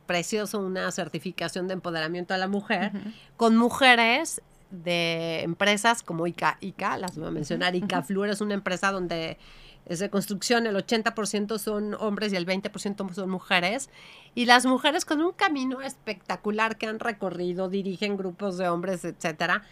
precioso, 0.07 0.59
una 0.59 0.91
certificación 0.91 1.67
de 1.67 1.73
empoderamiento 1.75 2.33
a 2.33 2.37
la 2.37 2.47
mujer 2.47 2.91
con 3.37 3.55
mujeres 3.55 4.41
de 4.71 5.41
empresas 5.41 6.01
como 6.01 6.25
ICA, 6.27 6.57
ICA 6.61 6.97
las 6.97 7.17
voy 7.17 7.27
a 7.27 7.31
mencionar, 7.31 7.75
ICA 7.75 8.01
Fluor 8.03 8.29
es 8.29 8.39
una 8.41 8.53
empresa 8.53 8.91
donde 8.91 9.37
es 9.85 9.99
de 9.99 10.09
construcción, 10.09 10.67
el 10.67 10.75
80% 10.75 11.57
son 11.57 11.95
hombres 11.95 12.31
y 12.33 12.35
el 12.35 12.45
20% 12.45 13.13
son 13.13 13.29
mujeres. 13.29 13.89
Y 14.35 14.45
las 14.45 14.65
mujeres 14.65 15.05
con 15.05 15.21
un 15.21 15.31
camino 15.31 15.81
espectacular 15.81 16.77
que 16.77 16.87
han 16.87 16.99
recorrido, 16.99 17.69
dirigen 17.69 18.17
grupos 18.17 18.57
de 18.57 18.69
hombres, 18.69 19.03
etcétera, 19.03 19.63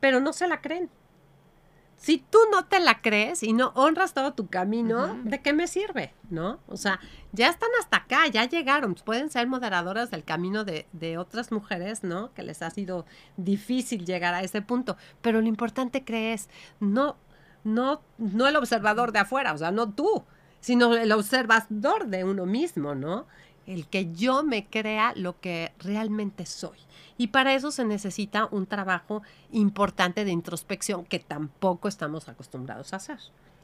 pero 0.00 0.20
no 0.20 0.32
se 0.32 0.48
la 0.48 0.60
creen. 0.60 0.90
Si 1.98 2.18
tú 2.18 2.38
no 2.52 2.64
te 2.64 2.78
la 2.78 3.00
crees 3.00 3.42
y 3.42 3.52
no 3.52 3.72
honras 3.74 4.14
todo 4.14 4.32
tu 4.32 4.46
camino. 4.46 5.18
¿de 5.24 5.42
qué 5.42 5.52
me 5.52 5.66
sirve? 5.66 6.14
¿No? 6.30 6.60
O 6.68 6.76
sea, 6.76 7.00
ya 7.32 7.48
están 7.48 7.70
hasta 7.80 7.96
acá, 7.96 8.28
ya 8.28 8.44
llegaron. 8.44 8.94
Pueden 8.94 9.30
ser 9.30 9.48
moderadoras 9.48 10.10
del 10.10 10.22
camino 10.22 10.62
de, 10.64 10.86
de 10.92 11.18
otras 11.18 11.50
mujeres, 11.50 12.04
¿no? 12.04 12.32
Que 12.34 12.44
les 12.44 12.62
ha 12.62 12.70
sido 12.70 13.04
difícil 13.36 14.06
llegar 14.06 14.32
a 14.34 14.42
ese 14.42 14.62
punto. 14.62 14.96
Pero 15.22 15.40
lo 15.40 15.48
importante 15.48 16.04
crees, 16.04 16.48
no, 16.78 17.16
no, 17.74 18.00
no 18.18 18.48
el 18.48 18.56
observador 18.56 19.12
de 19.12 19.20
afuera, 19.20 19.52
o 19.52 19.58
sea, 19.58 19.70
no 19.70 19.90
tú, 19.90 20.24
sino 20.60 20.94
el 20.94 21.12
observador 21.12 22.06
de 22.06 22.24
uno 22.24 22.46
mismo, 22.46 22.94
¿no? 22.94 23.26
el 23.68 23.86
que 23.86 24.10
yo 24.14 24.42
me 24.42 24.66
crea 24.66 25.12
lo 25.14 25.38
que 25.40 25.72
realmente 25.78 26.46
soy. 26.46 26.78
Y 27.18 27.28
para 27.28 27.54
eso 27.54 27.70
se 27.70 27.84
necesita 27.84 28.48
un 28.50 28.66
trabajo 28.66 29.22
importante 29.52 30.24
de 30.24 30.30
introspección 30.30 31.04
que 31.04 31.18
tampoco 31.18 31.86
estamos 31.86 32.28
acostumbrados 32.28 32.92
a 32.92 32.96
hacer. 32.96 33.18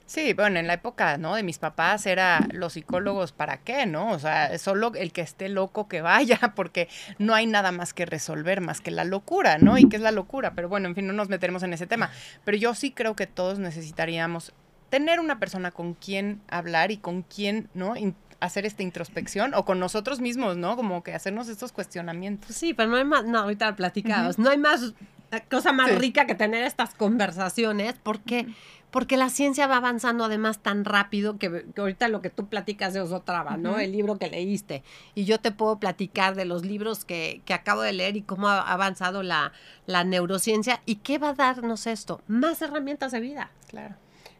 Sí, 0.07 0.35
bueno, 0.35 0.59
en 0.59 0.67
la 0.67 0.75
época, 0.75 1.17
¿no? 1.17 1.35
De 1.35 1.43
mis 1.43 1.59
papás 1.59 2.07
era 2.07 2.47
los 2.53 2.75
psicólogos, 2.75 3.33
¿para 3.33 3.59
qué, 3.59 3.87
no? 3.87 4.11
O 4.11 4.19
sea, 4.19 4.59
solo 4.59 4.93
el 4.95 5.13
que 5.13 5.23
esté 5.23 5.49
loco 5.49 5.89
que 5.89 6.03
vaya, 6.03 6.39
porque 6.55 6.89
no 7.19 7.35
hay 7.35 7.47
nada 7.47 7.73
más 7.73 7.95
que 7.95 8.05
resolver, 8.05 8.61
más 8.61 8.81
que 8.81 8.91
la 8.91 9.05
locura, 9.05 9.57
¿no? 9.59 9.79
¿Y 9.79 9.89
qué 9.89 9.97
es 9.97 10.03
la 10.03 10.11
locura? 10.11 10.53
Pero 10.55 10.69
bueno, 10.69 10.89
en 10.89 10.95
fin, 10.95 11.07
no 11.07 11.15
nos 11.15 11.31
meteremos 11.31 11.63
en 11.63 11.73
ese 11.73 11.87
tema. 11.87 12.11
Pero 12.45 12.59
yo 12.59 12.75
sí 12.75 12.91
creo 12.91 13.17
que 13.17 13.27
todos 13.27 13.59
necesitaríamos 13.59 14.53
tener 14.91 15.21
una 15.21 15.41
persona 15.41 15.71
con 15.71 15.95
quien 15.95 16.41
hablar 16.49 16.91
y 16.91 16.99
con 16.99 17.23
quien, 17.23 17.69
¿no? 17.75 17.95
hacer 18.41 18.67
esta 18.67 18.83
introspección 18.83 19.55
o 19.55 19.65
con 19.65 19.81
nosotros 19.81 20.21
mismos, 20.21 20.57
¿no? 20.59 20.77
Como 20.77 21.03
que 21.03 21.15
hacernos 21.15 21.49
estos 21.49 21.73
cuestionamientos. 21.73 22.55
Sí, 22.55 22.75
pero 22.75 22.91
no 22.91 22.97
hay 22.97 23.05
más, 23.05 23.25
no, 23.25 23.39
ahorita 23.39 23.75
platicamos, 23.75 24.39
no 24.39 24.51
hay 24.51 24.59
más 24.59 24.93
cosa 25.41 25.73
más 25.73 25.95
rica 25.95 26.27
que 26.27 26.35
tener 26.35 26.65
estas 26.65 26.95
conversaciones 26.95 27.95
porque 28.03 28.47
porque 28.95 29.17
la 29.17 29.29
ciencia 29.29 29.67
va 29.67 29.79
avanzando 29.79 30.25
además 30.25 30.61
tan 30.61 30.85
rápido 30.85 31.37
que, 31.37 31.67
ahorita 31.77 32.07
lo 32.07 32.23
que 32.23 32.31
tú 32.31 32.47
platicas 32.47 32.95
de 32.95 33.01
Osotrava, 33.01 33.57
¿no? 33.57 33.81
El 33.81 33.91
libro 33.91 34.19
que 34.19 34.31
leíste. 34.31 34.85
Y 35.17 35.25
yo 35.25 35.41
te 35.41 35.51
puedo 35.51 35.81
platicar 35.81 36.37
de 36.37 36.45
los 36.45 36.65
libros 36.65 37.05
que, 37.05 37.43
que 37.45 37.55
acabo 37.55 37.83
de 37.83 37.93
leer 37.93 38.17
y 38.17 38.23
cómo 38.23 38.47
ha 38.47 38.61
avanzado 38.61 39.25
la, 39.25 39.51
la 39.87 40.05
neurociencia 40.05 40.81
y 40.87 40.97
qué 40.97 41.19
va 41.19 41.31
a 41.31 41.35
darnos 41.35 41.89
esto. 41.89 42.21
Más 42.29 42.63
herramientas 42.63 43.11
de 43.11 43.19
vida. 43.19 43.51
Claro 43.67 43.97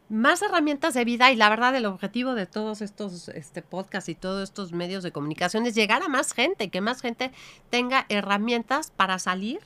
más 0.07 0.41
herramientas 0.41 0.93
de 0.93 1.03
vida 1.03 1.31
y 1.31 1.35
la 1.35 1.49
verdad 1.49 1.75
el 1.75 1.85
objetivo 1.85 2.35
de 2.35 2.45
todos 2.45 2.81
estos 2.81 3.27
este, 3.29 3.61
podcasts 3.61 4.09
y 4.09 4.15
todos 4.15 4.43
estos 4.43 4.71
medios 4.71 5.03
de 5.03 5.11
comunicación 5.11 5.65
es 5.65 5.73
llegar 5.73 6.03
a 6.03 6.07
más 6.07 6.31
gente, 6.31 6.69
que 6.69 6.79
más 6.79 7.01
gente 7.01 7.31
tenga 7.69 8.05
herramientas 8.09 8.91
para 8.95 9.17
salir 9.17 9.61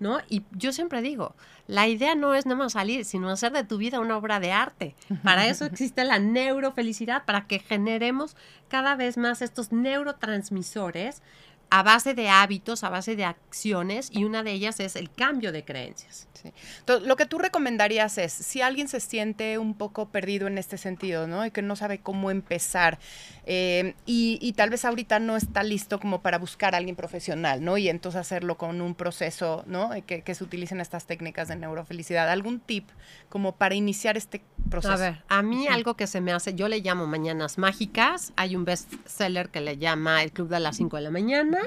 ¿no? 0.00 0.18
Y 0.28 0.42
yo 0.52 0.72
siempre 0.72 1.02
digo, 1.02 1.36
la 1.66 1.86
idea 1.86 2.14
no 2.14 2.34
es 2.34 2.46
nada 2.46 2.58
más 2.58 2.72
salir, 2.72 3.04
sino 3.04 3.28
hacer 3.30 3.52
de 3.52 3.64
tu 3.64 3.76
vida 3.76 4.00
una 4.00 4.16
obra 4.16 4.40
de 4.40 4.50
arte. 4.50 4.96
Para 5.22 5.46
eso 5.46 5.64
existe 5.66 6.02
la 6.04 6.18
neurofelicidad, 6.18 7.24
para 7.24 7.46
que 7.46 7.60
generemos 7.60 8.36
cada 8.68 8.96
vez 8.96 9.16
más 9.16 9.42
estos 9.42 9.70
neurotransmisores 9.70 11.22
a 11.70 11.82
base 11.82 12.14
de 12.14 12.28
hábitos, 12.28 12.84
a 12.84 12.90
base 12.90 13.16
de 13.16 13.24
acciones, 13.24 14.10
y 14.12 14.24
una 14.24 14.42
de 14.42 14.52
ellas 14.52 14.80
es 14.80 14.96
el 14.96 15.10
cambio 15.10 15.52
de 15.52 15.64
creencias. 15.64 16.26
Entonces, 16.78 17.06
lo 17.06 17.16
que 17.16 17.26
tú 17.26 17.38
recomendarías 17.38 18.18
es, 18.18 18.32
si 18.32 18.62
alguien 18.62 18.88
se 18.88 19.00
siente 19.00 19.58
un 19.58 19.74
poco 19.74 20.08
perdido 20.08 20.46
en 20.46 20.58
este 20.58 20.78
sentido, 20.78 21.26
¿no? 21.26 21.44
Y 21.44 21.50
que 21.50 21.62
no 21.62 21.76
sabe 21.76 21.98
cómo 21.98 22.30
empezar, 22.30 22.98
eh, 23.46 23.94
y, 24.06 24.52
tal 24.56 24.70
vez 24.70 24.84
ahorita 24.84 25.18
no 25.18 25.36
está 25.36 25.62
listo 25.62 25.98
como 26.00 26.20
para 26.20 26.38
buscar 26.38 26.74
a 26.74 26.78
alguien 26.78 26.96
profesional, 26.96 27.64
¿no? 27.64 27.78
Y 27.78 27.88
entonces 27.88 28.20
hacerlo 28.20 28.56
con 28.58 28.80
un 28.80 28.94
proceso, 28.94 29.64
¿no? 29.66 29.90
Que, 30.06 30.22
que 30.22 30.34
se 30.34 30.44
utilicen 30.44 30.80
estas 30.80 31.06
técnicas 31.06 31.48
de 31.48 31.56
neurofelicidad. 31.56 32.28
¿Algún 32.28 32.60
tip 32.60 32.88
como 33.28 33.56
para 33.56 33.74
iniciar 33.74 34.16
este 34.16 34.42
proceso? 34.68 34.94
A 34.94 34.96
ver, 34.96 35.22
a 35.28 35.42
mí 35.42 35.68
algo 35.68 35.94
que 35.94 36.06
se 36.06 36.20
me 36.20 36.32
hace, 36.32 36.54
yo 36.54 36.68
le 36.68 36.80
llamo 36.80 37.06
Mañanas 37.06 37.58
Mágicas, 37.58 38.32
hay 38.36 38.56
un 38.56 38.64
bestseller 38.64 39.48
que 39.48 39.60
le 39.60 39.78
llama 39.78 40.22
El 40.22 40.32
Club 40.32 40.48
de 40.48 40.60
las 40.60 40.76
5 40.76 40.96
de 40.96 41.02
la 41.02 41.10
mañana. 41.10 41.59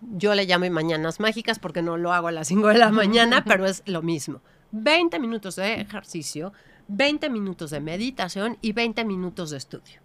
Yo 0.00 0.34
le 0.34 0.44
llamo 0.44 0.68
Mañanas 0.70 1.20
Mágicas 1.20 1.58
porque 1.58 1.82
no 1.82 1.96
lo 1.96 2.12
hago 2.12 2.28
a 2.28 2.32
las 2.32 2.48
5 2.48 2.68
de 2.68 2.78
la 2.78 2.90
mañana, 2.90 3.44
pero 3.44 3.66
es 3.66 3.82
lo 3.86 4.02
mismo. 4.02 4.40
20 4.72 5.18
minutos 5.18 5.56
de 5.56 5.80
ejercicio, 5.80 6.52
20 6.88 7.30
minutos 7.30 7.70
de 7.70 7.80
meditación 7.80 8.58
y 8.60 8.72
20 8.72 9.04
minutos 9.04 9.50
de 9.50 9.56
estudio. 9.56 10.00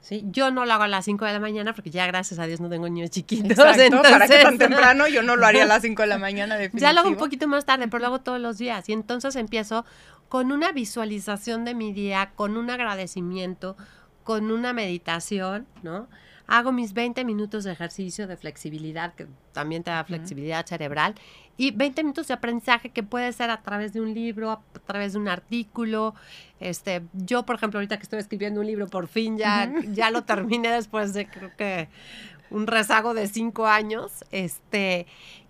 ¿Sí? 0.00 0.24
Yo 0.30 0.50
no 0.50 0.64
lo 0.64 0.72
hago 0.72 0.84
a 0.84 0.88
las 0.88 1.04
5 1.04 1.24
de 1.24 1.32
la 1.32 1.40
mañana 1.40 1.74
porque 1.74 1.90
ya 1.90 2.06
gracias 2.06 2.38
a 2.38 2.46
Dios 2.46 2.60
no 2.60 2.68
tengo 2.68 2.88
niños 2.88 3.10
chiquitos. 3.10 3.50
Exacto, 3.50 4.00
¿para 4.02 4.28
qué 4.28 4.42
tan 4.42 4.56
temprano? 4.56 5.08
Yo 5.08 5.22
no 5.22 5.36
lo 5.36 5.44
haría 5.44 5.64
a 5.64 5.66
las 5.66 5.82
5 5.82 6.02
de 6.02 6.08
la 6.08 6.18
mañana 6.18 6.56
definitivo. 6.56 6.80
Ya 6.80 6.92
lo 6.92 7.00
hago 7.00 7.08
un 7.08 7.16
poquito 7.16 7.46
más 7.48 7.66
tarde, 7.66 7.88
pero 7.88 8.00
lo 8.00 8.06
hago 8.06 8.20
todos 8.20 8.40
los 8.40 8.58
días. 8.58 8.88
Y 8.88 8.92
entonces 8.92 9.36
empiezo 9.36 9.84
con 10.28 10.52
una 10.52 10.72
visualización 10.72 11.64
de 11.64 11.74
mi 11.74 11.92
día, 11.92 12.32
con 12.34 12.56
un 12.56 12.70
agradecimiento, 12.70 13.76
con 14.24 14.50
una 14.50 14.72
meditación, 14.72 15.66
¿no? 15.82 16.08
Hago 16.48 16.72
mis 16.72 16.94
20 16.94 17.24
minutos 17.24 17.64
de 17.64 17.72
ejercicio 17.72 18.26
de 18.26 18.36
flexibilidad, 18.36 19.14
que 19.14 19.26
también 19.52 19.84
te 19.84 19.90
da 19.90 20.02
flexibilidad 20.02 20.66
cerebral, 20.66 21.14
y 21.58 21.72
20 21.72 22.02
minutos 22.02 22.28
de 22.28 22.34
aprendizaje 22.34 22.88
que 22.88 23.02
puede 23.02 23.32
ser 23.32 23.50
a 23.50 23.60
través 23.62 23.92
de 23.92 24.00
un 24.00 24.14
libro, 24.14 24.50
a 24.50 24.62
través 24.86 25.12
de 25.12 25.18
un 25.18 25.28
artículo. 25.28 26.14
Este, 26.58 27.02
yo, 27.12 27.44
por 27.44 27.56
ejemplo, 27.56 27.78
ahorita 27.78 27.98
que 27.98 28.04
estoy 28.04 28.18
escribiendo 28.18 28.60
un 28.60 28.66
libro, 28.66 28.86
por 28.86 29.08
fin 29.08 29.36
ya, 29.36 29.70
ya 29.92 30.10
lo 30.10 30.24
terminé 30.24 30.70
después 30.70 31.12
de 31.12 31.26
creo 31.26 31.54
que 31.56 31.88
un 32.50 32.66
rezago 32.66 33.12
de 33.12 33.28
cinco 33.28 33.66
años. 33.66 34.24
Este, 34.32 35.06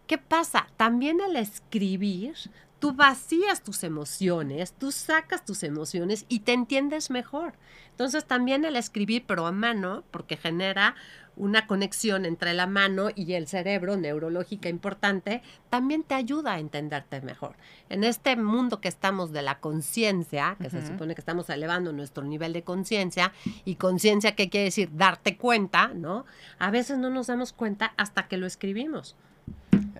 ¿Qué 0.09 0.19
pasa? 0.19 0.67
También 0.77 1.21
al 1.21 1.37
escribir, 1.37 2.35
tú 2.79 2.93
vacías 2.93 3.63
tus 3.63 3.83
emociones, 3.85 4.73
tú 4.73 4.93
sacas 4.93 5.45
tus 5.45 5.63
emociones 5.63 6.25
y 6.29 6.41
te 6.41 6.53
entiendes 6.53 7.11
mejor. 7.11 7.55
Entonces 7.91 8.25
también 8.25 8.65
el 8.65 8.77
escribir, 8.77 9.25
pero 9.27 9.47
a 9.47 9.53
mano, 9.53 10.05
porque 10.11 10.37
genera 10.37 10.95
una 11.39 11.67
conexión 11.67 12.25
entre 12.25 12.53
la 12.53 12.67
mano 12.67 13.09
y 13.15 13.33
el 13.35 13.47
cerebro 13.47 13.97
neurológica 13.97 14.69
importante, 14.69 15.43
también 15.71 16.03
te 16.03 16.15
ayuda 16.15 16.55
a 16.55 16.59
entenderte 16.59 17.21
mejor. 17.21 17.55
En 17.89 18.03
este 18.03 18.37
mundo 18.37 18.81
que 18.81 18.89
estamos 18.89 19.33
de 19.33 19.43
la 19.43 19.61
conciencia, 19.61 20.57
que 20.61 20.69
se 20.69 20.85
supone 20.85 21.15
que 21.15 21.21
estamos 21.21 21.49
elevando 21.49 21.93
nuestro 21.93 22.25
nivel 22.25 22.53
de 22.53 22.65
conciencia, 22.65 23.33
y 23.65 23.77
conciencia, 23.77 24.35
¿qué 24.35 24.49
quiere 24.49 24.65
decir? 24.65 24.91
Darte 24.93 25.37
cuenta, 25.37 25.89
¿no? 25.95 26.25
A 26.59 26.73
veces 26.73 26.99
no 26.99 27.09
nos 27.09 27.29
damos 27.29 27.53
cuenta 27.53 27.95
hasta 27.97 28.27
que 28.27 28.37
lo 28.37 28.47
escribimos. 28.47 29.15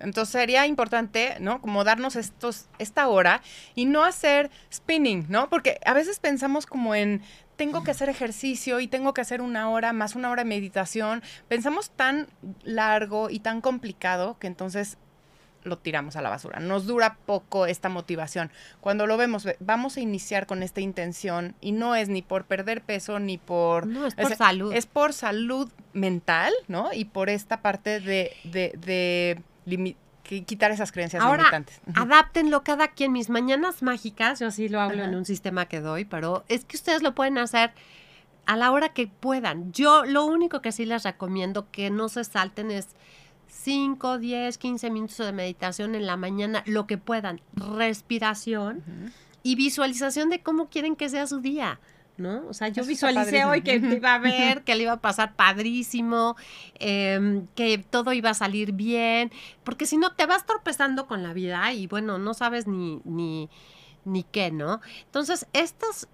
Entonces 0.01 0.31
sería 0.31 0.65
importante, 0.65 1.37
¿no? 1.39 1.61
Como 1.61 1.83
darnos 1.83 2.15
estos, 2.15 2.67
esta 2.77 3.07
hora 3.07 3.41
y 3.75 3.85
no 3.85 4.03
hacer 4.03 4.49
spinning, 4.73 5.25
¿no? 5.29 5.49
Porque 5.49 5.79
a 5.85 5.93
veces 5.93 6.19
pensamos 6.19 6.65
como 6.65 6.95
en 6.95 7.21
tengo 7.55 7.83
que 7.83 7.91
hacer 7.91 8.07
ejercicio 8.07 8.79
y 8.79 8.87
tengo 8.87 9.13
que 9.13 9.19
hacer 9.19 9.41
una 9.41 9.69
hora 9.69 9.91
más 9.91 10.15
una 10.15 10.29
hora 10.29 10.43
de 10.43 10.49
meditación. 10.49 11.21
Pensamos 11.49 11.89
tan 11.89 12.27
largo 12.63 13.29
y 13.29 13.41
tan 13.41 13.59
complicado 13.59 14.37
que 14.39 14.47
entonces 14.47 14.97
lo 15.63 15.77
tiramos 15.77 16.15
a 16.15 16.21
la 16.21 16.29
basura. 16.29 16.59
Nos 16.59 16.85
dura 16.85 17.17
poco 17.25 17.65
esta 17.65 17.89
motivación. 17.89 18.49
Cuando 18.79 19.07
lo 19.07 19.17
vemos, 19.17 19.45
vamos 19.59 19.97
a 19.97 19.99
iniciar 19.99 20.45
con 20.45 20.63
esta 20.63 20.81
intención 20.81 21.55
y 21.59 21.73
no 21.73 21.95
es 21.95 22.09
ni 22.09 22.21
por 22.21 22.45
perder 22.45 22.81
peso 22.81 23.19
ni 23.19 23.37
por... 23.37 23.87
No, 23.87 24.05
es 24.05 24.15
por 24.15 24.35
salud. 24.35 24.73
Es 24.73 24.85
por 24.85 25.13
salud 25.13 25.69
mental, 25.91 26.53
¿no? 26.67 26.93
Y 26.93 27.05
por 27.05 27.29
esta 27.29 27.61
parte 27.61 27.99
de, 27.99 28.31
de, 28.45 28.73
de 28.77 29.41
quitar 30.45 30.71
esas 30.71 30.91
creencias 30.91 31.23
Ahora, 31.23 31.43
limitantes. 31.43 31.81
Adáptenlo 31.95 32.63
cada 32.63 32.89
quien. 32.89 33.11
Mis 33.11 33.29
mañanas 33.29 33.81
mágicas, 33.81 34.39
yo 34.39 34.47
así 34.47 34.69
lo 34.69 34.79
hablo 34.79 35.03
en 35.03 35.15
un 35.15 35.25
sistema 35.25 35.65
que 35.65 35.81
doy, 35.81 36.05
pero 36.05 36.43
es 36.47 36.65
que 36.65 36.77
ustedes 36.77 37.01
lo 37.01 37.15
pueden 37.15 37.37
hacer 37.37 37.71
a 38.45 38.55
la 38.55 38.71
hora 38.71 38.89
que 38.89 39.07
puedan. 39.07 39.71
Yo 39.73 40.05
lo 40.05 40.25
único 40.25 40.61
que 40.61 40.71
sí 40.71 40.85
les 40.85 41.03
recomiendo 41.03 41.69
que 41.71 41.89
no 41.89 42.09
se 42.09 42.23
salten 42.23 42.71
es 42.71 42.87
5, 43.47 44.17
10, 44.19 44.57
15 44.57 44.89
minutos 44.89 45.17
de 45.17 45.31
meditación 45.31 45.95
en 45.95 46.05
la 46.05 46.17
mañana, 46.17 46.63
lo 46.65 46.87
que 46.87 46.97
puedan. 46.97 47.41
Respiración 47.53 48.83
y 49.43 49.55
visualización 49.55 50.29
de 50.29 50.41
cómo 50.41 50.69
quieren 50.69 50.95
que 50.95 51.09
sea 51.09 51.27
su 51.27 51.39
día. 51.39 51.79
¿No? 52.19 52.45
O 52.47 52.53
sea, 52.53 52.67
yo 52.67 52.83
visualicé 52.83 53.45
hoy 53.45 53.61
que 53.61 53.75
iba 53.75 54.13
a 54.13 54.19
ver, 54.19 54.63
que 54.63 54.75
le 54.75 54.83
iba 54.83 54.93
a 54.93 55.01
pasar 55.01 55.35
padrísimo, 55.35 56.35
em, 56.75 57.47
que 57.55 57.77
todo 57.77 58.13
iba 58.13 58.31
a 58.31 58.33
salir 58.33 58.73
bien, 58.73 59.31
porque 59.63 59.85
si 59.85 59.97
no 59.97 60.13
te 60.13 60.25
vas 60.25 60.45
tropezando 60.45 61.07
con 61.07 61.23
la 61.23 61.33
vida 61.33 61.73
y 61.73 61.87
bueno, 61.87 62.17
no 62.17 62.33
sabes 62.33 62.67
ni, 62.67 63.01
ni, 63.05 63.49
ni 64.05 64.23
qué, 64.23 64.51
¿no? 64.51 64.81
Entonces, 65.05 65.47
estos 65.53 66.07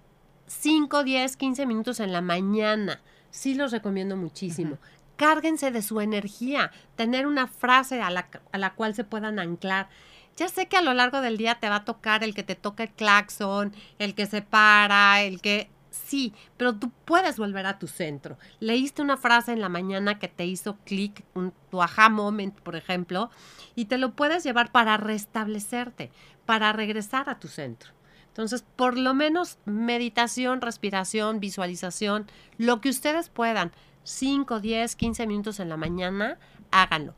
5, 0.46 1.04
10, 1.04 1.36
15 1.36 1.66
minutos 1.66 2.00
en 2.00 2.12
la 2.12 2.20
mañana, 2.20 3.00
sí 3.30 3.54
los 3.54 3.72
recomiendo 3.72 4.16
muchísimo. 4.16 4.78
Cárguense 5.16 5.70
de 5.70 5.82
su 5.82 6.00
energía, 6.00 6.70
tener 6.94 7.26
una 7.26 7.46
frase 7.46 8.02
a 8.02 8.10
la, 8.10 8.28
a 8.52 8.58
la 8.58 8.74
cual 8.74 8.94
se 8.94 9.04
puedan 9.04 9.38
anclar. 9.38 9.88
Ya 10.36 10.48
sé 10.48 10.66
que 10.66 10.76
a 10.76 10.82
lo 10.82 10.92
largo 10.92 11.22
del 11.22 11.38
día 11.38 11.58
te 11.58 11.68
va 11.68 11.76
a 11.76 11.84
tocar 11.84 12.22
el 12.22 12.34
que 12.34 12.42
te 12.42 12.54
toca 12.54 12.82
el 12.82 12.90
claxon, 12.90 13.74
el 13.98 14.14
que 14.14 14.26
se 14.26 14.42
para, 14.42 15.22
el 15.22 15.40
que 15.40 15.70
Sí, 16.06 16.32
pero 16.56 16.76
tú 16.76 16.92
puedes 17.04 17.36
volver 17.36 17.66
a 17.66 17.80
tu 17.80 17.88
centro. 17.88 18.38
Leíste 18.60 19.02
una 19.02 19.16
frase 19.16 19.52
en 19.52 19.60
la 19.60 19.68
mañana 19.68 20.20
que 20.20 20.28
te 20.28 20.46
hizo 20.46 20.76
clic, 20.84 21.24
tu 21.68 21.82
aha 21.82 22.08
moment, 22.10 22.56
por 22.60 22.76
ejemplo, 22.76 23.28
y 23.74 23.86
te 23.86 23.98
lo 23.98 24.12
puedes 24.12 24.44
llevar 24.44 24.70
para 24.70 24.98
restablecerte, 24.98 26.12
para 26.44 26.72
regresar 26.72 27.28
a 27.28 27.40
tu 27.40 27.48
centro. 27.48 27.90
Entonces, 28.28 28.64
por 28.76 28.96
lo 28.96 29.14
menos 29.14 29.58
meditación, 29.64 30.60
respiración, 30.60 31.40
visualización, 31.40 32.30
lo 32.56 32.80
que 32.80 32.90
ustedes 32.90 33.28
puedan, 33.28 33.72
5, 34.04 34.60
10, 34.60 34.94
15 34.94 35.26
minutos 35.26 35.58
en 35.58 35.70
la 35.70 35.76
mañana, 35.76 36.38
háganlo. 36.70 37.14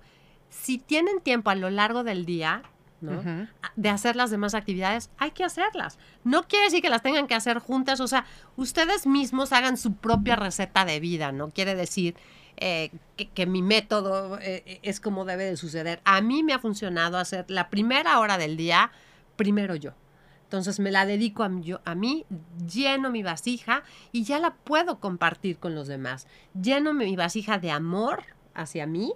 Si 0.48 0.78
tienen 0.78 1.20
tiempo 1.20 1.50
a 1.50 1.56
lo 1.56 1.68
largo 1.68 2.04
del 2.04 2.24
día, 2.24 2.62
de 3.00 3.88
hacer 3.88 4.16
las 4.16 4.30
demás 4.30 4.54
actividades, 4.54 5.10
hay 5.18 5.30
que 5.30 5.44
hacerlas. 5.44 5.98
No 6.24 6.48
quiere 6.48 6.66
decir 6.66 6.82
que 6.82 6.90
las 6.90 7.02
tengan 7.02 7.26
que 7.26 7.34
hacer 7.34 7.58
juntas, 7.58 8.00
o 8.00 8.08
sea, 8.08 8.24
ustedes 8.56 9.06
mismos 9.06 9.52
hagan 9.52 9.76
su 9.76 9.94
propia 9.94 10.36
receta 10.36 10.84
de 10.84 11.00
vida, 11.00 11.32
¿no? 11.32 11.50
Quiere 11.50 11.74
decir, 11.74 12.16
eh, 12.56 12.90
que, 13.34 13.46
mi 13.46 13.62
método 13.62 14.38
eh, 14.40 14.80
es 14.82 14.98
como 14.98 15.24
debe 15.24 15.44
de 15.44 15.56
suceder. 15.56 16.00
A 16.04 16.20
mí 16.20 16.42
me 16.42 16.52
ha 16.52 16.58
funcionado 16.58 17.16
hacer 17.18 17.44
la 17.48 17.70
primera 17.70 18.18
hora 18.18 18.36
del 18.36 18.56
día, 18.56 18.90
primero 19.36 19.76
yo. 19.76 19.92
Entonces 20.42 20.80
me 20.80 20.90
la 20.90 21.06
dedico 21.06 21.44
a, 21.44 21.50
yo, 21.60 21.80
a 21.84 21.94
mí, 21.94 22.24
lleno 22.66 23.10
mi 23.10 23.22
vasija 23.22 23.84
y 24.12 24.24
ya 24.24 24.38
la 24.38 24.54
puedo 24.54 24.98
compartir 24.98 25.58
con 25.58 25.74
los 25.74 25.86
demás. 25.88 26.26
Lleno 26.60 26.94
mi 26.94 27.14
vasija 27.16 27.58
de 27.58 27.70
amor 27.70 28.24
hacia 28.54 28.86
mí, 28.86 29.12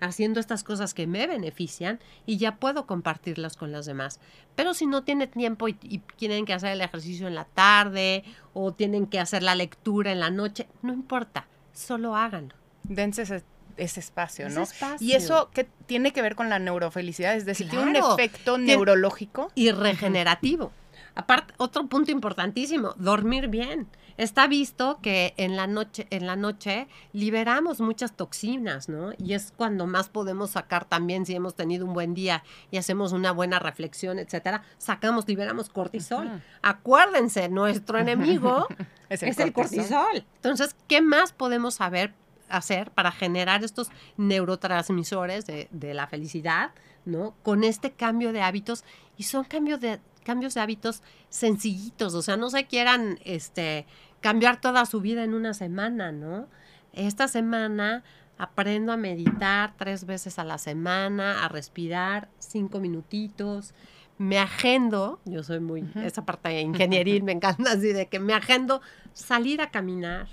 haciendo 0.00 0.40
estas 0.40 0.64
cosas 0.64 0.94
que 0.94 1.06
me 1.06 1.26
benefician 1.26 2.00
y 2.26 2.36
ya 2.36 2.56
puedo 2.56 2.86
compartirlas 2.86 3.56
con 3.56 3.72
los 3.72 3.86
demás. 3.86 4.20
Pero 4.54 4.74
si 4.74 4.86
no 4.86 5.04
tiene 5.04 5.26
tiempo 5.26 5.68
y, 5.68 5.74
tienen 6.16 6.44
que 6.44 6.52
hacer 6.52 6.72
el 6.72 6.80
ejercicio 6.80 7.26
en 7.26 7.34
la 7.34 7.44
tarde 7.44 8.24
o 8.52 8.72
tienen 8.72 9.06
que 9.06 9.20
hacer 9.20 9.42
la 9.42 9.54
lectura 9.54 10.12
en 10.12 10.20
la 10.20 10.30
noche, 10.30 10.68
no 10.82 10.92
importa, 10.92 11.46
solo 11.72 12.16
háganlo. 12.16 12.54
Dense 12.84 13.22
ese, 13.22 14.00
espacio, 14.00 14.48
¿no? 14.50 14.64
Y 15.00 15.12
eso 15.12 15.50
que 15.52 15.64
tiene 15.86 16.12
que 16.12 16.22
ver 16.22 16.36
con 16.36 16.48
la 16.48 16.58
neurofelicidad, 16.58 17.34
es 17.34 17.44
decir, 17.44 17.68
tiene 17.68 17.84
un 17.84 17.96
efecto 17.96 18.58
neurológico 18.58 19.50
y 19.54 19.70
regenerativo. 19.70 20.70
Aparte, 21.14 21.54
otro 21.58 21.86
punto 21.86 22.10
importantísimo, 22.10 22.94
dormir 22.96 23.48
bien. 23.48 23.86
Está 24.16 24.46
visto 24.46 24.98
que 25.02 25.34
en 25.36 25.56
la 25.56 25.66
noche, 25.66 26.06
en 26.10 26.26
la 26.26 26.36
noche 26.36 26.86
liberamos 27.12 27.80
muchas 27.80 28.16
toxinas, 28.16 28.88
¿no? 28.88 29.12
Y 29.18 29.34
es 29.34 29.52
cuando 29.56 29.86
más 29.86 30.08
podemos 30.08 30.50
sacar 30.50 30.84
también 30.84 31.26
si 31.26 31.34
hemos 31.34 31.54
tenido 31.54 31.84
un 31.84 31.94
buen 31.94 32.14
día 32.14 32.44
y 32.70 32.76
hacemos 32.76 33.12
una 33.12 33.32
buena 33.32 33.58
reflexión, 33.58 34.18
etcétera, 34.18 34.62
sacamos, 34.78 35.26
liberamos 35.26 35.68
cortisol. 35.68 36.42
Acuérdense, 36.62 37.48
nuestro 37.48 37.98
enemigo 37.98 38.66
es, 39.08 39.22
el, 39.22 39.52
cortisol. 39.52 40.24
Entonces, 40.36 40.76
¿qué 40.86 41.00
más 41.00 41.32
podemos 41.32 41.74
saber 41.74 42.12
hacer 42.48 42.90
para 42.92 43.10
generar 43.10 43.64
estos 43.64 43.90
neurotransmisores 44.16 45.46
de, 45.46 45.68
de 45.72 45.94
la 45.94 46.06
felicidad, 46.06 46.70
¿no? 47.04 47.34
Con 47.42 47.64
este 47.64 47.92
cambio 47.92 48.32
de 48.32 48.42
hábitos 48.42 48.84
y 49.16 49.24
son 49.24 49.44
cambios 49.44 49.80
de 49.80 50.00
cambios 50.24 50.54
de 50.54 50.60
hábitos 50.60 51.02
sencillitos, 51.28 52.14
o 52.14 52.22
sea, 52.22 52.36
no 52.36 52.50
se 52.50 52.66
quieran 52.66 53.18
este, 53.24 53.86
cambiar 54.20 54.60
toda 54.60 54.86
su 54.86 55.00
vida 55.00 55.22
en 55.22 55.34
una 55.34 55.54
semana, 55.54 56.10
¿no? 56.10 56.48
Esta 56.92 57.28
semana 57.28 58.02
aprendo 58.38 58.92
a 58.92 58.96
meditar 58.96 59.74
tres 59.76 60.06
veces 60.06 60.38
a 60.38 60.44
la 60.44 60.58
semana, 60.58 61.44
a 61.44 61.48
respirar 61.48 62.28
cinco 62.38 62.80
minutitos, 62.80 63.74
me 64.18 64.38
agendo, 64.38 65.20
yo 65.24 65.42
soy 65.42 65.60
muy, 65.60 65.88
esa 65.96 66.24
parte 66.24 66.48
de 66.48 66.60
ingeniería 66.60 67.22
me 67.22 67.32
encanta 67.32 67.72
así, 67.72 67.92
de 67.92 68.06
que 68.06 68.20
me 68.20 68.34
agendo 68.34 68.80
salir 69.12 69.60
a 69.60 69.70
caminar, 69.70 70.28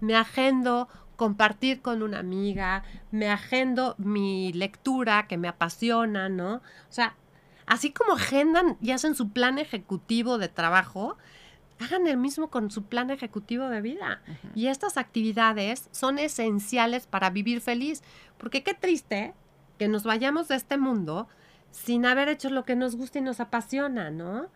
me 0.00 0.16
agendo 0.16 0.88
compartir 1.16 1.82
con 1.82 2.02
una 2.02 2.20
amiga, 2.20 2.84
me 3.10 3.28
agendo 3.28 3.96
mi 3.98 4.52
lectura 4.52 5.26
que 5.26 5.36
me 5.36 5.48
apasiona, 5.48 6.28
¿no? 6.28 6.54
O 6.54 6.90
sea, 6.90 7.16
así 7.68 7.92
como 7.92 8.14
agendan 8.14 8.78
y 8.80 8.92
hacen 8.92 9.14
su 9.14 9.30
plan 9.30 9.58
ejecutivo 9.58 10.38
de 10.38 10.48
trabajo, 10.48 11.18
hagan 11.78 12.06
el 12.06 12.16
mismo 12.16 12.48
con 12.48 12.70
su 12.70 12.84
plan 12.84 13.10
ejecutivo 13.10 13.68
de 13.68 13.82
vida. 13.82 14.22
Y 14.54 14.68
estas 14.68 14.96
actividades 14.96 15.88
son 15.92 16.18
esenciales 16.18 17.06
para 17.06 17.30
vivir 17.30 17.60
feliz, 17.60 18.02
porque 18.38 18.62
qué 18.62 18.72
triste 18.74 19.34
que 19.78 19.86
nos 19.86 20.04
vayamos 20.04 20.48
de 20.48 20.56
este 20.56 20.78
mundo 20.78 21.28
sin 21.70 22.06
haber 22.06 22.28
hecho 22.28 22.48
lo 22.48 22.64
que 22.64 22.74
nos 22.74 22.96
gusta 22.96 23.18
y 23.18 23.22
nos 23.22 23.38
apasiona, 23.38 24.10
¿no? 24.10 24.48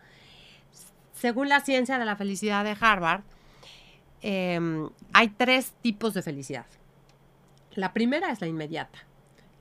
Según 1.13 1.49
la 1.49 1.61
ciencia 1.61 1.99
de 1.99 2.05
la 2.05 2.15
felicidad 2.15 2.63
de 2.63 2.75
Harvard, 2.79 3.21
em, 4.21 4.89
hay 5.13 5.29
tres 5.29 5.73
tipos 5.81 6.15
de 6.15 6.23
felicidad. 6.23 6.65
La 7.75 7.93
primera 7.93 8.31
es 8.31 8.41
la 8.41 8.47
inmediata 8.47 9.05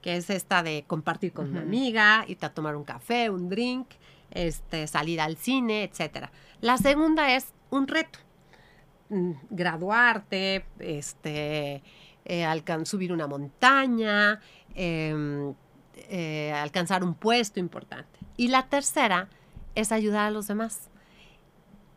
que 0.02 0.16
es 0.16 0.28
esta 0.28 0.62
de 0.62 0.84
compartir 0.86 1.32
con 1.32 1.50
una 1.50 1.62
amiga, 1.62 2.24
irte 2.28 2.44
a 2.44 2.52
tomar 2.52 2.76
un 2.76 2.84
café, 2.84 3.30
un 3.30 3.48
drink, 3.48 3.86
este, 4.32 4.86
salir 4.86 5.20
al 5.20 5.36
cine, 5.36 5.84
etc. 5.84 6.28
La 6.60 6.76
segunda 6.76 7.34
es 7.34 7.52
un 7.70 7.86
reto, 7.86 8.18
mm, 9.08 9.32
graduarte, 9.50 10.64
este, 10.80 11.82
eh, 12.24 12.62
subir 12.84 13.12
una 13.12 13.26
montaña, 13.26 14.40
em, 14.74 15.54
eh, 16.08 16.52
alcanzar 16.52 17.04
un 17.04 17.14
puesto 17.14 17.60
importante. 17.60 18.18
Y 18.36 18.48
la 18.48 18.66
tercera 18.66 19.28
es 19.74 19.92
ayudar 19.92 20.26
a 20.26 20.30
los 20.30 20.48
demás. 20.48 20.88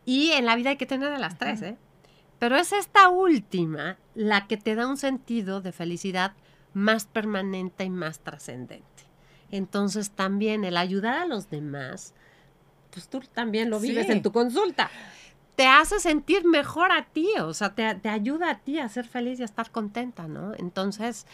Y 0.04 0.30
en 0.32 0.46
la 0.46 0.54
vida 0.54 0.70
hay 0.70 0.76
que 0.76 0.86
tener 0.86 1.10
de 1.10 1.18
las 1.18 1.36
tres, 1.36 1.62
¿eh? 1.62 1.76
Pero 2.38 2.56
es 2.56 2.72
esta 2.72 3.08
última 3.08 3.96
la 4.14 4.46
que 4.46 4.56
te 4.56 4.74
da 4.74 4.86
un 4.86 4.96
sentido 4.96 5.60
de 5.60 5.72
felicidad 5.72 6.34
más 6.76 7.06
permanente 7.06 7.84
y 7.84 7.90
más 7.90 8.18
trascendente. 8.18 8.84
Entonces 9.50 10.10
también 10.10 10.62
el 10.62 10.76
ayudar 10.76 11.18
a 11.20 11.24
los 11.24 11.48
demás, 11.48 12.12
pues 12.90 13.08
tú 13.08 13.20
también 13.32 13.70
lo 13.70 13.80
vives 13.80 14.10
en 14.10 14.20
tu 14.20 14.30
consulta. 14.30 14.90
Te 15.54 15.66
hace 15.66 16.00
sentir 16.00 16.44
mejor 16.44 16.92
a 16.92 17.06
ti, 17.06 17.30
o 17.40 17.54
sea, 17.54 17.74
te, 17.74 18.08
ayuda 18.10 18.50
a 18.50 18.58
ti 18.58 18.78
a 18.78 18.90
ser 18.90 19.06
feliz 19.06 19.38
y 19.38 19.42
a 19.42 19.46
estar 19.46 19.70
contenta, 19.70 20.28
¿no? 20.28 20.52
Entonces, 20.58 21.26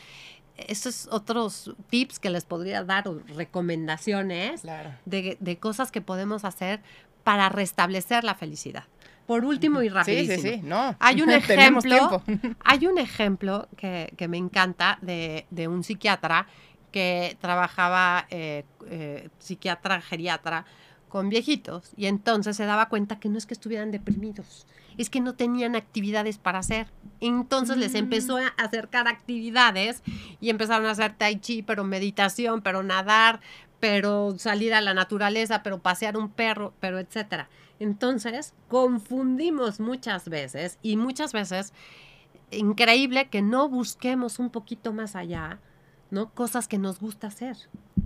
esos 0.57 1.09
otros 1.11 1.75
tips 1.91 2.21
que 2.21 2.31
les 2.31 2.45
podría 2.45 2.85
dar 2.85 3.09
o 3.09 3.19
recomendaciones 3.35 4.63
de, 4.63 5.37
de, 5.41 5.59
cosas 5.59 5.91
que 5.91 6.01
podemos 6.01 6.45
hacer 6.45 6.81
para 7.25 7.49
restablecer 7.49 8.23
la 8.23 8.37
felicidad. 8.37 8.85
Por 9.27 9.45
último 9.45 9.83
y 9.83 9.89
rapidísimo. 9.89 10.43
Sí, 10.43 10.43
sí, 10.43 10.55
sí, 10.57 10.63
no. 10.63 10.97
Hay 11.01 11.23
un 11.23 11.31
ejemplo, 11.31 12.23
hay 12.65 12.87
un 12.87 12.99
ejemplo 12.99 13.69
que, 13.77 14.27
me 14.29 14.37
encanta 14.37 14.99
de, 15.01 15.47
un 15.69 15.85
psiquiatra 15.85 16.47
que 16.91 17.37
trabajaba, 17.41 18.27
eh, 18.31 18.65
eh, 18.91 19.29
psiquiatra 19.39 20.01
geriatra, 20.01 20.67
con 21.13 21.29
viejitos 21.29 21.93
y 21.95 22.07
entonces 22.07 22.57
se 22.57 22.65
daba 22.65 22.89
cuenta 22.89 23.21
que 23.21 23.29
no 23.29 23.37
es 23.37 23.45
que 23.45 23.53
estuvieran 23.53 23.91
deprimidos, 23.91 24.67
es 24.97 25.11
que 25.11 25.21
no 25.21 25.35
tenían 25.35 25.77
actividades 25.77 26.39
para 26.39 26.61
hacer. 26.61 26.87
Entonces 27.21 27.77
les 27.77 27.95
empezó 27.95 28.39
a 28.39 28.47
acercar 28.57 29.07
actividades 29.07 30.03
y 30.41 30.49
empezaron 30.49 30.87
a 30.87 30.93
hacer 30.93 31.13
tai 31.13 31.37
chi, 31.37 31.63
pero 31.63 31.85
meditación, 31.85 32.63
pero 32.63 32.83
nadar, 32.83 33.41
pero 33.79 34.39
salir 34.39 34.73
a 34.73 34.81
la 34.81 34.95
naturaleza, 34.95 35.63
pero 35.63 35.81
pasear 35.81 36.17
un 36.17 36.31
perro, 36.31 36.73
pero 36.81 36.99
etcétera. 36.99 37.51
Entonces, 37.83 38.55
confundimos 38.69 39.81
muchas 39.81 40.29
veces 40.29 40.79
y 40.83 40.97
muchas 40.97 41.33
veces, 41.33 41.73
increíble 42.53 43.29
que 43.29 43.43
no 43.43 43.69
busquemos 43.69 44.39
un 44.39 44.51
poquito 44.51 44.93
más 44.93 45.17
allá, 45.17 45.59
¿no? 46.13 46.31
Cosas 46.31 46.69
que 46.69 46.79
nos 46.79 47.01
gusta 47.01 47.27
hacer. 47.27 47.57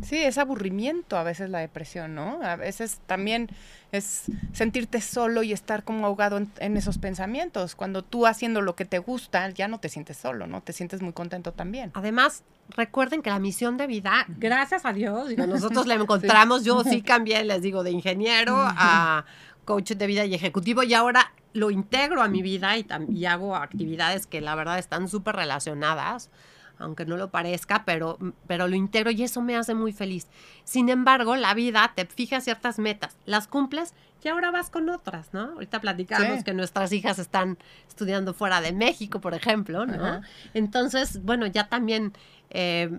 Sí, 0.03 0.17
es 0.17 0.39
aburrimiento 0.39 1.19
a 1.19 1.23
veces 1.23 1.51
la 1.51 1.59
depresión, 1.59 2.15
¿no? 2.15 2.41
A 2.43 2.57
veces 2.57 3.01
también 3.07 3.51
es 3.93 4.25
sentirte 4.53 5.03
solo 5.03 5.43
y 5.43 5.53
estar 5.53 5.85
como 5.85 6.07
ahogado 6.07 6.39
en, 6.39 6.77
esos 6.77 6.97
pensamientos. 6.97 7.75
Cuando 7.75 8.03
tú 8.03 8.27
haciendo 8.27 8.63
lo 8.63 8.77
que 8.77 8.87
te 8.87 8.99
gusta, 8.99 9.51
ya 9.51 9.69
no 9.69 9.79
te 9.79 9.91
sientes 9.91 10.17
solo, 10.17 10.47
¿no? 10.47 10.63
Te 10.63 10.73
sientes 10.73 11.03
muy 11.03 11.13
contento 11.13 11.53
también. 11.53 11.91
Además, 11.95 12.45
recuerden 12.71 13.21
que 13.21 13.31
la 13.31 13.39
misión 13.39 13.77
de 13.77 13.87
vida, 13.87 14.25
gracias 14.39 14.87
a 14.87 14.93
Dios, 14.93 15.37
nosotros 15.37 15.87
la 15.87 15.95
encontramos, 15.95 16.65
yo 16.65 16.83
sí 16.83 17.03
cambié, 17.03 17.45
les 17.45 17.61
digo, 17.61 17.83
de 17.83 17.91
ingeniero 17.91 18.55
a 18.57 19.25
coach 19.67 19.93
de 19.93 20.07
vida 20.07 20.25
y 20.25 20.35
ejecutivo 20.35 20.83
y 20.83 20.95
ahora 20.95 21.35
lo 21.53 21.71
integro 21.71 22.23
a 22.23 22.29
mi 22.29 22.41
vida 22.41 22.79
y, 22.79 22.87
y 23.11 23.27
hago 23.27 23.55
actividades 23.55 24.27
que 24.27 24.41
la 24.41 24.55
verdad 24.55 24.79
están 24.79 25.09
súper 25.09 25.37
relacionadas 25.37 26.31
aunque 26.79 27.07
no 27.07 27.17
lo 27.17 27.31
parezca, 27.31 27.85
pero, 27.85 28.19
pero 28.47 28.69
lo 28.69 28.77
integro 28.77 29.11
y 29.11 29.23
eso 29.23 29.41
me 29.41 29.57
hace 29.57 29.75
muy 29.75 29.93
feliz. 29.93 30.29
Sin 30.65 30.89
embargo, 30.89 31.37
la 31.37 31.55
vida 31.55 31.93
te 31.95 32.05
fija 32.07 32.41
ciertas 32.41 32.79
metas, 32.79 33.17
las 33.25 33.49
cumples 33.49 33.95
y 34.23 34.29
ahora 34.29 34.51
vas 34.51 34.71
con 34.71 34.89
otras, 34.91 35.33
¿no? 35.33 35.53
Ahorita 35.53 35.81
platicamos 35.81 36.43
que 36.43 36.53
nuestras 36.53 36.93
hijas 36.93 37.21
están 37.21 37.59
estudiando 37.87 38.35
fuera 38.35 38.61
de 38.61 38.73
México, 38.73 39.21
por 39.21 39.35
ejemplo, 39.35 39.87
¿no? 39.87 40.21
Entonces, 40.53 41.23
bueno, 41.23 41.47
ya 41.47 41.69
también... 41.69 42.13
Eh, 42.51 42.99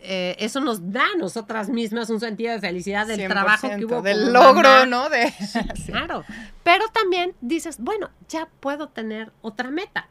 eh, 0.00 0.36
eso 0.38 0.60
nos 0.60 0.92
da 0.92 1.04
a 1.14 1.18
nosotras 1.18 1.68
mismas 1.68 2.08
un 2.10 2.20
sentido 2.20 2.52
de 2.52 2.60
felicidad 2.60 3.06
del 3.06 3.26
trabajo 3.28 3.68
que 3.68 3.84
hubo. 3.84 4.02
Del 4.02 4.32
logro, 4.32 4.86
¿no? 4.86 5.08
De... 5.08 5.32
Claro. 5.86 6.24
Pero 6.62 6.88
también 6.88 7.34
dices, 7.40 7.78
bueno, 7.78 8.10
ya 8.28 8.48
puedo 8.60 8.88
tener 8.88 9.32
otra 9.42 9.70
meta, 9.70 10.08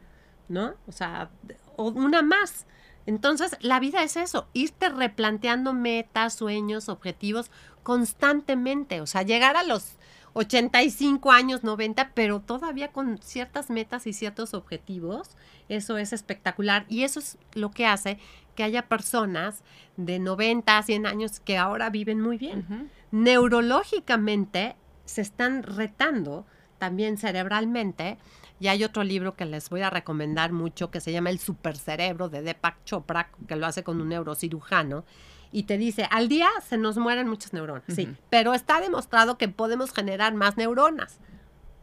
¿no? 0.50 0.73
O 0.88 0.91
sea, 0.91 1.30
una 1.78 2.21
más. 2.21 2.65
Entonces, 3.06 3.56
la 3.62 3.80
vida 3.80 4.04
es 4.04 4.17
eso, 4.17 4.47
irte 4.52 4.89
replanteando 4.89 5.73
metas, 5.73 6.34
sueños, 6.34 6.89
objetivos 6.89 7.52
constantemente, 7.84 9.00
o 9.00 9.08
sea, 9.08 9.21
llegar 9.21 9.56
a 9.56 9.63
los 9.63 9.93
85 10.34 11.32
años, 11.32 11.63
90, 11.63 12.12
pero 12.13 12.41
todavía 12.41 12.91
con 12.91 13.17
ciertas 13.19 13.69
metas 13.69 14.06
y 14.08 14.13
ciertos 14.13 14.54
objetivos, 14.54 15.30
eso 15.69 15.97
es 15.97 16.12
espectacular 16.12 16.86
y 16.89 17.04
eso 17.04 17.19
es 17.19 17.38
lo 17.54 17.71
que 17.71 17.86
hace 17.86 18.19
que 18.58 18.63
haya 18.63 18.89
personas 18.89 19.63
de 19.98 20.17
90 20.17 20.80
a 20.80 20.82
100 20.82 21.06
años 21.06 21.39
que 21.39 21.58
ahora 21.58 21.91
viven 21.91 22.20
muy 22.20 22.39
bien. 22.39 22.89
Neurológicamente 23.12 24.76
se 25.06 25.22
están 25.22 25.62
retando 25.62 26.46
también 26.80 27.17
cerebralmente 27.17 28.17
Y 28.60 28.67
hay 28.67 28.84
otro 28.84 29.04
libro 29.04 29.36
que 29.36 29.46
les 29.46 29.70
voy 29.70 29.84
a 29.84 29.91
recomendar 29.91 30.52
mucho 30.52 30.89
que 30.89 31.00
se 31.00 31.12
llama 31.12 31.30
El 31.30 31.38
Supercerebro 31.38 32.30
de 32.30 32.41
Deepak 32.41 32.84
Chopra, 32.84 33.30
que 33.48 33.56
lo 33.56 33.67
hace 33.67 33.84
con 33.84 34.02
un 34.02 34.10
neurocirujano. 34.10 35.06
Y 35.52 35.63
te 35.63 35.78
dice, 35.78 36.08
al 36.10 36.28
día 36.28 36.50
se 36.67 36.78
nos 36.78 36.98
mueren 36.98 37.28
muchas 37.28 37.54
neuronas, 37.54 37.84
sí, 37.88 38.10
pero 38.32 38.56
está 38.56 38.82
demostrado 38.82 39.38
que 39.38 39.48
podemos 39.48 39.93
generar 39.93 40.34
más 40.34 40.58
neuronas. 40.58 41.20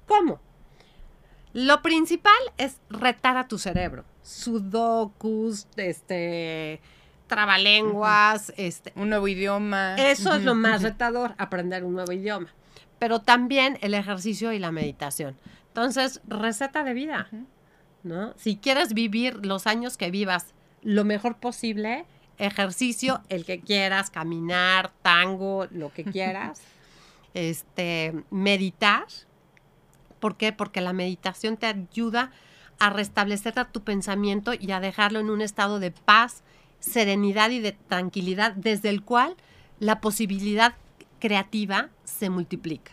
¿Cómo? 0.07 0.41
Lo 1.53 1.81
principal 1.81 2.35
es 2.59 2.81
retar 2.91 3.37
a 3.37 3.47
tu 3.47 3.59
cerebro. 3.59 4.05
Sudokus, 4.25 5.69
este, 5.77 6.81
trabalenguas, 7.27 8.53
este. 8.57 8.93
Un 8.97 9.11
nuevo 9.11 9.29
idioma. 9.29 9.97
Eso 9.97 10.35
es 10.35 10.43
lo 10.43 10.55
más 10.55 10.83
retador, 10.83 11.35
aprender 11.39 11.85
un 11.85 11.95
nuevo 11.95 12.11
idioma. 12.11 12.49
Pero 12.99 13.21
también 13.21 13.79
el 13.83 13.93
ejercicio 13.93 14.53
y 14.53 14.59
la 14.59 14.73
meditación. 14.73 15.37
Entonces, 15.69 16.23
receta 16.27 16.85
de 16.85 16.95
vida, 16.95 17.29
¿no? 18.03 18.33
Si 18.37 18.57
quieres 18.57 18.95
vivir 18.95 19.45
los 19.45 19.67
años 19.67 19.97
que 19.97 20.11
vivas 20.11 20.55
lo 20.83 21.05
mejor 21.05 21.37
posible, 21.37 22.07
ejercicio, 22.39 23.21
el 23.29 23.45
que 23.45 23.61
quieras, 23.61 24.11
caminar, 24.11 24.93
tango, 25.03 25.67
lo 25.71 25.93
que 25.93 26.05
quieras, 26.05 26.63
este, 27.35 28.15
meditar. 28.31 29.07
¿Por 30.21 30.37
qué? 30.37 30.53
Porque 30.53 30.81
la 30.81 30.93
meditación 30.93 31.57
te 31.57 31.67
ayuda 31.67 32.23
a 32.23 32.31
restablecer 32.90 33.55
tu 33.73 33.83
pensamiento 33.83 34.53
y 34.55 34.73
a 34.73 34.81
dejarlo 34.81 35.20
en 35.20 35.31
un 35.31 35.40
estado 35.40 35.79
de 35.79 35.90
paz, 35.90 36.42
serenidad 36.81 37.51
y 37.51 37.61
de 37.61 37.73
tranquilidad, 37.73 38.53
desde 38.53 38.90
el 38.90 39.03
cual 39.03 39.37
la 39.79 40.01
posibilidad 40.01 40.75
creativa 41.18 41.90
se 42.05 42.31
multiplica 42.31 42.92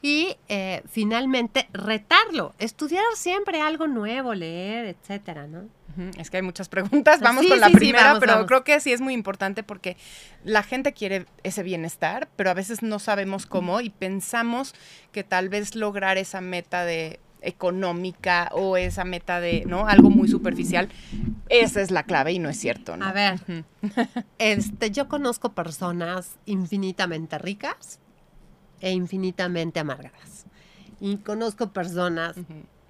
y 0.00 0.36
eh, 0.48 0.82
finalmente 0.88 1.68
retarlo, 1.72 2.54
estudiar 2.58 3.04
siempre 3.16 3.60
algo 3.60 3.86
nuevo, 3.86 4.32
leer, 4.34 4.86
etcétera, 4.86 5.46
¿no? 5.46 5.68
Es 6.16 6.30
que 6.30 6.36
hay 6.36 6.44
muchas 6.44 6.68
preguntas. 6.68 7.18
Vamos 7.20 7.44
con 7.48 7.58
la 7.58 7.70
primera, 7.70 8.20
pero 8.20 8.46
creo 8.46 8.62
que 8.62 8.78
sí 8.78 8.92
es 8.92 9.00
muy 9.00 9.14
importante 9.14 9.64
porque 9.64 9.96
la 10.44 10.62
gente 10.62 10.92
quiere 10.92 11.26
ese 11.42 11.64
bienestar, 11.64 12.28
pero 12.36 12.50
a 12.50 12.54
veces 12.54 12.82
no 12.82 13.00
sabemos 13.00 13.46
cómo 13.46 13.80
y 13.80 13.90
pensamos 13.90 14.76
que 15.10 15.24
tal 15.24 15.48
vez 15.48 15.74
lograr 15.74 16.16
esa 16.16 16.40
meta 16.40 16.84
de 16.84 17.18
económica 17.40 18.50
o 18.52 18.76
esa 18.76 19.04
meta 19.04 19.40
de, 19.40 19.64
¿no? 19.66 19.86
Algo 19.86 20.10
muy 20.10 20.28
superficial, 20.28 20.88
esa 21.48 21.80
es 21.80 21.90
la 21.90 22.02
clave 22.02 22.32
y 22.32 22.38
no 22.38 22.48
es 22.48 22.58
cierto, 22.58 22.96
¿no? 22.96 23.06
A 23.06 23.12
ver, 23.12 23.40
este, 24.38 24.90
yo 24.90 25.08
conozco 25.08 25.52
personas 25.52 26.36
infinitamente 26.46 27.38
ricas 27.38 28.00
e 28.80 28.90
infinitamente 28.92 29.80
amargadas. 29.80 30.46
Y 31.00 31.18
conozco 31.18 31.72
personas 31.72 32.34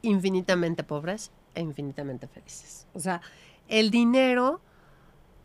infinitamente 0.03 0.83
pobres 0.83 1.31
e 1.55 1.61
infinitamente 1.61 2.27
felices. 2.27 2.87
O 2.95 3.01
sea, 3.01 3.21
el 3.69 3.91
dinero 3.91 4.61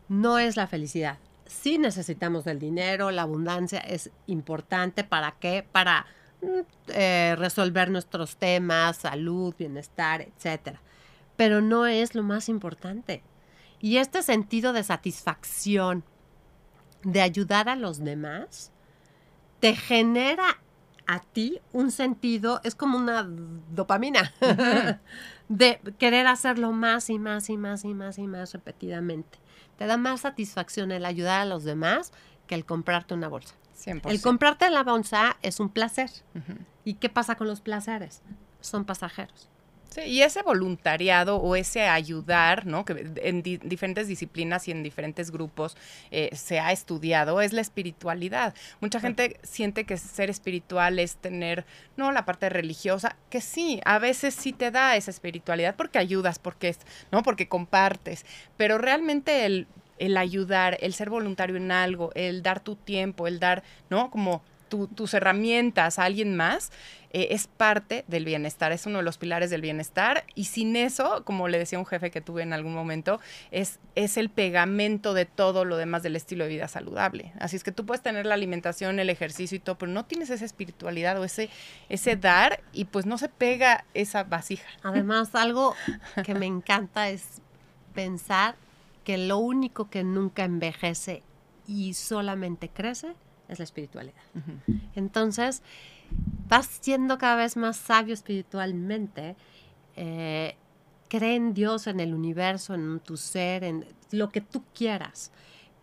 no 0.08 0.38
es 0.38 0.56
la 0.56 0.66
felicidad. 0.66 1.18
Sí 1.46 1.76
necesitamos 1.76 2.44
del 2.44 2.58
dinero, 2.58 3.10
la 3.10 3.22
abundancia 3.22 3.80
es 3.80 4.10
importante. 4.26 5.04
¿Para 5.04 5.32
qué? 5.32 5.66
Para 5.70 6.06
eh, 6.88 7.34
resolver 7.38 7.90
nuestros 7.90 8.36
temas, 8.36 8.98
salud, 8.98 9.54
bienestar, 9.58 10.22
etc. 10.22 10.78
Pero 11.36 11.60
no 11.60 11.86
es 11.86 12.14
lo 12.14 12.22
más 12.22 12.48
importante. 12.48 13.22
Y 13.80 13.98
este 13.98 14.22
sentido 14.22 14.72
de 14.72 14.82
satisfacción, 14.82 16.04
de 17.02 17.20
ayudar 17.20 17.68
a 17.68 17.76
los 17.76 17.98
demás, 17.98 18.72
te 19.60 19.76
genera 19.76 20.58
a 21.06 21.20
ti 21.20 21.60
un 21.72 21.90
sentido, 21.90 22.60
es 22.64 22.74
como 22.74 22.96
una 22.96 23.28
dopamina, 23.70 24.32
de 25.48 25.80
querer 25.98 26.26
hacerlo 26.26 26.72
más 26.72 27.10
y 27.10 27.18
más 27.18 27.50
y 27.50 27.56
más 27.56 27.84
y 27.84 27.94
más 27.94 28.18
y 28.18 28.26
más 28.26 28.52
repetidamente. 28.52 29.38
Te 29.76 29.86
da 29.86 29.96
más 29.96 30.22
satisfacción 30.22 30.92
el 30.92 31.04
ayudar 31.04 31.40
a 31.40 31.44
los 31.44 31.64
demás 31.64 32.12
que 32.46 32.54
el 32.54 32.64
comprarte 32.64 33.14
una 33.14 33.28
bolsa. 33.28 33.54
El 33.86 34.20
comprarte 34.20 34.70
la 34.70 34.82
bolsa 34.82 35.36
es 35.42 35.60
un 35.60 35.68
placer. 35.68 36.10
¿Y 36.84 36.94
qué 36.94 37.08
pasa 37.08 37.36
con 37.36 37.46
los 37.48 37.60
placeres? 37.60 38.22
Son 38.60 38.84
pasajeros. 38.84 39.48
Sí, 39.94 40.00
y 40.00 40.22
ese 40.22 40.42
voluntariado 40.42 41.36
o 41.36 41.54
ese 41.54 41.86
ayudar, 41.86 42.66
¿no? 42.66 42.84
Que 42.84 43.12
en 43.22 43.42
diferentes 43.42 44.08
disciplinas 44.08 44.66
y 44.66 44.72
en 44.72 44.82
diferentes 44.82 45.30
grupos 45.30 45.76
eh, 46.10 46.30
se 46.34 46.58
ha 46.58 46.72
estudiado, 46.72 47.40
es 47.40 47.52
la 47.52 47.60
espiritualidad. 47.60 48.54
Mucha 48.80 48.98
gente 48.98 49.38
siente 49.44 49.84
que 49.84 49.96
ser 49.96 50.30
espiritual 50.30 50.98
es 50.98 51.16
tener, 51.18 51.64
¿no? 51.96 52.10
La 52.10 52.24
parte 52.24 52.48
religiosa, 52.48 53.16
que 53.30 53.40
sí, 53.40 53.80
a 53.84 54.00
veces 54.00 54.34
sí 54.34 54.52
te 54.52 54.72
da 54.72 54.96
esa 54.96 55.12
espiritualidad 55.12 55.76
porque 55.76 56.00
ayudas, 56.00 56.40
porque 56.40 56.70
es, 56.70 56.80
¿no? 57.12 57.22
Porque 57.22 57.48
compartes, 57.48 58.26
pero 58.56 58.78
realmente 58.78 59.46
el, 59.46 59.68
el 59.98 60.16
ayudar, 60.16 60.78
el 60.80 60.94
ser 60.94 61.10
voluntario 61.10 61.56
en 61.56 61.70
algo, 61.70 62.10
el 62.14 62.42
dar 62.42 62.60
tu 62.60 62.76
tiempo, 62.76 63.26
el 63.26 63.40
dar, 63.40 63.62
¿no? 63.90 64.10
Como 64.10 64.42
tus 64.68 65.14
herramientas 65.14 65.98
a 65.98 66.04
alguien 66.04 66.36
más, 66.36 66.72
eh, 67.10 67.28
es 67.30 67.46
parte 67.46 68.04
del 68.08 68.24
bienestar, 68.24 68.72
es 68.72 68.86
uno 68.86 68.98
de 68.98 69.04
los 69.04 69.18
pilares 69.18 69.50
del 69.50 69.60
bienestar 69.60 70.24
y 70.34 70.46
sin 70.46 70.74
eso, 70.74 71.22
como 71.24 71.46
le 71.46 71.58
decía 71.58 71.78
un 71.78 71.86
jefe 71.86 72.10
que 72.10 72.20
tuve 72.20 72.42
en 72.42 72.52
algún 72.52 72.74
momento, 72.74 73.20
es, 73.52 73.78
es 73.94 74.16
el 74.16 74.30
pegamento 74.30 75.14
de 75.14 75.24
todo 75.24 75.64
lo 75.64 75.76
demás 75.76 76.02
del 76.02 76.16
estilo 76.16 76.44
de 76.44 76.50
vida 76.50 76.66
saludable. 76.66 77.32
Así 77.38 77.54
es 77.56 77.62
que 77.62 77.72
tú 77.72 77.86
puedes 77.86 78.02
tener 78.02 78.26
la 78.26 78.34
alimentación, 78.34 78.98
el 78.98 79.10
ejercicio 79.10 79.56
y 79.56 79.60
todo, 79.60 79.78
pero 79.78 79.92
no 79.92 80.04
tienes 80.06 80.30
esa 80.30 80.44
espiritualidad 80.44 81.20
o 81.20 81.24
ese, 81.24 81.50
ese 81.88 82.16
dar 82.16 82.60
y 82.72 82.86
pues 82.86 83.06
no 83.06 83.16
se 83.16 83.28
pega 83.28 83.84
esa 83.94 84.24
vasija. 84.24 84.68
Además, 84.82 85.34
algo 85.34 85.76
que 86.24 86.34
me 86.34 86.46
encanta 86.46 87.08
es 87.10 87.40
pensar 87.94 88.56
que 89.04 89.18
lo 89.18 89.38
único 89.38 89.90
que 89.90 90.02
nunca 90.02 90.44
envejece 90.44 91.22
y 91.66 91.94
solamente 91.94 92.68
crece 92.68 93.14
es 93.48 93.58
la 93.58 93.64
espiritualidad. 93.64 94.22
Entonces, 94.94 95.62
vas 96.48 96.66
siendo 96.80 97.18
cada 97.18 97.36
vez 97.36 97.56
más 97.56 97.76
sabio 97.76 98.14
espiritualmente, 98.14 99.36
eh, 99.96 100.56
cree 101.08 101.36
en 101.36 101.54
Dios, 101.54 101.86
en 101.86 102.00
el 102.00 102.14
universo, 102.14 102.74
en 102.74 103.00
tu 103.00 103.16
ser, 103.16 103.64
en 103.64 103.86
lo 104.10 104.30
que 104.30 104.40
tú 104.40 104.62
quieras. 104.74 105.30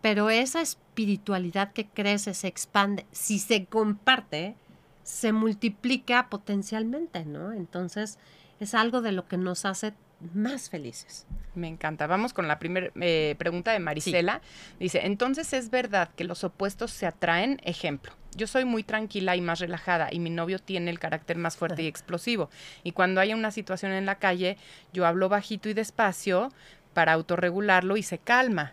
Pero 0.00 0.30
esa 0.30 0.60
espiritualidad 0.60 1.72
que 1.72 1.86
crece, 1.86 2.34
se 2.34 2.48
expande, 2.48 3.06
si 3.12 3.38
se 3.38 3.66
comparte, 3.66 4.56
se 5.04 5.32
multiplica 5.32 6.28
potencialmente, 6.28 7.24
¿no? 7.24 7.52
Entonces, 7.52 8.18
es 8.60 8.74
algo 8.74 9.00
de 9.00 9.12
lo 9.12 9.26
que 9.26 9.36
nos 9.36 9.64
hace 9.64 9.94
más 10.34 10.70
felices. 10.70 11.26
Me 11.54 11.68
encanta. 11.68 12.06
Vamos 12.06 12.32
con 12.32 12.48
la 12.48 12.58
primera 12.58 12.90
eh, 13.00 13.34
pregunta 13.38 13.72
de 13.72 13.78
Marisela. 13.78 14.40
Dice, 14.78 15.04
entonces 15.04 15.52
es 15.52 15.70
verdad 15.70 16.10
que 16.16 16.24
los 16.24 16.44
opuestos 16.44 16.90
se 16.90 17.06
atraen. 17.06 17.60
Ejemplo, 17.64 18.12
yo 18.34 18.46
soy 18.46 18.64
muy 18.64 18.82
tranquila 18.82 19.36
y 19.36 19.40
más 19.40 19.60
relajada 19.60 20.08
y 20.10 20.18
mi 20.18 20.30
novio 20.30 20.58
tiene 20.58 20.90
el 20.90 20.98
carácter 20.98 21.36
más 21.36 21.56
fuerte 21.56 21.82
y 21.82 21.86
explosivo. 21.88 22.50
Y 22.82 22.92
cuando 22.92 23.20
hay 23.20 23.34
una 23.34 23.50
situación 23.50 23.92
en 23.92 24.06
la 24.06 24.16
calle, 24.16 24.56
yo 24.92 25.06
hablo 25.06 25.28
bajito 25.28 25.68
y 25.68 25.74
despacio 25.74 26.50
para 26.94 27.12
autorregularlo 27.12 27.96
y 27.96 28.02
se 28.02 28.18
calma. 28.18 28.72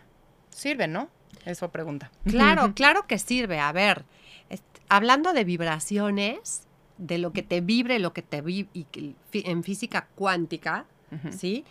¿Sirve, 0.50 0.88
no? 0.88 1.08
Eso 1.44 1.70
pregunta. 1.70 2.10
Claro, 2.24 2.72
claro 2.76 3.06
que 3.06 3.18
sirve. 3.18 3.58
A 3.60 3.72
ver, 3.72 4.04
hablando 4.88 5.32
de 5.32 5.44
vibraciones, 5.44 6.66
de 6.98 7.18
lo 7.18 7.32
que 7.32 7.42
te 7.42 7.60
vibre, 7.60 7.98
lo 7.98 8.12
que 8.12 8.22
te 8.22 8.42
vibre, 8.42 8.70
y 8.74 9.16
en 9.32 9.64
física 9.64 10.08
cuántica, 10.14 10.86
¿sí? 11.30 11.64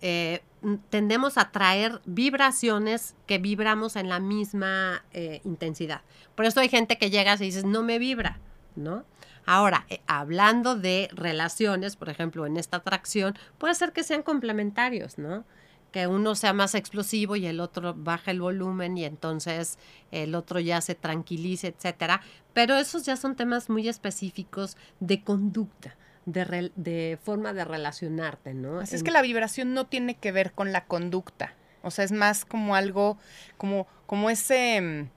Eh, 0.00 0.42
tendemos 0.90 1.38
a 1.38 1.50
traer 1.50 2.00
vibraciones 2.04 3.14
que 3.26 3.38
vibramos 3.38 3.96
en 3.96 4.08
la 4.08 4.20
misma 4.20 5.04
eh, 5.12 5.40
intensidad. 5.44 6.02
Por 6.34 6.44
eso 6.44 6.60
hay 6.60 6.68
gente 6.68 6.98
que 6.98 7.10
llega 7.10 7.34
y 7.34 7.38
dices, 7.38 7.64
no 7.64 7.82
me 7.82 7.98
vibra, 7.98 8.38
¿no? 8.74 9.04
Ahora, 9.46 9.86
eh, 9.88 10.00
hablando 10.06 10.74
de 10.74 11.08
relaciones, 11.12 11.96
por 11.96 12.08
ejemplo, 12.08 12.46
en 12.46 12.56
esta 12.56 12.78
atracción, 12.78 13.38
puede 13.58 13.74
ser 13.74 13.92
que 13.92 14.02
sean 14.02 14.22
complementarios, 14.22 15.18
¿no? 15.18 15.44
Que 15.92 16.08
uno 16.08 16.34
sea 16.34 16.52
más 16.52 16.74
explosivo 16.74 17.36
y 17.36 17.46
el 17.46 17.60
otro 17.60 17.94
baja 17.94 18.32
el 18.32 18.40
volumen 18.40 18.98
y 18.98 19.04
entonces 19.04 19.78
el 20.10 20.34
otro 20.34 20.58
ya 20.58 20.80
se 20.80 20.96
tranquilice, 20.96 21.68
etcétera. 21.68 22.20
Pero 22.52 22.76
esos 22.76 23.04
ya 23.06 23.16
son 23.16 23.36
temas 23.36 23.70
muy 23.70 23.88
específicos 23.88 24.76
de 24.98 25.22
conducta 25.22 25.96
de, 26.26 27.18
forma 27.22 27.52
de 27.52 27.64
relacionarte, 27.64 28.52
¿no? 28.52 28.80
Así 28.80 28.96
es 28.96 29.02
que 29.02 29.10
la 29.10 29.22
vibración 29.22 29.72
no 29.74 29.86
tiene 29.86 30.16
que 30.16 30.32
ver 30.32 30.52
con 30.52 30.72
la 30.72 30.84
conducta. 30.84 31.54
O 31.82 31.90
sea, 31.90 32.04
es 32.04 32.12
más 32.12 32.44
como 32.44 32.74
algo, 32.74 33.16
como, 33.56 33.86
como 34.06 34.28
ese, 34.28 34.80
mm, 34.80 35.08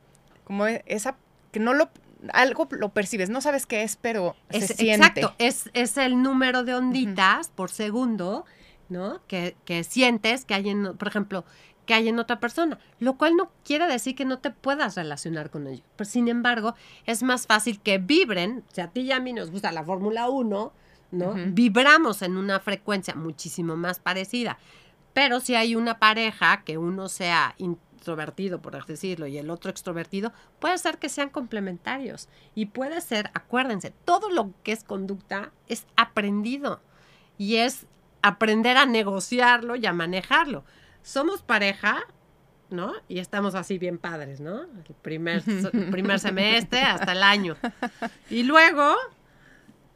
como 0.43 0.67
e, 0.67 0.83
esa, 0.85 1.17
que 1.51 1.59
no 1.59 1.73
lo, 1.73 1.89
algo 2.31 2.67
lo 2.71 2.89
percibes, 2.89 3.29
no 3.29 3.41
sabes 3.41 3.65
qué 3.65 3.81
es, 3.81 3.95
pero 3.95 4.35
es, 4.49 4.67
se 4.67 4.75
siente. 4.75 5.21
Exacto, 5.21 5.35
es, 5.39 5.69
es 5.73 5.97
el 5.97 6.21
número 6.21 6.63
de 6.63 6.75
onditas 6.75 7.49
por 7.49 7.71
segundo, 7.71 8.45
¿no? 8.87 9.21
Que, 9.27 9.55
que, 9.65 9.83
sientes 9.83 10.45
que 10.45 10.53
hay 10.53 10.69
en, 10.69 10.95
por 10.95 11.07
ejemplo, 11.07 11.43
que 11.87 11.95
hay 11.95 12.07
en 12.07 12.19
otra 12.19 12.39
persona, 12.39 12.77
lo 12.99 13.17
cual 13.17 13.35
no 13.35 13.51
quiere 13.65 13.87
decir 13.87 14.13
que 14.13 14.25
no 14.25 14.37
te 14.37 14.51
puedas 14.51 14.93
relacionar 14.93 15.49
con 15.49 15.65
ellos. 15.65 15.83
Pero 15.95 16.07
sin 16.07 16.27
embargo, 16.27 16.75
es 17.07 17.23
más 17.23 17.47
fácil 17.47 17.81
que 17.81 17.97
vibren, 17.97 18.63
si 18.71 18.81
a 18.81 18.89
ti 18.89 19.01
y 19.01 19.11
a 19.11 19.19
mí 19.19 19.33
nos 19.33 19.49
gusta 19.49 19.71
la 19.71 19.83
Fórmula 19.83 20.29
1, 20.29 20.71
¿no? 21.11 21.33
Vibramos 21.47 22.21
en 22.21 22.37
una 22.37 22.59
frecuencia 22.59 23.15
muchísimo 23.15 23.75
más 23.75 23.99
parecida. 23.99 24.57
Pero 25.13 25.39
si 25.39 25.55
hay 25.55 25.75
una 25.75 25.99
pareja 25.99 26.63
que 26.63 26.77
uno 26.77 27.09
sea 27.09 27.55
introvertido, 27.57 28.61
por 28.61 28.85
decirlo, 28.85 29.27
y 29.27 29.37
el 29.37 29.49
otro 29.49 29.71
extrovertido, 29.71 30.31
puede 30.59 30.77
ser 30.77 30.97
que 30.97 31.09
sean 31.09 31.29
complementarios. 31.29 32.29
Y 32.55 32.67
puede 32.67 33.01
ser, 33.01 33.31
acuérdense, 33.33 33.91
todo 34.05 34.29
lo 34.29 34.53
que 34.63 34.71
es 34.71 34.83
conducta 34.83 35.51
es 35.67 35.85
aprendido. 35.95 36.81
Y 37.37 37.55
es 37.57 37.87
aprender 38.21 38.77
a 38.77 38.85
negociarlo 38.85 39.75
y 39.75 39.85
a 39.85 39.93
manejarlo. 39.93 40.63
Somos 41.01 41.41
pareja, 41.41 42.01
¿no? 42.69 42.93
Y 43.07 43.19
estamos 43.19 43.55
así 43.55 43.77
bien 43.77 43.97
padres, 43.97 44.39
¿no? 44.39 44.61
El 44.61 44.95
primer, 45.01 45.43
primer 45.91 46.19
semestre 46.19 46.81
hasta 46.81 47.13
el 47.13 47.23
año. 47.23 47.55
Y 48.29 48.43
luego, 48.43 48.95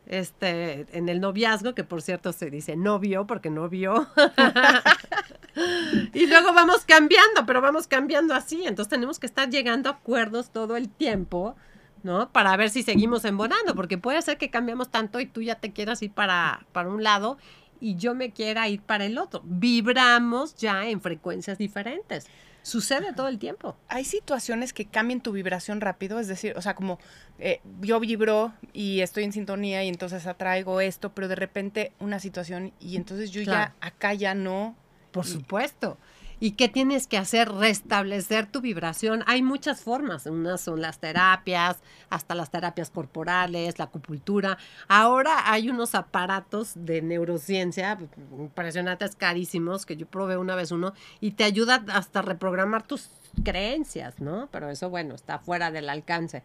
este, 0.05 0.85
en 0.91 1.09
el 1.09 1.21
noviazgo, 1.21 1.73
que 1.73 1.83
por 1.83 2.01
cierto 2.01 2.33
se 2.33 2.49
dice 2.49 2.75
novio 2.75 3.25
porque 3.25 3.49
no 3.49 3.69
vio. 3.69 4.07
y 6.13 6.27
luego 6.27 6.53
vamos 6.53 6.85
cambiando, 6.85 7.45
pero 7.45 7.61
vamos 7.61 7.87
cambiando 7.87 8.33
así. 8.33 8.65
Entonces 8.65 8.89
tenemos 8.89 9.19
que 9.19 9.27
estar 9.27 9.49
llegando 9.49 9.89
a 9.89 9.93
acuerdos 9.93 10.51
todo 10.51 10.75
el 10.75 10.89
tiempo, 10.89 11.55
¿no? 12.03 12.31
Para 12.31 12.55
ver 12.57 12.69
si 12.69 12.83
seguimos 12.83 13.25
embonando, 13.25 13.75
porque 13.75 13.97
puede 13.97 14.21
ser 14.21 14.37
que 14.37 14.49
cambiamos 14.49 14.89
tanto 14.89 15.19
y 15.19 15.25
tú 15.25 15.41
ya 15.41 15.55
te 15.55 15.71
quieras 15.71 16.01
ir 16.01 16.11
para, 16.11 16.65
para 16.71 16.89
un 16.89 17.03
lado 17.03 17.37
y 17.79 17.95
yo 17.95 18.15
me 18.15 18.31
quiera 18.31 18.67
ir 18.69 18.81
para 18.81 19.05
el 19.05 19.17
otro. 19.17 19.41
Vibramos 19.43 20.55
ya 20.55 20.87
en 20.87 21.01
frecuencias 21.01 21.57
diferentes. 21.57 22.27
Sucede 22.63 23.13
todo 23.13 23.27
el 23.27 23.39
tiempo. 23.39 23.75
Hay 23.89 24.05
situaciones 24.05 24.71
que 24.73 24.85
cambian 24.85 25.21
tu 25.21 25.33
vibración 25.33 25.81
rápido, 25.81 26.19
es 26.19 26.27
decir, 26.27 26.53
o 26.57 26.61
sea, 26.61 26.75
como 26.75 26.97
eh, 27.37 27.59
yo 27.81 27.99
vibro 27.99 28.53
y 28.71 29.01
estoy 29.01 29.25
en 29.25 29.33
sintonía 29.33 29.83
y 29.83 29.89
entonces 29.89 30.25
atraigo 30.25 30.79
esto, 30.79 31.13
pero 31.13 31.27
de 31.27 31.35
repente 31.35 31.91
una 31.99 32.19
situación 32.19 32.71
y 32.79 32.95
entonces 32.95 33.31
yo 33.31 33.41
ya 33.41 33.75
acá 33.81 34.13
ya 34.13 34.33
no. 34.33 34.75
Por 35.11 35.27
supuesto. 35.27 35.97
¿Y 36.43 36.51
qué 36.51 36.67
tienes 36.67 37.07
que 37.07 37.17
hacer? 37.17 37.49
Restablecer 37.49 38.47
tu 38.47 38.59
vibración. 38.59 39.23
Hay 39.27 39.41
muchas 39.41 39.79
formas. 39.79 40.25
Unas 40.25 40.59
son 40.59 40.81
las 40.81 40.99
terapias, 40.99 41.77
hasta 42.09 42.35
las 42.35 42.51
terapias 42.51 42.89
corporales, 42.89 43.79
la 43.79 43.85
acupuntura. 43.85 44.57
Ahora 44.89 45.49
hay 45.49 45.69
unos 45.69 45.95
aparatos 45.95 46.73
de 46.75 47.01
neurociencia 47.01 47.97
impresionantes, 48.37 49.15
carísimos, 49.15 49.85
que 49.85 49.95
yo 49.95 50.05
probé 50.05 50.35
una 50.35 50.55
vez 50.55 50.71
uno, 50.71 50.91
y 51.21 51.31
te 51.31 51.45
ayuda 51.45 51.85
hasta 51.93 52.21
reprogramar 52.21 52.85
tus 52.85 53.07
creencias, 53.45 54.19
¿no? 54.19 54.49
Pero 54.51 54.69
eso, 54.69 54.89
bueno, 54.89 55.15
está 55.15 55.39
fuera 55.39 55.71
del 55.71 55.87
alcance. 55.87 56.43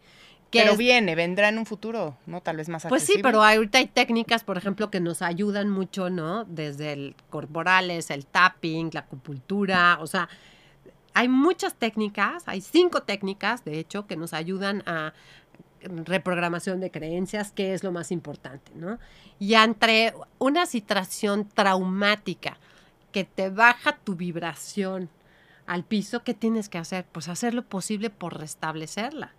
Pero 0.51 0.77
viene, 0.77 1.15
vendrá 1.15 1.51
en 1.51 1.59
un 1.59 1.67
futuro, 1.67 2.17
¿no? 2.27 2.41
Tal 2.41 2.57
vez 2.57 2.69
más 2.69 2.87
Pues 2.89 3.03
sí, 3.03 3.21
pero 3.23 3.43
ahorita 3.43 3.79
hay 3.79 3.87
técnicas, 3.87 4.45
por 4.45 4.57
ejemplo, 4.57 4.91
que 4.91 5.01
nos 5.01 5.21
ayudan 5.21 5.69
mucho, 5.69 6.09
¿no? 6.09 6.45
Desde 6.45 6.93
el 6.93 7.15
corporales, 7.29 8.11
el 8.11 8.25
tapping, 8.27 8.91
la 8.93 9.01
acupuntura, 9.01 9.99
o 10.01 10.07
sea, 10.07 10.29
hay 11.13 11.29
muchas 11.29 11.75
técnicas, 11.75 12.45
hay 12.47 12.61
cinco 12.61 13.03
técnicas, 13.03 13.65
de 13.65 13.79
hecho, 13.79 14.07
que 14.07 14.17
nos 14.17 14.33
ayudan 14.33 14.83
a 14.87 15.13
reprogramación 15.83 16.81
de 16.81 16.91
creencias, 16.91 17.53
que 17.53 17.75
es 17.75 17.85
lo 17.85 17.93
más 17.93 18.11
importante, 18.11 18.73
¿no? 18.75 18.99
Y 19.39 19.55
entre 19.55 20.15
una 20.39 20.67
situación 20.67 21.49
traumática 21.49 22.59
que 23.13 23.25
te 23.25 23.51
baja 23.51 23.97
tu 23.97 24.17
vibración 24.17 25.09
al 25.67 25.85
piso, 25.85 26.25
¿qué 26.25 26.35
tienes 26.35 26.69
que 26.69 26.79
hacer? 26.79 27.05
Pues 27.11 27.29
hacer 27.29 27.55
lo 27.55 27.63
posible 27.63 28.11
por 28.11 28.39
restablecerla. 28.39 29.35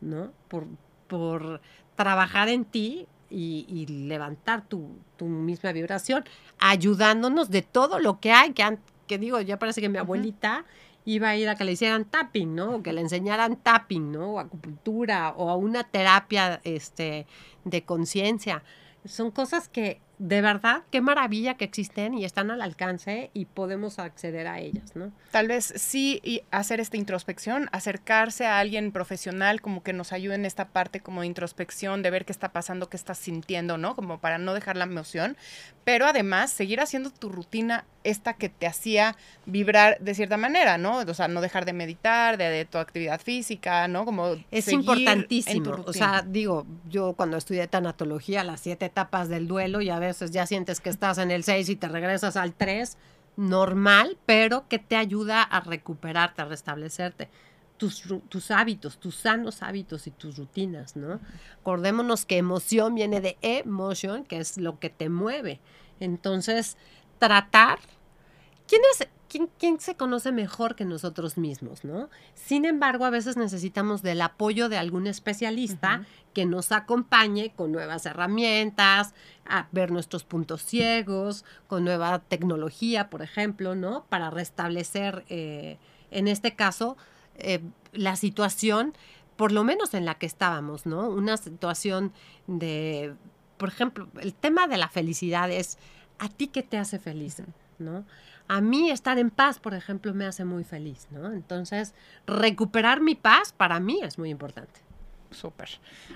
¿No? 0.00 0.32
Por, 0.48 0.66
por 1.08 1.60
trabajar 1.96 2.48
en 2.48 2.64
ti 2.64 3.06
y, 3.30 3.86
levantar 3.86 4.66
tu, 4.68 4.88
misma 5.20 5.72
vibración, 5.72 6.24
ayudándonos 6.58 7.50
de 7.50 7.62
todo 7.62 7.98
lo 7.98 8.20
que 8.20 8.32
hay, 8.32 8.52
que, 8.52 8.78
que 9.06 9.18
digo, 9.18 9.40
ya 9.40 9.58
parece 9.58 9.80
que 9.80 9.88
mi 9.88 9.98
abuelita 9.98 10.64
iba 11.04 11.30
a 11.30 11.36
ir 11.36 11.48
a 11.48 11.54
que 11.54 11.64
le 11.64 11.72
hicieran 11.72 12.04
tapping, 12.04 12.54
¿no? 12.54 12.76
O 12.76 12.82
que 12.82 12.92
le 12.92 13.00
enseñaran 13.00 13.56
tapping, 13.56 14.12
¿no? 14.12 14.32
O 14.32 14.38
acupuntura 14.38 15.34
o 15.36 15.50
a 15.50 15.56
una 15.56 15.84
terapia 15.84 16.60
este, 16.64 17.26
de 17.64 17.84
conciencia. 17.84 18.62
Son 19.04 19.30
cosas 19.30 19.68
que 19.68 20.00
de 20.18 20.40
verdad, 20.40 20.82
qué 20.90 21.00
maravilla 21.00 21.54
que 21.54 21.64
existen 21.64 22.14
y 22.14 22.24
están 22.24 22.50
al 22.50 22.62
alcance 22.62 23.30
y 23.34 23.46
podemos 23.46 23.98
acceder 23.98 24.46
a 24.46 24.60
ellas, 24.60 24.94
¿no? 24.94 25.12
Tal 25.30 25.48
vez 25.48 25.72
sí 25.76 26.42
hacer 26.50 26.80
esta 26.80 26.96
introspección, 26.96 27.68
acercarse 27.72 28.46
a 28.46 28.58
alguien 28.58 28.92
profesional 28.92 29.60
como 29.60 29.82
que 29.82 29.92
nos 29.92 30.12
ayude 30.12 30.36
en 30.36 30.44
esta 30.44 30.68
parte 30.68 31.00
como 31.00 31.22
de 31.22 31.26
introspección, 31.26 32.02
de 32.02 32.10
ver 32.10 32.24
qué 32.24 32.32
está 32.32 32.52
pasando, 32.52 32.88
qué 32.88 32.96
estás 32.96 33.18
sintiendo, 33.18 33.78
¿no? 33.78 33.96
Como 33.96 34.18
para 34.18 34.38
no 34.38 34.54
dejar 34.54 34.76
la 34.76 34.84
emoción, 34.84 35.36
pero 35.84 36.06
además 36.06 36.50
seguir 36.50 36.80
haciendo 36.80 37.10
tu 37.10 37.28
rutina 37.28 37.84
esta 38.04 38.34
que 38.34 38.48
te 38.48 38.66
hacía 38.66 39.16
vibrar 39.46 39.98
de 39.98 40.14
cierta 40.14 40.36
manera, 40.36 40.78
¿no? 40.78 40.98
O 40.98 41.14
sea, 41.14 41.26
no 41.26 41.40
dejar 41.40 41.64
de 41.64 41.72
meditar, 41.72 42.36
de, 42.36 42.64
tu 42.66 42.78
actividad 42.78 43.20
física, 43.20 43.88
¿no? 43.88 44.04
Como 44.04 44.36
es 44.50 44.68
importantísimo. 44.68 45.82
o 45.86 45.92
sea, 45.92 46.22
digo, 46.26 46.66
yo 46.88 47.14
cuando 47.14 47.36
estudié 47.36 47.66
tanatología, 47.66 48.44
las 48.44 48.60
siete 48.60 48.86
etapas 48.86 49.28
del 49.28 49.48
duelo, 49.48 49.80
ya 49.80 49.98
veces 50.06 50.30
ya 50.30 50.46
sientes 50.46 50.80
que 50.80 50.90
estás 50.90 51.18
en 51.18 51.30
el 51.30 51.44
6 51.44 51.68
y 51.68 51.76
te 51.76 51.88
regresas 51.88 52.36
al 52.36 52.54
3, 52.54 52.96
normal, 53.36 54.18
pero 54.26 54.68
que 54.68 54.78
te 54.78 54.96
ayuda 54.96 55.42
a 55.42 55.60
recuperarte, 55.60 56.42
a 56.42 56.46
restablecerte. 56.46 57.28
Tus, 57.76 58.04
tus, 58.28 58.50
hábitos, 58.52 58.98
tus 58.98 59.16
sanos 59.16 59.62
hábitos 59.62 60.06
y 60.06 60.12
tus 60.12 60.36
rutinas, 60.36 60.94
¿no? 60.94 61.20
Acordémonos 61.60 62.24
que 62.24 62.38
emoción 62.38 62.94
viene 62.94 63.20
de 63.20 63.36
emotion, 63.42 64.24
que 64.24 64.38
es 64.38 64.58
lo 64.58 64.78
que 64.78 64.90
te 64.90 65.08
mueve. 65.08 65.60
Entonces, 65.98 66.76
tratar. 67.18 67.80
¿Quién 68.68 68.80
es, 68.92 69.08
¿quién, 69.58 69.80
se 69.80 69.96
conoce 69.96 70.32
mejor 70.32 70.76
que 70.76 70.84
nosotros 70.84 71.38
mismos, 71.38 71.84
no? 71.84 72.08
Sin 72.34 72.64
embargo, 72.64 73.04
a 73.04 73.10
veces 73.10 73.36
necesitamos 73.36 74.02
del 74.02 74.20
apoyo 74.22 74.68
de 74.68 74.78
algún 74.78 75.06
especialista 75.06 76.04
que 76.32 76.46
nos 76.46 76.72
acompañe 76.72 77.52
con 77.54 77.72
nuevas 77.72 78.06
herramientas, 78.06 79.14
a 79.46 79.68
ver 79.72 79.90
nuestros 79.90 80.24
puntos 80.24 80.62
ciegos, 80.62 81.44
con 81.66 81.84
nueva 81.84 82.18
tecnología, 82.20 83.10
por 83.10 83.22
ejemplo, 83.22 83.74
¿no? 83.74 84.04
Para 84.08 84.30
restablecer, 84.30 85.24
eh, 85.28 85.78
en 86.10 86.28
este 86.28 86.54
caso, 86.54 86.96
eh, 87.36 87.60
la 87.92 88.16
situación, 88.16 88.94
por 89.36 89.52
lo 89.52 89.64
menos 89.64 89.94
en 89.94 90.04
la 90.04 90.16
que 90.16 90.26
estábamos, 90.26 90.86
¿no? 90.86 91.08
Una 91.08 91.36
situación 91.36 92.12
de, 92.46 93.14
por 93.56 93.68
ejemplo, 93.68 94.08
el 94.20 94.34
tema 94.34 94.66
de 94.66 94.76
la 94.76 94.88
felicidad 94.88 95.50
es, 95.50 95.78
¿a 96.18 96.28
ti 96.28 96.48
qué 96.48 96.62
te 96.62 96.78
hace 96.78 96.98
feliz? 96.98 97.42
¿No? 97.78 98.04
A 98.46 98.60
mí 98.60 98.90
estar 98.90 99.18
en 99.18 99.30
paz, 99.30 99.58
por 99.58 99.74
ejemplo, 99.74 100.12
me 100.12 100.26
hace 100.26 100.44
muy 100.44 100.64
feliz, 100.64 101.06
¿no? 101.10 101.32
Entonces, 101.32 101.94
recuperar 102.26 103.00
mi 103.00 103.14
paz 103.14 103.52
para 103.52 103.80
mí 103.80 104.00
es 104.02 104.18
muy 104.18 104.30
importante. 104.30 104.80
Súper. 105.30 105.68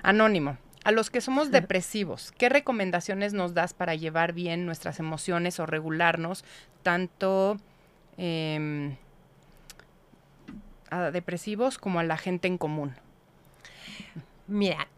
Anónimo. 0.03 0.59
A 0.85 0.93
los 0.93 1.11
que 1.11 1.20
somos 1.20 1.51
depresivos, 1.51 2.33
¿qué 2.39 2.49
recomendaciones 2.49 3.35
nos 3.35 3.53
das 3.53 3.74
para 3.74 3.95
llevar 3.95 4.33
bien 4.33 4.64
nuestras 4.64 5.01
emociones 5.01 5.59
o 5.59 5.66
regularnos 5.66 6.45
tanto 6.83 7.57
em, 8.16 8.97
a 10.91 11.11
depresivos 11.11 11.79
como 11.79 11.99
a 11.99 12.05
la 12.05 12.16
gente 12.16 12.49
en 12.49 12.59
común? 12.59 12.95
Mira, 14.47 14.89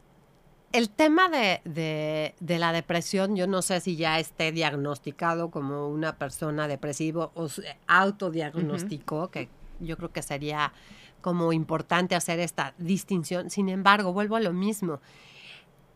el 0.72 0.88
tema 0.90 1.28
de, 1.28 2.34
la 2.40 2.72
depresión, 2.72 3.34
yo 3.34 3.46
no 3.46 3.62
sé 3.62 3.80
si 3.80 3.96
ya 3.96 4.18
esté 4.18 4.52
diagnosticado 4.52 5.50
como 5.50 5.88
una 5.88 6.16
persona 6.16 6.68
depresiva 6.68 7.30
o 7.34 7.48
autodiagnóstico, 7.86 9.30
que 9.30 9.48
yo 9.80 9.96
creo 9.96 10.12
que 10.12 10.22
sería 10.22 10.72
como 11.20 11.52
importante 11.52 12.14
hacer 12.14 12.38
esta 12.38 12.74
distinción. 12.78 13.50
Sin 13.50 13.68
embargo, 13.68 14.12
vuelvo 14.12 14.36
a 14.36 14.40
lo 14.40 14.52
mismo. 14.52 15.00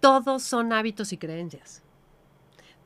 Todos 0.01 0.43
son 0.43 0.73
hábitos 0.73 1.13
y 1.13 1.19
creencias. 1.19 1.83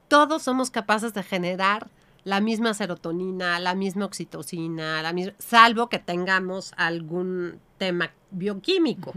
Todos 0.08 0.42
somos 0.42 0.70
capaces 0.70 1.14
de 1.14 1.22
generar 1.22 1.90
la 2.24 2.40
misma 2.40 2.74
serotonina, 2.74 3.58
la 3.58 3.74
misma 3.74 4.04
oxitocina, 4.04 5.02
la 5.02 5.12
misma, 5.12 5.32
salvo 5.38 5.88
que 5.88 5.98
tengamos 5.98 6.72
algún 6.76 7.60
tema 7.78 8.12
bioquímico. 8.30 9.12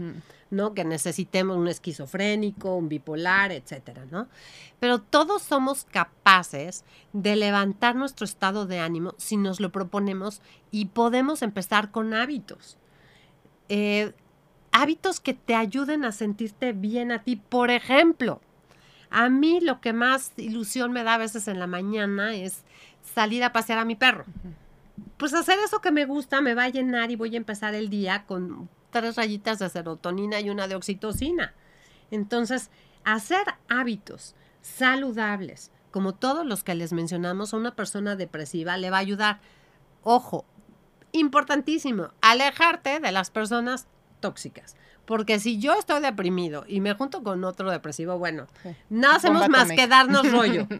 ¿no? 0.52 0.74
Que 0.74 0.84
necesitemos 0.84 1.56
un 1.56 1.66
esquizofrénico, 1.66 2.76
un 2.76 2.90
bipolar, 2.90 3.52
etcétera, 3.52 4.04
¿no? 4.10 4.28
Pero 4.78 5.00
todos 5.00 5.42
somos 5.42 5.84
capaces 5.84 6.84
de 7.14 7.36
levantar 7.36 7.96
nuestro 7.96 8.26
estado 8.26 8.66
de 8.66 8.78
ánimo 8.78 9.14
si 9.16 9.38
nos 9.38 9.60
lo 9.60 9.72
proponemos 9.72 10.42
y 10.70 10.86
podemos 10.86 11.40
empezar 11.40 11.90
con 11.90 12.12
hábitos. 12.12 12.76
Eh, 13.70 14.12
hábitos 14.72 15.20
que 15.20 15.32
te 15.32 15.54
ayuden 15.54 16.04
a 16.04 16.12
sentirte 16.12 16.74
bien 16.74 17.12
a 17.12 17.22
ti. 17.22 17.36
Por 17.36 17.70
ejemplo, 17.70 18.42
a 19.08 19.30
mí 19.30 19.58
lo 19.60 19.80
que 19.80 19.94
más 19.94 20.32
ilusión 20.36 20.92
me 20.92 21.02
da 21.02 21.14
a 21.14 21.18
veces 21.18 21.48
en 21.48 21.60
la 21.60 21.66
mañana 21.66 22.34
es 22.34 22.62
salir 23.14 23.42
a 23.42 23.54
pasear 23.54 23.78
a 23.78 23.86
mi 23.86 23.94
perro. 23.94 24.26
Pues 25.16 25.32
hacer 25.32 25.58
eso 25.64 25.80
que 25.80 25.92
me 25.92 26.04
gusta 26.04 26.42
me 26.42 26.54
va 26.54 26.64
a 26.64 26.68
llenar 26.68 27.10
y 27.10 27.16
voy 27.16 27.34
a 27.34 27.38
empezar 27.38 27.74
el 27.74 27.88
día 27.88 28.26
con 28.26 28.68
tres 28.92 29.16
rayitas 29.16 29.58
de 29.58 29.68
serotonina 29.68 30.38
y 30.40 30.50
una 30.50 30.68
de 30.68 30.76
oxitocina. 30.76 31.52
Entonces, 32.12 32.70
hacer 33.04 33.42
hábitos 33.68 34.36
saludables, 34.60 35.72
como 35.90 36.14
todos 36.14 36.46
los 36.46 36.62
que 36.62 36.76
les 36.76 36.92
mencionamos, 36.92 37.52
a 37.52 37.56
una 37.56 37.74
persona 37.74 38.14
depresiva 38.14 38.76
le 38.76 38.90
va 38.90 38.98
a 38.98 39.00
ayudar. 39.00 39.40
Ojo, 40.04 40.44
importantísimo, 41.10 42.12
alejarte 42.20 43.00
de 43.00 43.10
las 43.10 43.30
personas 43.30 43.88
tóxicas. 44.20 44.76
Porque 45.12 45.38
si 45.38 45.58
yo 45.58 45.74
estoy 45.74 46.00
deprimido 46.00 46.64
y 46.66 46.80
me 46.80 46.94
junto 46.94 47.22
con 47.22 47.44
otro 47.44 47.70
depresivo, 47.70 48.16
bueno, 48.16 48.46
no 48.88 49.10
hacemos 49.10 49.46
más 49.50 49.70
que 49.70 49.86
darnos 49.86 50.32
rollo. 50.32 50.66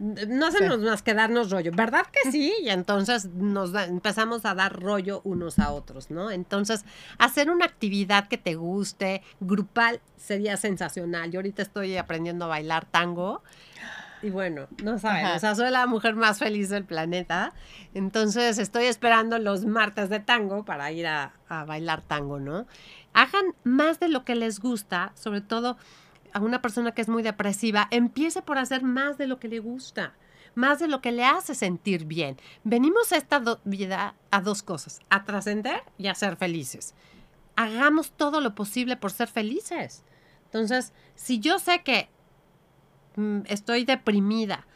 No 0.00 0.46
hacemos 0.46 0.80
más 0.80 1.02
que 1.02 1.14
darnos 1.14 1.50
rollo. 1.50 1.70
¿Verdad 1.72 2.04
que 2.10 2.32
sí? 2.32 2.52
Y 2.62 2.70
entonces 2.70 3.26
nos 3.26 3.72
empezamos 3.74 4.44
a 4.44 4.54
dar 4.56 4.80
rollo 4.80 5.20
unos 5.22 5.60
a 5.60 5.70
otros, 5.70 6.10
¿no? 6.10 6.32
Entonces, 6.32 6.84
hacer 7.18 7.48
una 7.48 7.64
actividad 7.64 8.26
que 8.26 8.38
te 8.38 8.56
guste, 8.56 9.22
grupal, 9.38 10.00
sería 10.16 10.56
sensacional. 10.56 11.30
Yo 11.30 11.38
ahorita 11.38 11.62
estoy 11.62 11.96
aprendiendo 11.96 12.46
a 12.46 12.48
bailar 12.48 12.86
tango. 12.86 13.44
Y 14.22 14.30
bueno, 14.30 14.68
no 14.82 14.98
saben, 14.98 15.26
o 15.26 15.38
sea, 15.38 15.54
soy 15.54 15.70
la 15.70 15.86
mujer 15.86 16.14
más 16.14 16.38
feliz 16.38 16.68
del 16.68 16.84
planeta. 16.84 17.52
Entonces 17.94 18.58
estoy 18.58 18.84
esperando 18.84 19.38
los 19.38 19.64
martes 19.64 20.10
de 20.10 20.20
tango 20.20 20.64
para 20.64 20.92
ir 20.92 21.06
a, 21.06 21.32
a 21.48 21.64
bailar 21.64 22.02
tango, 22.02 22.38
¿no? 22.38 22.66
hagan 23.12 23.54
más 23.64 24.00
de 24.00 24.08
lo 24.08 24.24
que 24.24 24.34
les 24.34 24.60
gusta, 24.60 25.12
sobre 25.14 25.40
todo 25.40 25.76
a 26.32 26.40
una 26.40 26.62
persona 26.62 26.92
que 26.92 27.02
es 27.02 27.08
muy 27.08 27.22
depresiva, 27.22 27.88
empiece 27.90 28.42
por 28.42 28.58
hacer 28.58 28.82
más 28.82 29.18
de 29.18 29.26
lo 29.26 29.40
que 29.40 29.48
le 29.48 29.58
gusta, 29.58 30.14
más 30.54 30.78
de 30.78 30.88
lo 30.88 31.00
que 31.00 31.12
le 31.12 31.24
hace 31.24 31.54
sentir 31.54 32.04
bien. 32.04 32.36
Venimos 32.62 33.12
a 33.12 33.16
esta 33.16 33.42
vida 33.64 34.14
a 34.30 34.40
dos 34.40 34.62
cosas, 34.62 35.00
a 35.10 35.24
trascender 35.24 35.82
y 35.98 36.06
a 36.06 36.14
ser 36.14 36.36
felices. 36.36 36.94
Hagamos 37.56 38.12
todo 38.12 38.40
lo 38.40 38.54
posible 38.54 38.96
por 38.96 39.10
ser 39.10 39.28
felices. 39.28 40.04
Entonces, 40.44 40.92
si 41.14 41.40
yo 41.40 41.58
sé 41.58 41.82
que 41.82 42.08
estoy 43.46 43.84
deprimida 43.84 44.66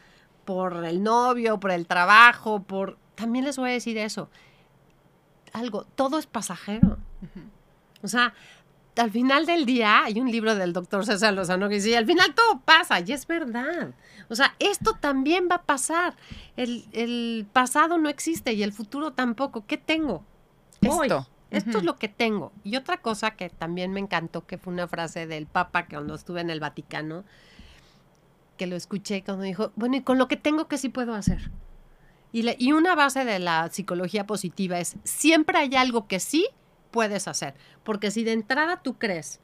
por 0.45 0.85
el 0.85 1.03
novio, 1.03 1.59
por 1.59 1.71
el 1.71 1.87
trabajo, 1.87 2.63
por... 2.63 2.97
También 3.15 3.45
les 3.45 3.57
voy 3.57 3.69
a 3.69 3.73
decir 3.73 3.97
eso. 3.97 4.29
Algo, 5.53 5.85
todo 5.95 6.19
es 6.19 6.27
pasajero. 6.27 6.97
O 8.01 8.07
sea, 8.07 8.33
al 8.97 9.11
final 9.11 9.45
del 9.45 9.65
día, 9.65 10.03
hay 10.03 10.19
un 10.19 10.31
libro 10.31 10.55
del 10.55 10.73
doctor 10.73 11.05
César 11.05 11.33
Lozano 11.33 11.69
que 11.69 11.75
dice, 11.75 11.97
al 11.97 12.05
final 12.05 12.33
todo 12.33 12.61
pasa, 12.61 12.99
y 12.99 13.11
es 13.11 13.27
verdad. 13.27 13.93
O 14.29 14.35
sea, 14.35 14.55
esto 14.59 14.93
también 14.99 15.47
va 15.49 15.55
a 15.55 15.63
pasar. 15.63 16.15
El, 16.55 17.47
pasado 17.51 17.97
no 17.97 18.09
existe 18.09 18.53
y 18.53 18.63
el 18.63 18.73
futuro 18.73 19.13
tampoco. 19.13 19.65
¿Qué 19.65 19.77
tengo? 19.77 20.23
Esto. 20.81 21.27
Esto 21.51 21.77
es 21.77 21.83
lo 21.83 21.95
que 21.95 22.09
tengo. 22.09 22.51
Y 22.63 22.75
otra 22.75 22.97
cosa 22.97 23.31
que 23.31 23.49
también 23.49 23.91
me 23.91 23.99
encantó, 23.99 24.45
que 24.45 24.57
fue 24.57 24.73
una 24.73 24.87
frase 24.87 25.25
del 25.25 25.45
Papa 25.45 25.85
que 25.85 25.95
cuando 25.95 26.15
estuve 26.15 26.41
en 26.41 26.49
el 26.49 26.59
Vaticano, 26.59 27.23
que 28.57 28.67
lo 28.67 28.75
escuché 28.75 29.23
cuando 29.23 29.43
dijo, 29.43 29.71
bueno, 29.75 29.97
¿y 29.97 30.01
con 30.01 30.17
lo 30.17 30.27
que 30.27 30.37
tengo 30.37 30.67
qué 30.67 30.77
sí 30.77 30.89
puedo 30.89 31.13
hacer? 31.13 31.51
Y, 32.31 32.45
y 32.63 32.71
una 32.73 32.95
base 32.95 33.25
de 33.25 33.39
la 33.39 33.69
psicología 33.69 34.25
positiva 34.25 34.79
es, 34.79 34.95
siempre 35.03 35.57
hay 35.57 35.75
algo 35.75 36.07
que 36.07 36.19
sí 36.19 36.47
puedes 36.91 37.27
hacer. 37.27 37.55
Porque 37.83 38.09
si 38.09 38.23
de 38.23 38.31
entrada 38.31 38.81
tú 38.81 38.97
crees 38.97 39.41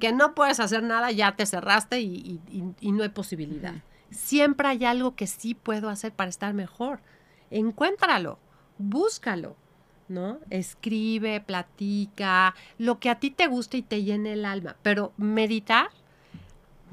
que 0.00 0.12
no 0.12 0.34
puedes 0.34 0.60
hacer 0.60 0.82
nada, 0.82 1.10
ya 1.10 1.36
te 1.36 1.46
cerraste 1.46 2.00
y, 2.00 2.40
no 2.82 3.02
hay 3.02 3.08
posibilidad. 3.08 3.74
Siempre 4.10 4.68
hay 4.68 4.84
algo 4.84 5.16
que 5.16 5.26
sí 5.26 5.54
puedo 5.54 5.88
hacer 5.88 6.12
para 6.12 6.30
estar 6.30 6.54
mejor. 6.54 7.00
Encuéntralo, 7.50 8.38
búscalo, 8.78 9.56
¿no? 10.08 10.38
Escribe, 10.50 11.40
platica, 11.40 12.54
lo 12.78 12.98
que 13.00 13.10
a 13.10 13.18
ti 13.18 13.30
te 13.30 13.46
guste 13.46 13.78
y 13.78 13.82
te 13.82 14.02
llene 14.02 14.32
el 14.32 14.44
alma. 14.44 14.76
Pero 14.82 15.12
meditar, 15.16 15.88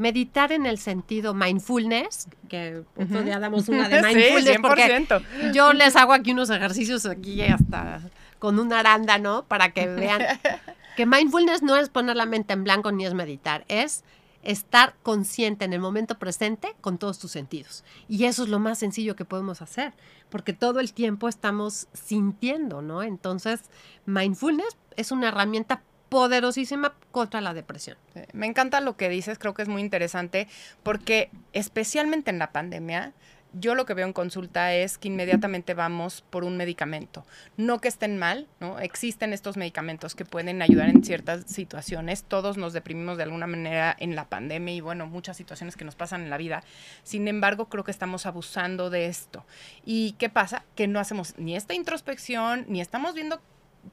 meditar 0.01 0.51
en 0.51 0.65
el 0.65 0.79
sentido 0.79 1.33
mindfulness, 1.35 2.27
que 2.49 2.83
otro 2.97 3.21
día 3.21 3.39
damos 3.39 3.69
una 3.69 3.87
de 3.87 4.01
mindfulness, 4.13 4.57
porque 4.59 5.07
yo 5.53 5.73
les 5.73 5.95
hago 5.95 6.13
aquí 6.13 6.31
unos 6.31 6.49
ejercicios 6.49 7.05
aquí 7.05 7.41
hasta 7.43 8.01
con 8.39 8.57
un 8.57 8.73
arándano 8.73 9.45
para 9.47 9.71
que 9.71 9.85
vean 9.85 10.21
que 10.97 11.05
mindfulness 11.05 11.61
no 11.61 11.77
es 11.77 11.89
poner 11.89 12.15
la 12.15 12.25
mente 12.25 12.53
en 12.53 12.63
blanco 12.63 12.91
ni 12.91 13.05
es 13.05 13.13
meditar, 13.13 13.63
es 13.67 14.03
estar 14.41 14.95
consciente 15.03 15.65
en 15.65 15.73
el 15.73 15.79
momento 15.79 16.17
presente 16.17 16.75
con 16.81 16.97
todos 16.97 17.19
tus 17.19 17.29
sentidos. 17.29 17.83
Y 18.07 18.25
eso 18.25 18.41
es 18.41 18.49
lo 18.49 18.57
más 18.57 18.79
sencillo 18.79 19.15
que 19.15 19.23
podemos 19.23 19.61
hacer, 19.61 19.93
porque 20.29 20.53
todo 20.53 20.79
el 20.79 20.93
tiempo 20.93 21.29
estamos 21.29 21.87
sintiendo, 21.93 22.81
¿no? 22.81 23.03
Entonces, 23.03 23.61
mindfulness 24.07 24.75
es 24.97 25.11
una 25.11 25.27
herramienta 25.27 25.83
poderosísima 26.11 26.93
contra 27.11 27.39
la 27.39 27.53
depresión. 27.53 27.97
Me 28.33 28.45
encanta 28.45 28.81
lo 28.81 28.97
que 28.97 29.07
dices, 29.07 29.39
creo 29.39 29.53
que 29.53 29.61
es 29.61 29.69
muy 29.69 29.81
interesante, 29.81 30.49
porque 30.83 31.29
especialmente 31.53 32.31
en 32.31 32.37
la 32.37 32.51
pandemia, 32.51 33.13
yo 33.53 33.75
lo 33.75 33.85
que 33.85 33.93
veo 33.93 34.07
en 34.07 34.11
consulta 34.11 34.73
es 34.73 34.97
que 34.97 35.07
inmediatamente 35.07 35.73
vamos 35.73 36.21
por 36.29 36.43
un 36.43 36.57
medicamento. 36.57 37.25
No 37.55 37.79
que 37.79 37.87
estén 37.87 38.17
mal, 38.17 38.49
¿no? 38.59 38.77
Existen 38.79 39.31
estos 39.31 39.55
medicamentos 39.55 40.13
que 40.13 40.25
pueden 40.25 40.61
ayudar 40.61 40.89
en 40.89 41.01
ciertas 41.01 41.45
situaciones. 41.45 42.25
Todos 42.25 42.57
nos 42.57 42.73
deprimimos 42.73 43.15
de 43.15 43.23
alguna 43.23 43.47
manera 43.47 43.95
en 43.97 44.17
la 44.17 44.27
pandemia 44.27 44.75
y 44.75 44.81
bueno, 44.81 45.07
muchas 45.07 45.37
situaciones 45.37 45.77
que 45.77 45.85
nos 45.85 45.95
pasan 45.95 46.23
en 46.23 46.29
la 46.29 46.37
vida. 46.37 46.61
Sin 47.03 47.29
embargo, 47.29 47.69
creo 47.69 47.85
que 47.85 47.91
estamos 47.91 48.25
abusando 48.25 48.89
de 48.89 49.05
esto. 49.05 49.45
¿Y 49.85 50.11
qué 50.19 50.27
pasa? 50.27 50.65
Que 50.75 50.89
no 50.89 50.99
hacemos 50.99 51.35
ni 51.37 51.55
esta 51.55 51.73
introspección, 51.73 52.65
ni 52.67 52.81
estamos 52.81 53.15
viendo 53.15 53.39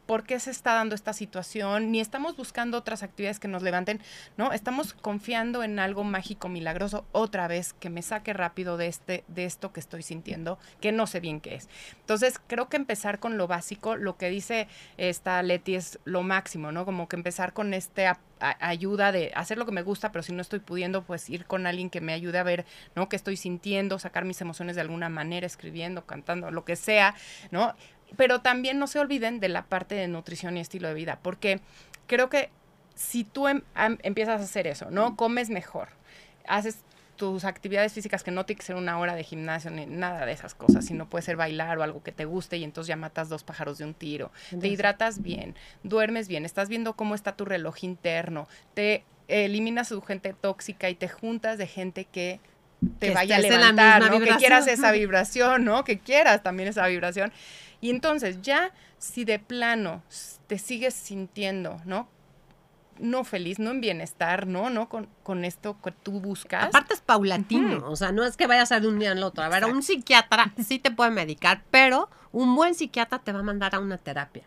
por 0.07 0.25
qué 0.25 0.41
se 0.41 0.51
está 0.51 0.75
dando 0.75 0.95
esta 0.95 1.13
situación, 1.13 1.91
ni 1.93 2.01
estamos 2.01 2.37
buscando 2.37 2.79
otras 2.79 3.03
actividades 3.03 3.39
que 3.39 3.49
nos 3.49 3.63
levanten, 3.63 4.01
¿no? 4.37 4.53
Estamos 4.53 4.95
confiando 4.95 5.63
en 5.63 5.79
algo 5.79 6.05
mágico, 6.05 6.49
milagroso, 6.49 7.07
otra 7.13 7.49
vez, 7.49 7.73
que 7.73 7.91
me 7.91 8.03
saque 8.03 8.33
rápido 8.33 8.77
de, 8.77 8.87
este, 8.87 9.25
de 9.29 9.45
esto 9.45 9.73
que 9.73 9.81
estoy 9.81 10.03
sintiendo, 10.03 10.59
que 10.81 10.93
no 10.93 11.07
sé 11.07 11.21
bien 11.21 11.41
qué 11.41 11.57
es. 11.57 11.69
Entonces, 12.01 12.41
creo 12.47 12.69
que 12.69 12.77
empezar 12.77 13.19
con 13.19 13.37
lo 13.37 13.47
básico, 13.47 13.97
lo 13.97 14.17
que 14.17 14.31
dice 14.31 14.69
esta 14.97 15.43
Leti 15.43 15.75
es 15.75 15.99
lo 16.05 16.23
máximo, 16.23 16.73
¿no? 16.73 16.85
Como 16.85 17.09
que 17.09 17.17
empezar 17.17 17.53
con 17.53 17.75
este 17.75 18.09
ayuda 18.41 19.13
de 19.13 19.33
hacer 19.35 19.59
lo 19.59 19.67
que 19.67 19.73
me 19.73 19.83
gusta, 19.83 20.13
pero 20.13 20.23
si 20.23 20.33
no 20.33 20.43
estoy 20.43 20.61
pudiendo, 20.61 21.03
pues 21.03 21.29
ir 21.29 21.47
con 21.47 21.67
alguien 21.67 21.91
que 21.91 22.01
me 22.01 22.13
ayude 22.13 22.39
a 22.39 22.43
ver, 22.43 22.67
¿no? 22.95 23.09
Qué 23.09 23.17
estoy 23.17 23.37
sintiendo, 23.37 23.99
sacar 23.99 24.25
mis 24.25 24.41
emociones 24.41 24.77
de 24.77 24.83
alguna 24.83 25.09
manera, 25.09 25.47
escribiendo, 25.47 26.07
cantando, 26.07 26.51
lo 26.51 26.65
que 26.65 26.77
sea, 26.77 27.15
¿no? 27.51 27.75
Pero 28.17 28.41
también 28.41 28.79
no 28.79 28.87
se 28.87 28.99
olviden 28.99 29.41
de 29.41 29.49
la 29.49 29.67
parte 29.67 29.95
de 29.95 30.09
nutrición 30.09 30.57
y 30.57 30.61
estilo 30.61 30.89
de 30.89 30.95
vida, 30.95 31.19
porque 31.23 31.61
creo 32.07 32.29
que 32.29 32.51
si 32.95 33.25
tú 33.25 33.47
em, 33.49 33.63
empiezas 34.03 34.41
a 34.41 34.45
hacer 34.45 34.67
eso, 34.67 34.91
¿no? 34.91 35.17
Comes 35.17 35.51
mejor, 35.51 35.89
haces 36.47 36.79
tus 37.19 37.45
actividades 37.45 37.93
físicas 37.93 38.23
que 38.23 38.31
no 38.31 38.47
tiene 38.47 38.61
que 38.61 38.65
ser 38.65 38.77
una 38.77 38.99
hora 38.99 39.15
de 39.15 39.25
gimnasio 39.25 39.71
ni 39.71 39.87
nada 39.87 40.25
de 40.25 40.33
esas 40.33 40.55
cosas, 40.55 40.87
sino 40.87 41.11
puede 41.11 41.23
ser 41.23 41.37
bailar 41.37 41.77
o 41.79 41.83
algo 41.83 42.03
que 42.03 42.13
te 42.13 42.25
guste 42.25 42.57
y 42.57 42.65
entonces 42.65 42.89
ya 42.89 42.97
matas 42.97 43.29
dos 43.29 43.43
pájaros 43.43 43.79
de 43.79 43.85
un 43.85 43.93
tiro. 43.93 44.31
te 44.59 44.69
hidratas 44.69 45.21
bien, 45.21 45.57
duermes 45.83 46.29
bien, 46.29 46.45
estás 46.45 46.69
viendo 46.69 46.95
cómo 46.95 47.15
está 47.15 47.37
tu 47.37 47.45
reloj 47.45 47.83
interno, 47.83 48.49
te 48.75 49.05
eliminas 49.27 49.89
tu 49.89 50.01
gente 50.01 50.33
tóxica 50.33 50.89
y 50.89 50.95
te 50.95 51.09
juntas 51.09 51.59
de 51.59 51.67
gente 51.67 52.05
que 52.05 52.41
te 53.01 53.11
vaya 53.11 53.37
a 53.37 53.41
levantar, 53.41 54.11
¿no? 54.11 54.21
Que 54.21 54.37
quieras 54.37 54.67
esa 54.69 54.93
vibración, 54.93 55.65
¿no? 55.65 55.85
Que 55.85 55.99
quieras 55.99 56.43
también 56.43 56.69
esa 56.69 56.87
vibración. 56.87 57.33
Y 57.81 57.91
entonces 57.91 58.43
ya 58.43 58.73
si 58.99 59.25
de 59.25 59.39
plano 59.39 60.03
te 60.47 60.59
sigues 60.59 60.95
sintiendo, 60.95 61.81
¿no? 61.85 62.09
No 62.99 63.23
feliz, 63.23 63.61
no 63.61 63.71
en 63.71 63.81
bienestar, 63.81 64.49
¿no? 64.49 64.71
No 64.71 64.89
con, 64.89 65.09
con 65.23 65.45
esto 65.45 65.81
que 65.83 65.93
tú 65.93 66.21
buscas. 66.21 66.65
Aparte 66.65 66.95
es 66.95 67.01
paulatino, 67.01 67.89
o 67.89 67.95
sea, 67.95 68.11
no 68.11 68.25
es 68.25 68.37
que 68.37 68.49
vayas 68.49 68.73
a 68.73 68.77
ser 68.77 68.83
de 68.83 68.89
un 68.89 68.99
día 68.99 69.13
al 69.13 69.23
otro. 69.23 69.45
A 69.45 69.49
ver, 69.49 69.65
un 69.67 69.83
psiquiatra 69.83 70.53
sí 70.67 70.81
te 70.81 70.91
puede 70.91 71.13
medicar, 71.13 71.63
pero 71.71 72.11
un 72.33 72.57
buen 72.57 72.75
psiquiatra 72.75 73.21
te 73.21 73.33
va 73.33 73.41
a 73.41 73.45
mandar 73.45 73.77
a 73.77 73.79
una 73.79 73.99
terapia. 73.99 74.45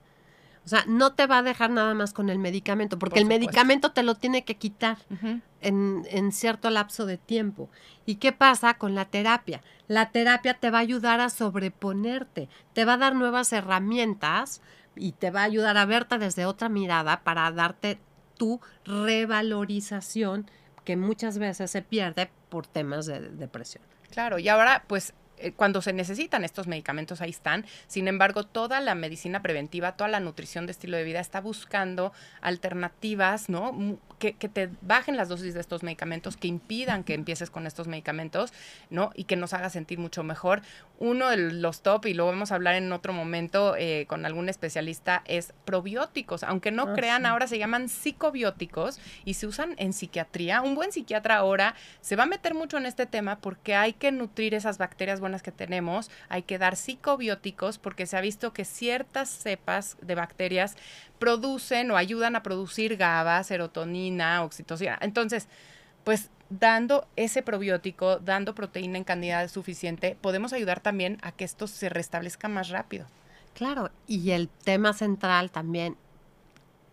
O 0.63 0.69
sea, 0.69 0.83
no 0.87 1.13
te 1.13 1.25
va 1.25 1.39
a 1.39 1.43
dejar 1.43 1.71
nada 1.71 1.93
más 1.93 2.13
con 2.13 2.29
el 2.29 2.37
medicamento, 2.37 2.99
porque 2.99 3.19
el 3.19 3.25
medicamento 3.25 3.91
te 3.91 4.03
lo 4.03 4.15
tiene 4.15 4.43
que 4.43 4.55
quitar 4.55 4.97
en, 5.61 6.05
en, 6.09 6.31
cierto 6.31 6.69
lapso 6.69 7.05
de 7.07 7.17
tiempo. 7.17 7.69
¿Y 8.05 8.15
qué 8.15 8.31
pasa 8.31 8.75
con 8.75 8.93
la 8.93 9.05
terapia? 9.05 9.61
La 9.87 10.11
terapia 10.11 10.53
te 10.53 10.69
va 10.69 10.77
a 10.77 10.81
ayudar 10.81 11.19
a 11.19 11.29
sobreponerte, 11.29 12.47
te 12.73 12.85
va 12.85 12.93
a 12.93 12.97
dar 12.97 13.15
nuevas 13.15 13.51
herramientas 13.53 14.61
y 14.95 15.13
te 15.13 15.31
va 15.31 15.41
a 15.41 15.45
ayudar 15.45 15.77
a 15.77 15.85
verte 15.85 16.19
desde 16.19 16.45
otra 16.45 16.69
mirada 16.69 17.21
para 17.21 17.51
darte 17.51 17.99
tu 18.37 18.61
revalorización 18.85 20.49
que 20.83 20.95
muchas 20.95 21.37
veces 21.37 21.71
se 21.71 21.81
pierde 21.81 22.29
por 22.49 22.67
temas 22.67 23.05
de 23.05 23.19
depresión. 23.19 23.83
Claro, 24.11 24.39
y 24.39 24.49
ahora 24.49 24.83
pues 24.87 25.13
cuando 25.55 25.81
se 25.81 25.93
necesitan 25.93 26.43
estos 26.43 26.67
medicamentos, 26.67 27.21
ahí 27.21 27.31
están. 27.31 27.65
Sin 27.87 28.07
embargo, 28.07 28.45
toda 28.45 28.79
la 28.79 28.95
medicina 28.95 29.41
preventiva, 29.41 29.93
toda 29.93 30.09
la 30.09 30.19
nutrición 30.19 30.65
de 30.65 30.71
estilo 30.71 30.97
de 30.97 31.03
vida 31.03 31.19
está 31.19 31.41
buscando 31.41 32.13
alternativas, 32.41 33.49
¿no? 33.49 33.99
Que, 34.19 34.33
que, 34.33 34.49
te 34.49 34.69
bajen 34.81 35.17
las 35.17 35.29
dosis 35.29 35.55
de 35.55 35.61
estos 35.61 35.81
medicamentos, 35.81 36.37
que 36.37 36.47
impidan 36.47 37.03
que 37.03 37.15
empieces 37.15 37.49
con 37.49 37.65
estos 37.65 37.87
medicamentos, 37.87 38.53
¿no? 38.91 39.11
Y 39.15 39.23
que 39.23 39.35
nos 39.35 39.53
haga 39.53 39.69
sentir 39.69 39.97
mucho 39.97 40.23
mejor. 40.23 40.61
Uno 40.99 41.29
de 41.29 41.37
los 41.37 41.81
top, 41.81 42.05
y 42.05 42.13
lo 42.13 42.27
vamos 42.27 42.51
a 42.51 42.55
hablar 42.55 42.75
en 42.75 42.91
otro 42.91 43.13
momento 43.13 43.75
eh, 43.75 44.05
con 44.07 44.25
algún 44.25 44.49
especialista, 44.49 45.23
es 45.25 45.53
probióticos. 45.65 46.43
Aunque 46.43 46.71
no 46.71 46.83
ah, 46.83 46.93
crean, 46.93 47.25
ahora 47.25 47.47
se 47.47 47.57
llaman 47.57 47.89
psicobióticos 47.89 48.99
y 49.25 49.33
se 49.33 49.47
usan 49.47 49.73
en 49.77 49.93
psiquiatría. 49.93 50.61
Un 50.61 50.75
buen 50.75 50.91
psiquiatra 50.91 51.37
ahora 51.37 51.75
se 52.01 52.15
va 52.15 52.23
a 52.23 52.27
meter 52.27 52.53
mucho 52.53 52.77
en 52.77 52.85
este 52.85 53.05
tema 53.05 53.39
porque 53.39 53.75
hay 53.75 53.93
que 53.93 54.11
nutrir 54.11 54.53
esas 54.53 54.77
bacterias 54.77 55.19
buenas 55.19 55.30
que 55.39 55.51
tenemos, 55.51 56.11
hay 56.29 56.43
que 56.43 56.57
dar 56.57 56.75
psicobióticos 56.75 57.77
porque 57.77 58.05
se 58.05 58.17
ha 58.17 58.21
visto 58.21 58.53
que 58.53 58.65
ciertas 58.65 59.29
cepas 59.29 59.97
de 60.01 60.15
bacterias 60.15 60.75
producen 61.19 61.91
o 61.91 61.97
ayudan 61.97 62.35
a 62.35 62.43
producir 62.43 62.97
GABA, 62.97 63.43
serotonina, 63.43 64.43
oxitocina. 64.43 64.97
Entonces, 65.01 65.47
pues 66.03 66.29
dando 66.49 67.07
ese 67.15 67.41
probiótico, 67.41 68.17
dando 68.19 68.53
proteína 68.53 68.97
en 68.97 69.03
cantidad 69.05 69.47
suficiente, 69.47 70.17
podemos 70.19 70.51
ayudar 70.51 70.81
también 70.81 71.17
a 71.21 71.31
que 71.31 71.45
esto 71.45 71.67
se 71.67 71.87
restablezca 71.89 72.49
más 72.49 72.69
rápido. 72.69 73.05
Claro, 73.53 73.89
y 74.07 74.31
el 74.31 74.49
tema 74.49 74.93
central 74.93 75.51
también, 75.51 75.95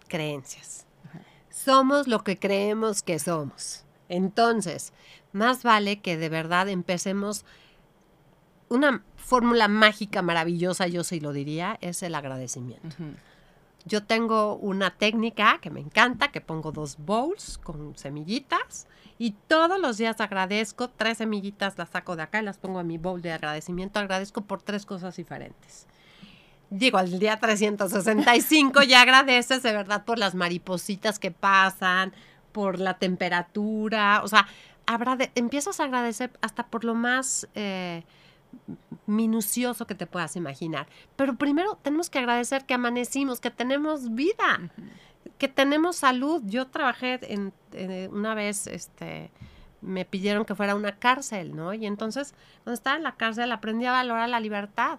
creencias. 0.07 0.87
Somos 1.51 2.07
lo 2.07 2.23
que 2.23 2.39
creemos 2.39 3.03
que 3.03 3.19
somos. 3.19 3.85
Entonces, 4.09 4.93
más 5.33 5.63
vale 5.63 6.01
que 6.01 6.17
de 6.17 6.29
verdad 6.29 6.69
empecemos 6.69 7.45
una 8.69 9.03
fórmula 9.17 9.69
mágica 9.69 10.23
maravillosa, 10.23 10.87
yo 10.87 11.05
sí 11.05 11.21
lo 11.21 11.33
diría, 11.33 11.79
es 11.81 12.03
el 12.03 12.15
agradecimiento. 12.15 12.97
Yo 13.85 14.03
tengo 14.05 14.57
una 14.57 14.91
técnica 14.91 15.59
que 15.61 15.71
me 15.71 15.81
encanta, 15.81 16.29
que 16.29 16.41
pongo 16.41 16.73
dos 16.73 16.97
bowls 16.99 17.59
con 17.59 17.97
semillitas 17.97 18.87
y 19.19 19.33
todos 19.47 19.81
los 19.81 19.97
días 19.97 20.21
agradezco, 20.21 20.89
tres 20.89 21.19
semillitas 21.19 21.79
las 21.79 21.91
saco 21.91 22.17
de 22.17 22.23
acá 22.23 22.41
y 22.41 22.45
las 22.45 22.59
pongo 22.59 22.81
en 22.81 22.87
mi 22.87 22.99
bowl 22.99 23.23
de 23.23 23.33
agradecimiento, 23.33 23.99
agradezco 23.99 24.43
por 24.43 24.63
tres 24.63 24.85
cosas 24.85 25.17
diferentes. 25.17 25.87
Digo, 26.71 26.99
al 26.99 27.19
día 27.19 27.39
365 27.41 28.83
ya 28.83 29.01
agradeces 29.01 29.63
de 29.63 29.73
verdad 29.73 30.05
por 30.05 30.19
las 30.19 30.35
maripositas 30.35 31.19
que 31.19 31.31
pasan, 31.31 32.13
por 32.53 32.79
la 32.79 32.99
temperatura, 32.99 34.21
o 34.23 34.29
sea, 34.29 34.47
empiezas 35.35 35.81
a 35.81 35.85
agradecer 35.85 36.31
hasta 36.41 36.67
por 36.67 36.85
lo 36.85 36.95
más... 36.95 37.49
Eh, 37.55 38.05
minucioso 39.07 39.87
que 39.87 39.95
te 39.95 40.07
puedas 40.07 40.37
imaginar. 40.37 40.87
Pero 41.17 41.37
primero 41.37 41.79
tenemos 41.83 42.11
que 42.11 42.19
agradecer 42.19 42.65
que 42.67 42.75
amanecimos, 42.75 43.41
que 43.41 43.51
tenemos 43.51 44.15
vida, 44.15 44.71
que 45.39 45.49
tenemos 45.49 45.97
salud. 45.97 46.43
Yo 46.45 46.67
trabajé 46.67 47.19
en, 47.33 47.53
una 48.13 48.35
vez, 48.35 48.67
este, 48.67 49.31
me 49.81 50.05
pidieron 50.05 50.45
que 50.45 50.55
fuera 50.55 50.73
a 50.73 50.77
una 50.77 50.99
cárcel, 50.99 51.57
¿no? 51.57 51.73
Y 51.73 51.87
entonces, 51.87 52.35
cuando 52.65 52.75
estaba 52.75 52.97
en 52.97 53.03
la 53.03 53.17
cárcel, 53.17 53.51
aprendí 53.53 53.87
a 53.87 53.93
valorar 53.93 54.29
la 54.29 54.41
libertad. 54.41 54.99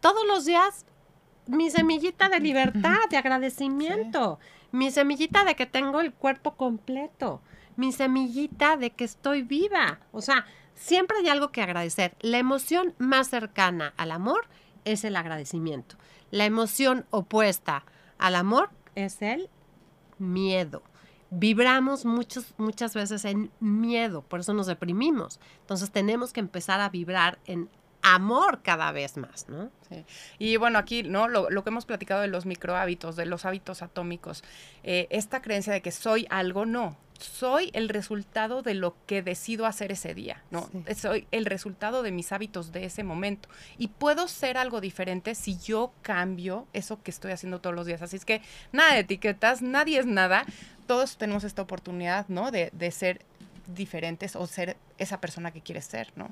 Todos 0.00 0.26
los 0.26 0.44
días, 0.44 0.84
mi 1.46 1.70
semillita 1.70 2.28
de 2.28 2.40
libertad, 2.40 2.98
de 3.10 3.16
agradecimiento, 3.16 4.38
mi 4.72 4.90
semillita 4.90 5.44
de 5.44 5.54
que 5.54 5.66
tengo 5.66 6.00
el 6.00 6.12
cuerpo 6.12 6.56
completo, 6.56 7.40
mi 7.76 7.92
semillita 7.92 8.76
de 8.76 8.90
que 8.90 9.04
estoy 9.04 9.42
viva. 9.42 10.00
O 10.12 10.20
sea, 10.20 10.44
Siempre 10.76 11.16
hay 11.18 11.28
algo 11.28 11.50
que 11.50 11.62
agradecer. 11.62 12.14
La 12.20 12.38
emoción 12.38 12.94
más 12.98 13.28
cercana 13.28 13.94
al 13.96 14.12
amor 14.12 14.46
es 14.84 15.04
el 15.04 15.16
agradecimiento. 15.16 15.96
La 16.30 16.44
emoción 16.44 17.06
opuesta 17.10 17.84
al 18.18 18.36
amor 18.36 18.70
es 18.94 19.20
el 19.22 19.48
miedo. 20.18 20.82
Vibramos 21.30 22.04
muchos, 22.04 22.54
muchas 22.56 22.94
veces 22.94 23.24
en 23.24 23.50
miedo, 23.58 24.22
por 24.22 24.40
eso 24.40 24.54
nos 24.54 24.66
deprimimos. 24.66 25.40
Entonces 25.62 25.90
tenemos 25.90 26.32
que 26.32 26.40
empezar 26.40 26.80
a 26.80 26.88
vibrar 26.88 27.38
en 27.46 27.68
amor 28.02 28.60
cada 28.62 28.92
vez 28.92 29.16
más, 29.16 29.48
¿no? 29.48 29.70
Y 30.38 30.56
bueno, 30.56 30.78
aquí, 30.78 31.02
¿no? 31.02 31.26
Lo, 31.26 31.48
que 31.48 31.70
hemos 31.70 31.86
platicado 31.86 32.20
de 32.20 32.28
los 32.28 32.46
microhábitos, 32.46 33.16
de 33.16 33.26
los 33.26 33.44
hábitos 33.44 33.82
atómicos, 33.82 34.44
eh, 34.84 35.08
esta 35.10 35.42
creencia 35.42 35.72
de 35.72 35.82
que 35.82 35.90
soy 35.90 36.26
algo, 36.30 36.66
no, 36.66 36.96
soy 37.20 37.70
el 37.72 37.88
resultado 37.88 38.62
de 38.62 38.74
lo 38.74 38.94
que 39.06 39.22
decido 39.22 39.66
hacer 39.66 39.92
ese 39.92 40.14
día, 40.14 40.42
¿no? 40.50 40.68
Soy 40.96 41.26
el 41.30 41.44
resultado 41.44 42.02
de 42.02 42.12
mis 42.12 42.32
hábitos 42.32 42.72
de 42.72 42.84
ese 42.84 43.04
momento. 43.04 43.48
Y 43.78 43.88
puedo 43.88 44.28
ser 44.28 44.58
algo 44.58 44.80
diferente 44.80 45.34
si 45.34 45.58
yo 45.58 45.92
cambio 46.02 46.66
eso 46.72 47.02
que 47.02 47.10
estoy 47.10 47.32
haciendo 47.32 47.60
todos 47.60 47.74
los 47.74 47.86
días. 47.86 48.02
Así 48.02 48.16
es 48.16 48.24
que 48.24 48.42
nada 48.72 48.94
de 48.94 49.00
etiquetas, 49.00 49.62
nadie 49.62 49.98
es 49.98 50.06
nada. 50.06 50.44
Todos 50.86 51.16
tenemos 51.16 51.44
esta 51.44 51.62
oportunidad, 51.62 52.26
¿no? 52.28 52.50
De, 52.50 52.70
de 52.72 52.90
ser 52.90 53.20
diferentes 53.74 54.36
o 54.36 54.46
ser 54.46 54.76
esa 54.98 55.20
persona 55.20 55.50
que 55.50 55.60
quieres 55.60 55.86
ser, 55.86 56.12
¿no? 56.16 56.30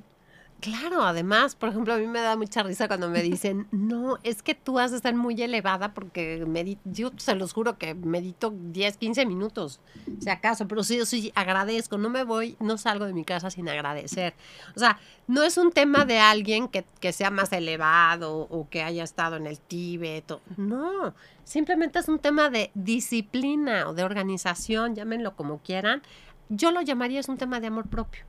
Claro, 0.61 1.03
además, 1.03 1.57
por 1.57 1.69
ejemplo, 1.69 1.93
a 1.93 1.99
mí 1.99 2.07
me 2.07 2.21
da 2.21 2.37
mucha 2.37 2.63
risa 2.63 2.89
cuando 2.89 3.11
me 3.11 3.21
dicen, 3.21 3.67
no, 3.73 4.19
es 4.23 4.43
que 4.43 4.55
tú 4.55 4.79
has 4.79 4.93
de 4.93 4.97
estar 4.97 5.15
muy 5.15 5.41
elevada 5.43 5.93
porque 5.93 6.43
yo 6.85 7.11
se 7.17 7.35
los 7.35 7.53
juro 7.53 7.77
que 7.77 7.95
medito 7.95 8.51
10, 8.51 8.97
15 8.97 9.27
minutos, 9.27 9.81
si 10.21 10.31
acaso, 10.31 10.67
pero 10.67 10.83
sí, 10.83 10.97
yo 10.97 11.05
sí 11.05 11.33
agradezco, 11.35 11.99
no 11.99 12.09
me 12.09 12.25
voy, 12.25 12.57
no 12.61 12.79
salgo 12.79 13.05
de 13.05 13.13
mi 13.13 13.25
casa 13.25 13.51
sin 13.51 13.69
agradecer. 13.69 14.35
O 14.75 14.79
sea, 14.79 14.99
no 15.27 15.43
es 15.43 15.59
un 15.59 15.71
tema 15.71 16.07
de 16.07 16.19
alguien 16.19 16.69
que, 16.69 16.87
que 16.99 17.13
sea 17.13 17.31
más 17.31 17.53
elevado 17.53 18.35
o 18.35 18.69
que 18.71 18.83
haya 18.83 19.05
estado 19.05 19.37
en 19.37 19.47
el 19.47 19.61
Tíbet, 19.61 20.33
no, 20.57 21.15
simplemente 21.45 21.99
es 21.99 22.09
un 22.09 22.19
tema 22.19 22.49
de 22.49 22.71
disciplina 22.75 23.89
o 23.89 23.93
de 23.93 24.05
organización, 24.05 24.95
llámenlo 24.95 25.37
como 25.37 25.59
quieran. 25.59 26.03
Yo 26.49 26.71
lo 26.71 26.81
llamaría 26.81 27.21
es 27.21 27.29
un 27.29 27.37
tema 27.37 27.61
de 27.61 27.67
amor 27.67 27.89
propio. 27.89 28.25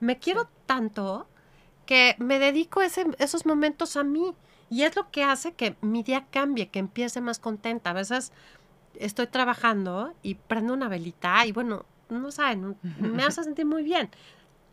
Me 0.00 0.18
quiero 0.18 0.48
tanto 0.66 1.28
que 1.86 2.16
me 2.18 2.38
dedico 2.38 2.82
ese, 2.82 3.06
esos 3.18 3.46
momentos 3.46 3.96
a 3.96 4.04
mí. 4.04 4.34
Y 4.68 4.82
es 4.82 4.96
lo 4.96 5.10
que 5.10 5.22
hace 5.22 5.52
que 5.52 5.76
mi 5.80 6.02
día 6.02 6.26
cambie, 6.30 6.68
que 6.68 6.80
empiece 6.80 7.20
más 7.20 7.38
contenta. 7.38 7.90
A 7.90 7.92
veces 7.92 8.32
estoy 8.98 9.28
trabajando 9.28 10.12
y 10.22 10.34
prendo 10.34 10.74
una 10.74 10.88
velita 10.88 11.46
y 11.46 11.52
bueno, 11.52 11.84
no 12.08 12.30
saben, 12.30 12.76
me 12.98 13.24
hace 13.24 13.44
sentir 13.44 13.66
muy 13.66 13.82
bien. 13.82 14.10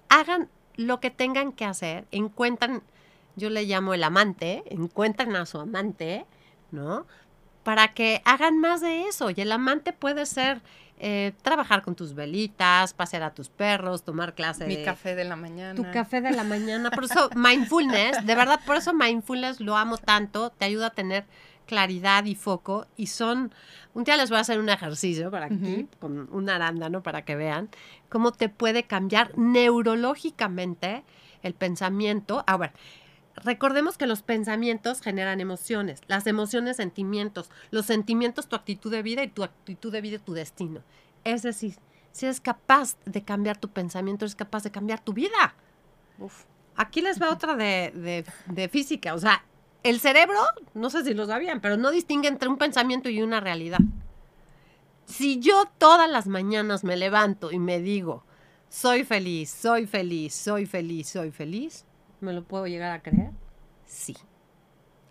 Hagan 0.09 0.49
lo 0.75 0.99
que 0.99 1.11
tengan 1.11 1.51
que 1.51 1.65
hacer, 1.65 2.05
encuentran, 2.11 2.83
yo 3.35 3.49
le 3.49 3.63
llamo 3.63 3.93
el 3.93 4.03
amante, 4.03 4.63
encuentran 4.67 5.35
a 5.35 5.45
su 5.45 5.59
amante, 5.59 6.25
¿no? 6.71 7.05
Para 7.63 7.93
que 7.93 8.21
hagan 8.25 8.59
más 8.59 8.81
de 8.81 9.03
eso. 9.03 9.29
Y 9.29 9.35
el 9.37 9.51
amante 9.51 9.93
puede 9.93 10.25
ser 10.25 10.61
eh, 10.99 11.33
trabajar 11.41 11.81
con 11.81 11.95
tus 11.95 12.13
velitas, 12.13 12.93
pasear 12.93 13.23
a 13.23 13.33
tus 13.33 13.49
perros, 13.49 14.03
tomar 14.03 14.35
clase 14.35 14.65
Mi 14.67 14.83
café 14.83 15.15
de 15.15 15.25
la 15.25 15.35
mañana. 15.35 15.75
Tu 15.75 15.83
café 15.91 16.21
de 16.21 16.31
la 16.31 16.43
mañana. 16.43 16.91
Por 16.91 17.03
eso, 17.05 17.29
mindfulness, 17.35 18.25
de 18.25 18.35
verdad, 18.35 18.59
por 18.65 18.77
eso 18.77 18.93
mindfulness 18.93 19.59
lo 19.59 19.75
amo 19.75 19.97
tanto, 19.97 20.49
te 20.51 20.65
ayuda 20.65 20.87
a 20.87 20.89
tener 20.91 21.25
claridad 21.65 22.25
y 22.25 22.35
foco 22.35 22.87
y 22.95 23.07
son, 23.07 23.53
un 23.93 24.03
día 24.03 24.15
les 24.17 24.29
voy 24.29 24.37
a 24.37 24.41
hacer 24.41 24.59
un 24.59 24.69
ejercicio 24.69 25.31
para 25.31 25.47
aquí, 25.47 25.87
con 25.99 26.29
una 26.31 26.55
arándano 26.55 27.03
para 27.03 27.23
que 27.23 27.35
vean 27.35 27.69
cómo 28.09 28.31
te 28.31 28.47
puede 28.49 28.83
cambiar 28.83 29.37
neurológicamente 29.37 31.03
el 31.41 31.53
pensamiento. 31.53 32.43
A 32.47 32.57
ver, 32.57 32.71
recordemos 33.35 33.97
que 33.97 34.07
los 34.07 34.21
pensamientos 34.21 35.01
generan 35.01 35.41
emociones, 35.41 36.01
las 36.07 36.27
emociones 36.27 36.77
sentimientos, 36.77 37.49
los 37.71 37.85
sentimientos 37.85 38.47
tu 38.47 38.55
actitud 38.55 38.91
de 38.91 39.03
vida 39.03 39.23
y 39.23 39.27
tu 39.27 39.43
actitud 39.43 39.91
de 39.91 40.01
vida 40.01 40.19
tu 40.19 40.33
destino. 40.33 40.81
Es 41.23 41.41
decir, 41.41 41.75
si 42.11 42.25
eres 42.25 42.39
capaz 42.39 42.97
de 43.05 43.23
cambiar 43.23 43.57
tu 43.57 43.69
pensamiento, 43.69 44.25
eres 44.25 44.35
capaz 44.35 44.63
de 44.63 44.71
cambiar 44.71 44.99
tu 44.99 45.13
vida. 45.13 45.55
Aquí 46.75 47.01
les 47.01 47.21
va 47.21 47.31
otra 47.31 47.55
de, 47.55 48.25
de 48.47 48.69
física. 48.69 49.13
O 49.13 49.19
sea, 49.19 49.43
el 49.83 49.99
cerebro, 49.99 50.39
no 50.73 50.89
sé 50.89 51.03
si 51.03 51.13
lo 51.13 51.25
sabían, 51.25 51.59
pero 51.59 51.77
no 51.77 51.91
distingue 51.91 52.27
entre 52.27 52.49
un 52.49 52.57
pensamiento 52.57 53.09
y 53.09 53.21
una 53.21 53.39
realidad. 53.39 53.79
Si 55.05 55.39
yo 55.39 55.65
todas 55.77 56.09
las 56.09 56.27
mañanas 56.27 56.83
me 56.83 56.95
levanto 56.95 57.51
y 57.51 57.59
me 57.59 57.79
digo, 57.79 58.23
soy 58.69 59.03
feliz, 59.03 59.49
soy 59.49 59.85
feliz, 59.85 60.33
soy 60.33 60.65
feliz, 60.65 61.09
soy 61.09 61.31
feliz, 61.31 61.85
¿Me 62.23 62.31
lo 62.31 62.43
puedo 62.43 62.67
llegar 62.67 62.91
a 62.91 63.01
creer? 63.01 63.31
Sí. 63.85 64.15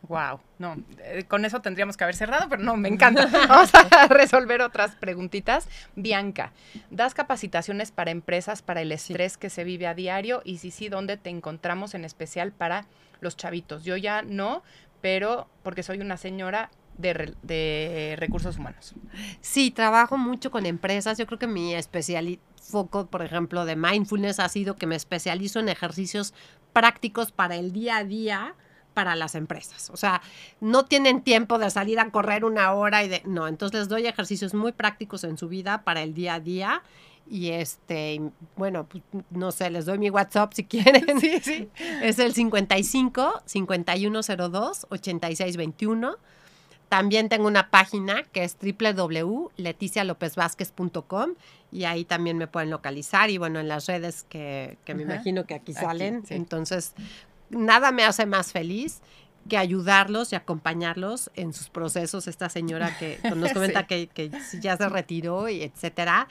Wow, 0.08 0.40
no, 0.58 0.82
eh, 0.98 1.24
con 1.28 1.44
eso 1.44 1.60
tendríamos 1.60 1.96
que 1.96 2.02
haber 2.02 2.16
cerrado, 2.16 2.48
pero 2.48 2.62
no, 2.62 2.76
me 2.76 2.88
encanta. 2.88 3.26
Vamos 3.48 3.70
a 3.74 4.08
resolver 4.08 4.62
otras 4.62 4.96
preguntitas. 4.96 5.68
Bianca, 5.94 6.52
¿das 6.90 7.14
capacitaciones 7.14 7.92
para 7.92 8.10
empresas 8.10 8.62
para 8.62 8.80
el 8.80 8.90
estrés 8.90 9.36
que 9.36 9.50
se 9.50 9.62
vive 9.62 9.86
a 9.86 9.94
diario? 9.94 10.40
Y 10.44 10.58
si 10.58 10.70
sí, 10.70 10.88
¿dónde 10.88 11.18
te 11.18 11.30
encontramos 11.30 11.94
en 11.94 12.04
especial 12.04 12.50
para 12.50 12.86
los 13.20 13.36
chavitos? 13.36 13.84
Yo 13.84 13.96
ya 13.96 14.22
no, 14.22 14.62
pero 15.02 15.48
porque 15.62 15.82
soy 15.82 16.00
una 16.00 16.16
señora, 16.16 16.70
de, 16.98 18.16
recursos 18.18 18.58
humanos. 18.58 18.94
Sí, 19.40 19.70
trabajo 19.70 20.16
mucho 20.16 20.50
con 20.50 20.66
empresas. 20.66 21.18
Yo 21.18 21.26
creo 21.26 21.38
que 21.38 21.46
mi 21.46 21.74
especial 21.74 22.38
foco, 22.60 23.06
por 23.06 23.22
ejemplo, 23.22 23.64
de 23.64 23.76
mindfulness 23.76 24.40
ha 24.40 24.48
sido 24.48 24.76
que 24.76 24.86
me 24.86 24.96
especializo 24.96 25.60
en 25.60 25.68
ejercicios 25.68 26.34
prácticos 26.72 27.32
para 27.32 27.56
el 27.56 27.72
día 27.72 27.98
a 27.98 28.04
día 28.04 28.54
para 28.92 29.16
las 29.16 29.34
empresas. 29.34 29.90
O 29.90 29.96
sea, 29.96 30.22
no 30.60 30.84
tienen 30.84 31.22
tiempo 31.22 31.58
de 31.58 31.70
salir 31.70 31.98
a 31.98 32.10
correr 32.10 32.44
una 32.44 32.72
hora 32.72 33.02
y 33.02 33.08
de... 33.08 33.22
No, 33.24 33.48
entonces 33.48 33.80
les 33.80 33.88
doy 33.88 34.06
ejercicios 34.06 34.54
muy 34.54 34.72
prácticos 34.72 35.24
en 35.24 35.38
su 35.38 35.48
vida 35.48 35.82
para 35.82 36.02
el 36.02 36.14
día 36.14 36.34
a 36.34 36.40
día. 36.40 36.82
Y 37.28 37.50
este, 37.50 38.20
bueno, 38.56 38.86
pues, 38.88 39.02
no 39.30 39.52
sé, 39.52 39.70
les 39.70 39.86
doy 39.86 39.98
mi 39.98 40.10
WhatsApp 40.10 40.52
si 40.54 40.64
quieren. 40.64 41.06
Sí, 41.20 41.40
sí. 41.40 41.68
Es 42.02 42.18
el 42.18 42.34
55 42.34 43.42
5102 43.46 44.86
8621. 44.90 46.16
También 46.92 47.28
tengo 47.30 47.46
una 47.46 47.70
página 47.70 48.22
que 48.22 48.44
es 48.44 48.58
www.leticialopezvázquez.com 48.60 51.30
y 51.70 51.84
ahí 51.84 52.04
también 52.04 52.36
me 52.36 52.48
pueden 52.48 52.68
localizar 52.68 53.30
y 53.30 53.38
bueno, 53.38 53.60
en 53.60 53.68
las 53.68 53.86
redes 53.86 54.26
que, 54.28 54.76
me 54.86 55.00
imagino 55.00 55.46
que 55.46 55.54
aquí 55.54 55.72
salen. 55.72 56.22
Entonces, 56.28 56.92
nada 57.48 57.92
me 57.92 58.04
hace 58.04 58.26
más 58.26 58.52
feliz 58.52 59.00
que 59.48 59.56
ayudarlos 59.56 60.34
y 60.34 60.36
acompañarlos 60.36 61.30
en 61.34 61.54
sus 61.54 61.70
procesos. 61.70 62.28
Esta 62.28 62.50
señora 62.50 62.94
que 62.98 63.18
nos 63.34 63.52
comenta 63.54 63.86
que, 63.86 64.08
que, 64.08 64.30
ya 64.60 64.76
se 64.76 64.86
retiró 64.90 65.48
y 65.48 65.62
etcétera. 65.62 66.28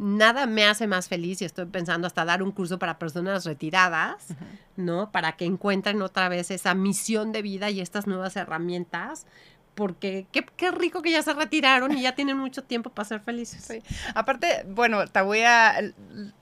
Nada 0.00 0.46
me 0.46 0.64
hace 0.64 0.88
más 0.88 1.06
feliz 1.06 1.40
y 1.40 1.44
estoy 1.44 1.66
pensando 1.66 2.08
hasta 2.08 2.24
dar 2.24 2.42
un 2.42 2.50
curso 2.50 2.80
para 2.80 2.98
personas 2.98 3.44
retiradas, 3.44 4.34
¿no? 4.74 5.12
Para 5.12 5.36
que 5.36 5.44
encuentren 5.44 6.02
otra 6.02 6.28
vez 6.28 6.50
esa 6.50 6.74
misión 6.74 7.30
de 7.30 7.42
vida 7.42 7.70
y 7.70 7.80
estas 7.80 8.08
nuevas 8.08 8.34
herramientas 8.34 9.28
porque 9.74 10.26
qué, 10.32 10.44
qué, 10.56 10.70
rico 10.70 11.02
que 11.02 11.10
ya 11.10 11.22
se 11.22 11.32
retiraron 11.32 11.96
y 11.96 12.02
ya 12.02 12.14
tienen 12.14 12.36
mucho 12.36 12.62
tiempo 12.62 12.90
para 12.90 13.08
ser 13.08 13.20
felices. 13.20 13.64
Sí. 13.64 13.82
Aparte, 14.14 14.64
bueno, 14.66 15.06
te 15.06 15.20
voy 15.22 15.40
a... 15.42 15.80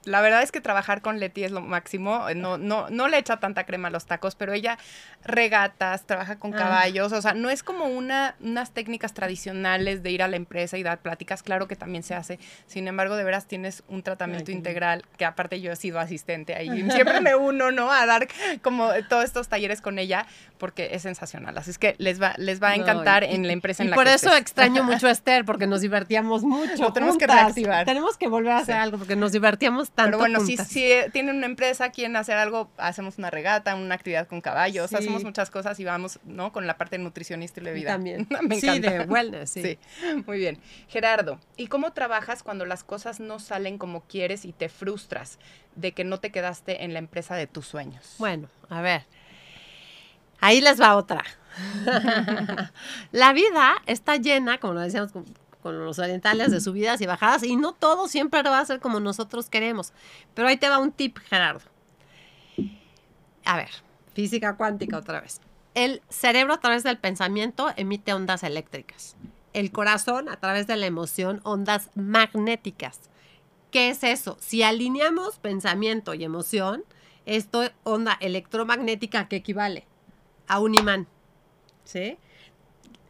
La 0.03 0.21
verdad 0.21 0.41
es 0.41 0.51
que 0.51 0.61
trabajar 0.61 1.01
con 1.01 1.19
Leti 1.19 1.43
es 1.43 1.51
lo 1.51 1.61
máximo. 1.61 2.25
No, 2.35 2.57
no, 2.57 2.89
no 2.89 3.07
le 3.07 3.17
echa 3.17 3.37
tanta 3.37 3.65
crema 3.65 3.87
a 3.87 3.91
los 3.91 4.05
tacos, 4.05 4.35
pero 4.35 4.53
ella 4.53 4.77
regatas, 5.23 6.05
trabaja 6.05 6.39
con 6.39 6.53
ah. 6.53 6.57
caballos. 6.57 7.11
O 7.11 7.21
sea, 7.21 7.33
no 7.33 7.49
es 7.49 7.63
como 7.63 7.85
una, 7.85 8.35
unas 8.41 8.71
técnicas 8.71 9.13
tradicionales 9.13 10.03
de 10.03 10.11
ir 10.11 10.23
a 10.23 10.27
la 10.27 10.35
empresa 10.35 10.77
y 10.77 10.83
dar 10.83 10.99
pláticas. 10.99 11.43
Claro 11.43 11.67
que 11.67 11.75
también 11.75 12.03
se 12.03 12.15
hace. 12.15 12.39
Sin 12.65 12.87
embargo, 12.87 13.15
de 13.15 13.23
veras 13.23 13.45
tienes 13.47 13.83
un 13.87 14.03
tratamiento 14.03 14.51
integral, 14.51 15.05
que 15.17 15.25
aparte 15.25 15.61
yo 15.61 15.71
he 15.71 15.75
sido 15.75 15.99
asistente 15.99 16.55
ahí. 16.55 16.67
Siempre 16.91 17.21
me 17.21 17.35
uno, 17.35 17.71
¿no? 17.71 17.91
A 17.91 18.05
dar 18.05 18.27
como 18.61 18.89
todos 19.07 19.23
estos 19.23 19.47
talleres 19.47 19.81
con 19.81 19.99
ella, 19.99 20.25
porque 20.57 20.89
es 20.93 21.03
sensacional. 21.03 21.57
Así 21.57 21.71
es 21.71 21.77
que 21.77 21.95
les 21.99 22.21
va, 22.21 22.33
les 22.37 22.61
va 22.61 22.69
a 22.69 22.75
encantar 22.75 23.23
en 23.29 23.47
la 23.47 23.53
empresa 23.53 23.83
en 23.83 23.91
la 23.91 23.95
por 23.95 24.07
eso 24.07 24.35
extraño 24.35 24.83
mucho 24.83 25.07
a 25.07 25.11
Esther, 25.11 25.45
porque 25.45 25.67
nos 25.67 25.81
divertíamos 25.81 26.43
mucho. 26.43 26.91
tenemos 26.93 27.17
que 27.17 27.27
reactivar. 27.27 27.85
Tenemos 27.85 28.17
que 28.17 28.27
volver 28.27 28.53
a 28.53 28.57
hacer 28.59 28.75
algo, 28.75 28.97
porque 28.97 29.15
nos 29.15 29.31
divertíamos 29.31 29.91
tanto. 29.91 30.17
Pero 30.17 30.17
bueno, 30.17 30.39
si, 30.45 30.57
si 30.57 30.91
tienen 31.11 31.37
una 31.37 31.45
empresa, 31.45 31.89
quieren 31.91 32.15
hacer 32.15 32.37
algo, 32.37 32.69
hacemos 32.77 33.17
una 33.17 33.29
regata, 33.29 33.75
una 33.75 33.95
actividad 33.95 34.27
con 34.27 34.41
caballos, 34.41 34.93
hacemos 34.93 35.23
muchas 35.23 35.49
cosas 35.49 35.79
y 35.79 35.85
vamos, 35.85 36.19
¿no? 36.23 36.51
Con 36.51 36.67
la 36.67 36.77
parte 36.77 36.97
nutricionista 36.97 37.61
y 37.61 37.63
de 37.63 37.73
vida. 37.73 37.91
También. 37.91 38.27
Me 38.41 38.57
encanta. 38.57 38.73
Sí, 38.73 38.79
de 38.79 38.99
wellness, 39.01 39.49
sí. 39.49 39.61
sí. 39.61 39.77
Muy 40.25 40.37
bien. 40.37 40.59
Gerardo, 40.87 41.39
¿y 41.57 41.67
cómo 41.67 41.93
trabajas 41.93 42.43
cuando 42.43 42.65
las 42.65 42.83
cosas 42.83 43.19
no 43.19 43.39
salen 43.39 43.77
como 43.77 44.01
quieres 44.01 44.45
y 44.45 44.53
te 44.53 44.69
frustras 44.69 45.39
de 45.75 45.93
que 45.93 46.03
no 46.03 46.19
te 46.19 46.31
quedaste 46.31 46.83
en 46.83 46.93
la 46.93 46.99
empresa 46.99 47.35
de 47.35 47.47
tus 47.47 47.67
sueños? 47.67 48.15
Bueno, 48.17 48.49
a 48.69 48.81
ver. 48.81 49.05
Ahí 50.41 50.61
les 50.61 50.79
va 50.79 50.95
otra. 50.95 51.23
la 53.11 53.33
vida 53.33 53.75
está 53.85 54.15
llena, 54.15 54.59
como 54.59 54.73
lo 54.73 54.81
decíamos 54.81 55.11
con, 55.11 55.25
los 55.85 55.99
orientales, 55.99 56.51
de 56.51 56.61
subidas 56.61 57.01
y 57.01 57.05
bajadas, 57.05 57.43
y 57.43 57.55
no 57.55 57.73
todo 57.73 58.07
siempre 58.07 58.41
va 58.41 58.59
a 58.59 58.65
ser 58.65 58.79
como 58.79 58.99
nosotros 58.99 59.49
queremos. 59.49 59.93
Pero 60.33 60.47
ahí 60.47 60.57
te 60.57 60.69
va 60.69 60.79
un 60.79 60.91
tip, 60.91 61.19
Gerardo. 61.19 61.61
A 63.45 63.57
ver, 63.57 63.69
física 64.13 64.55
cuántica 64.55 64.97
otra 64.97 65.21
vez. 65.21 65.41
El 65.75 66.01
cerebro 66.09 66.53
a 66.53 66.59
través 66.59 66.83
del 66.83 66.97
pensamiento 66.97 67.71
emite 67.75 68.13
ondas 68.13 68.43
eléctricas. 68.43 69.15
El 69.53 69.71
corazón 69.71 70.29
a 70.29 70.37
través 70.37 70.65
de 70.65 70.77
la 70.77 70.85
emoción, 70.85 71.41
ondas 71.43 71.89
magnéticas. 71.93 73.01
¿Qué 73.69 73.89
es 73.89 74.03
eso? 74.03 74.37
Si 74.39 74.63
alineamos 74.63 75.39
pensamiento 75.39 76.13
y 76.13 76.23
emoción, 76.23 76.83
esto 77.25 77.63
es 77.63 77.71
onda 77.83 78.17
electromagnética 78.21 79.27
que 79.27 79.35
equivale 79.35 79.88
a 80.49 80.59
un 80.59 80.75
imán. 80.75 81.07
¿Sí? 81.85 82.17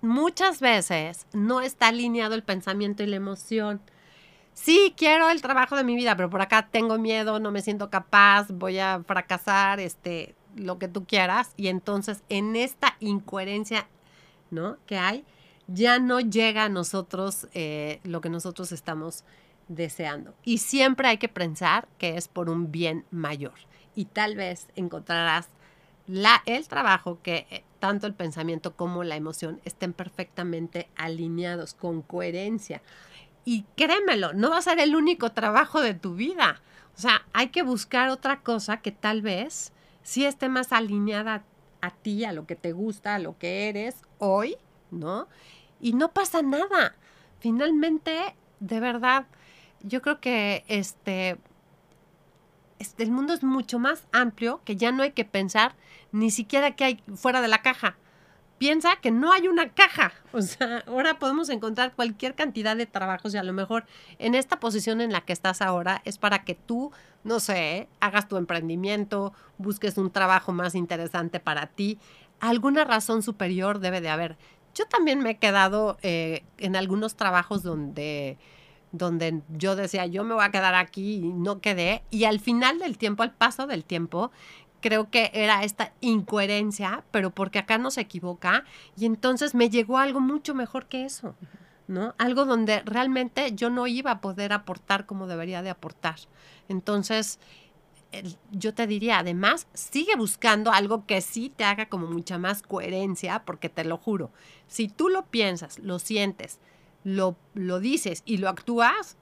Muchas 0.01 0.59
veces 0.59 1.25
no 1.33 1.61
está 1.61 1.87
alineado 1.87 2.35
el 2.35 2.43
pensamiento 2.43 3.01
y 3.01 3.07
la 3.07 3.15
emoción. 3.15 3.81
Sí, 4.53 4.93
quiero 4.95 5.29
el 5.29 5.41
trabajo 5.41 5.75
de 5.75 5.83
mi 5.83 5.95
vida, 5.95 6.15
pero 6.15 6.29
por 6.29 6.41
acá 6.41 6.69
tengo 6.69 6.97
miedo, 6.97 7.39
no 7.39 7.51
me 7.51 7.61
siento 7.61 7.89
capaz, 7.89 8.47
voy 8.49 8.77
a 8.79 9.01
fracasar, 9.05 9.79
este, 9.79 10.35
lo 10.55 10.79
que 10.79 10.87
tú 10.87 11.05
quieras. 11.05 11.53
Y 11.57 11.67
entonces 11.67 12.23
en 12.29 12.55
esta 12.55 12.95
incoherencia, 12.99 13.87
¿no? 14.51 14.77
Que 14.85 14.97
hay, 14.97 15.25
ya 15.67 15.99
no 15.99 16.19
llega 16.19 16.65
a 16.65 16.69
nosotros 16.69 17.47
eh, 17.53 17.99
lo 18.03 18.21
que 18.21 18.29
nosotros 18.29 18.71
estamos 18.71 19.23
deseando. 19.67 20.33
Y 20.43 20.59
siempre 20.59 21.07
hay 21.07 21.17
que 21.17 21.29
pensar 21.29 21.87
que 21.97 22.17
es 22.17 22.27
por 22.27 22.49
un 22.49 22.71
bien 22.71 23.05
mayor. 23.11 23.53
Y 23.95 24.05
tal 24.05 24.35
vez 24.35 24.67
encontrarás 24.75 25.49
el 26.45 26.67
trabajo 26.67 27.19
que 27.21 27.47
eh, 27.49 27.63
tanto 27.79 28.07
el 28.07 28.13
pensamiento 28.13 28.75
como 28.75 29.03
la 29.03 29.15
emoción 29.15 29.61
estén 29.63 29.93
perfectamente 29.93 30.89
alineados 30.95 31.73
con 31.73 32.01
coherencia. 32.01 32.81
Y 33.45 33.63
créemelo, 33.75 34.33
no 34.33 34.49
va 34.49 34.57
a 34.57 34.61
ser 34.61 34.79
el 34.79 34.95
único 34.95 35.31
trabajo 35.31 35.81
de 35.81 35.93
tu 35.93 36.15
vida. 36.15 36.61
O 36.97 37.01
sea, 37.01 37.25
hay 37.33 37.49
que 37.49 37.63
buscar 37.63 38.09
otra 38.09 38.41
cosa 38.41 38.81
que 38.81 38.91
tal 38.91 39.21
vez 39.21 39.71
sí 40.03 40.25
esté 40.25 40.49
más 40.49 40.73
alineada 40.73 41.43
a, 41.81 41.91
ti, 41.91 42.25
a 42.25 42.33
lo 42.33 42.45
que 42.45 42.55
te 42.55 42.73
gusta, 42.73 43.15
a 43.15 43.19
lo 43.19 43.37
que 43.37 43.69
eres 43.69 44.01
hoy, 44.17 44.57
¿no? 44.91 45.27
Y 45.79 45.93
no 45.93 46.11
pasa 46.11 46.41
nada. 46.41 46.95
Finalmente, 47.39 48.35
de 48.59 48.79
verdad, 48.81 49.27
yo 49.81 50.01
creo 50.01 50.19
que 50.19 50.65
este, 50.67 51.37
el 52.97 53.11
mundo 53.11 53.33
es 53.33 53.43
mucho 53.43 53.79
más 53.79 54.07
amplio 54.11 54.61
que 54.63 54.75
ya 54.75 54.91
no 54.91 55.03
hay 55.03 55.11
que 55.11 55.25
pensar 55.25 55.75
ni 56.11 56.31
siquiera 56.31 56.75
que 56.75 56.85
hay 56.85 57.03
fuera 57.15 57.41
de 57.41 57.47
la 57.47 57.61
caja. 57.61 57.97
Piensa 58.57 58.97
que 59.01 59.11
no 59.11 59.31
hay 59.31 59.47
una 59.47 59.69
caja. 59.69 60.13
O 60.31 60.41
sea, 60.41 60.83
ahora 60.85 61.17
podemos 61.17 61.49
encontrar 61.49 61.93
cualquier 61.95 62.35
cantidad 62.35 62.77
de 62.77 62.85
trabajos 62.85 63.33
y 63.33 63.37
a 63.37 63.43
lo 63.43 63.51
mejor 63.51 63.85
en 64.19 64.35
esta 64.35 64.59
posición 64.59 65.01
en 65.01 65.11
la 65.11 65.21
que 65.21 65.33
estás 65.33 65.61
ahora 65.61 66.03
es 66.05 66.19
para 66.19 66.43
que 66.43 66.53
tú, 66.53 66.91
no 67.23 67.39
sé, 67.39 67.89
hagas 67.99 68.27
tu 68.27 68.37
emprendimiento, 68.37 69.33
busques 69.57 69.97
un 69.97 70.11
trabajo 70.11 70.51
más 70.51 70.75
interesante 70.75 71.39
para 71.39 71.65
ti. 71.65 71.97
Alguna 72.39 72.83
razón 72.83 73.23
superior 73.23 73.79
debe 73.79 74.01
de 74.01 74.09
haber. 74.09 74.37
Yo 74.75 74.85
también 74.85 75.19
me 75.19 75.31
he 75.31 75.37
quedado 75.37 75.97
eh, 76.03 76.43
en 76.59 76.75
algunos 76.75 77.15
trabajos 77.15 77.63
donde 77.63 78.37
donde 78.91 79.41
yo 79.49 79.75
decía, 79.75 80.05
yo 80.05 80.23
me 80.23 80.33
voy 80.33 80.43
a 80.43 80.51
quedar 80.51 80.75
aquí 80.75 81.15
y 81.15 81.33
no 81.33 81.61
quedé. 81.61 82.03
Y 82.09 82.23
al 82.25 82.39
final 82.39 82.79
del 82.79 82.97
tiempo, 82.97 83.23
al 83.23 83.33
paso 83.33 83.67
del 83.67 83.85
tiempo, 83.85 84.31
creo 84.81 85.09
que 85.09 85.31
era 85.33 85.63
esta 85.63 85.93
incoherencia, 86.01 87.03
pero 87.11 87.31
porque 87.31 87.59
acá 87.59 87.77
no 87.77 87.91
se 87.91 88.01
equivoca. 88.01 88.63
Y 88.97 89.05
entonces 89.05 89.55
me 89.55 89.69
llegó 89.69 89.97
algo 89.97 90.19
mucho 90.19 90.55
mejor 90.55 90.87
que 90.87 91.05
eso, 91.05 91.35
¿no? 91.87 92.15
Algo 92.17 92.45
donde 92.45 92.81
realmente 92.85 93.53
yo 93.53 93.69
no 93.69 93.87
iba 93.87 94.11
a 94.11 94.21
poder 94.21 94.53
aportar 94.53 95.05
como 95.05 95.27
debería 95.27 95.61
de 95.61 95.69
aportar. 95.69 96.15
Entonces, 96.67 97.39
yo 98.51 98.73
te 98.73 98.87
diría, 98.87 99.19
además, 99.19 99.67
sigue 99.73 100.15
buscando 100.15 100.71
algo 100.71 101.05
que 101.05 101.21
sí 101.21 101.51
te 101.55 101.63
haga 101.63 101.89
como 101.89 102.07
mucha 102.07 102.37
más 102.37 102.61
coherencia, 102.63 103.43
porque 103.45 103.69
te 103.69 103.83
lo 103.83 103.97
juro, 103.97 104.31
si 104.67 104.87
tú 104.87 105.09
lo 105.09 105.25
piensas, 105.27 105.79
lo 105.79 105.99
sientes, 105.99 106.59
lo, 107.03 107.37
lo 107.53 107.79
dices 107.79 108.23
y 108.25 108.37
lo 108.37 108.49
actúas, 108.49 109.17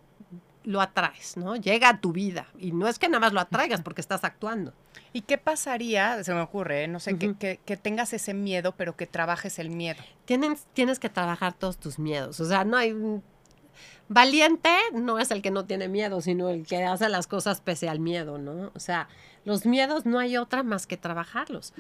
lo 0.68 0.82
atraes, 0.82 1.38
¿no? 1.38 1.56
Llega 1.56 1.88
a 1.88 2.02
tu 2.02 2.12
vida. 2.12 2.48
Y 2.60 2.74
no 2.74 2.90
es 2.90 3.00
que 3.00 3.08
nada 3.08 3.22
más 3.22 3.32
lo 3.32 3.40
atraigas 3.40 3.82
porque 3.82 4.02
estás 4.02 4.26
actuando. 4.26 4.74
¿Y 5.14 5.22
qué 5.22 5.38
pasaría, 5.38 6.22
se 6.26 6.34
me 6.34 6.42
ocurre, 6.42 6.84
¿eh? 6.84 6.88
no 6.90 7.00
sé, 7.00 7.18
que, 7.18 7.60
que, 7.64 7.78
tengas 7.78 8.12
ese 8.12 8.34
miedo, 8.34 8.74
pero 8.76 8.98
que 8.98 9.08
trabajes 9.08 9.60
el 9.60 9.70
miedo? 9.70 10.04
Tienes, 10.26 10.68
tienes 10.74 11.00
que 11.00 11.10
trabajar 11.10 11.54
todos 11.54 11.78
tus 11.78 12.00
miedos. 12.00 12.40
O 12.42 12.46
sea, 12.46 12.66
no 12.66 12.76
hay... 12.76 12.94
Valiente 14.10 14.70
no 14.94 15.20
es 15.20 15.32
el 15.32 15.42
que 15.42 15.52
no 15.52 15.66
tiene 15.66 15.88
miedo, 15.88 16.20
sino 16.22 16.50
el 16.50 16.66
que 16.66 16.84
hace 16.84 17.08
las 17.08 17.28
cosas 17.28 17.62
pese 17.62 17.88
al 17.88 18.00
miedo, 18.00 18.38
¿no? 18.38 18.72
O 18.74 18.80
sea, 18.80 19.08
los 19.46 19.66
miedos 19.66 20.06
no 20.06 20.20
hay 20.20 20.36
otra 20.36 20.64
más 20.64 20.86
que 20.86 20.98
trabajarlos. 20.98 21.74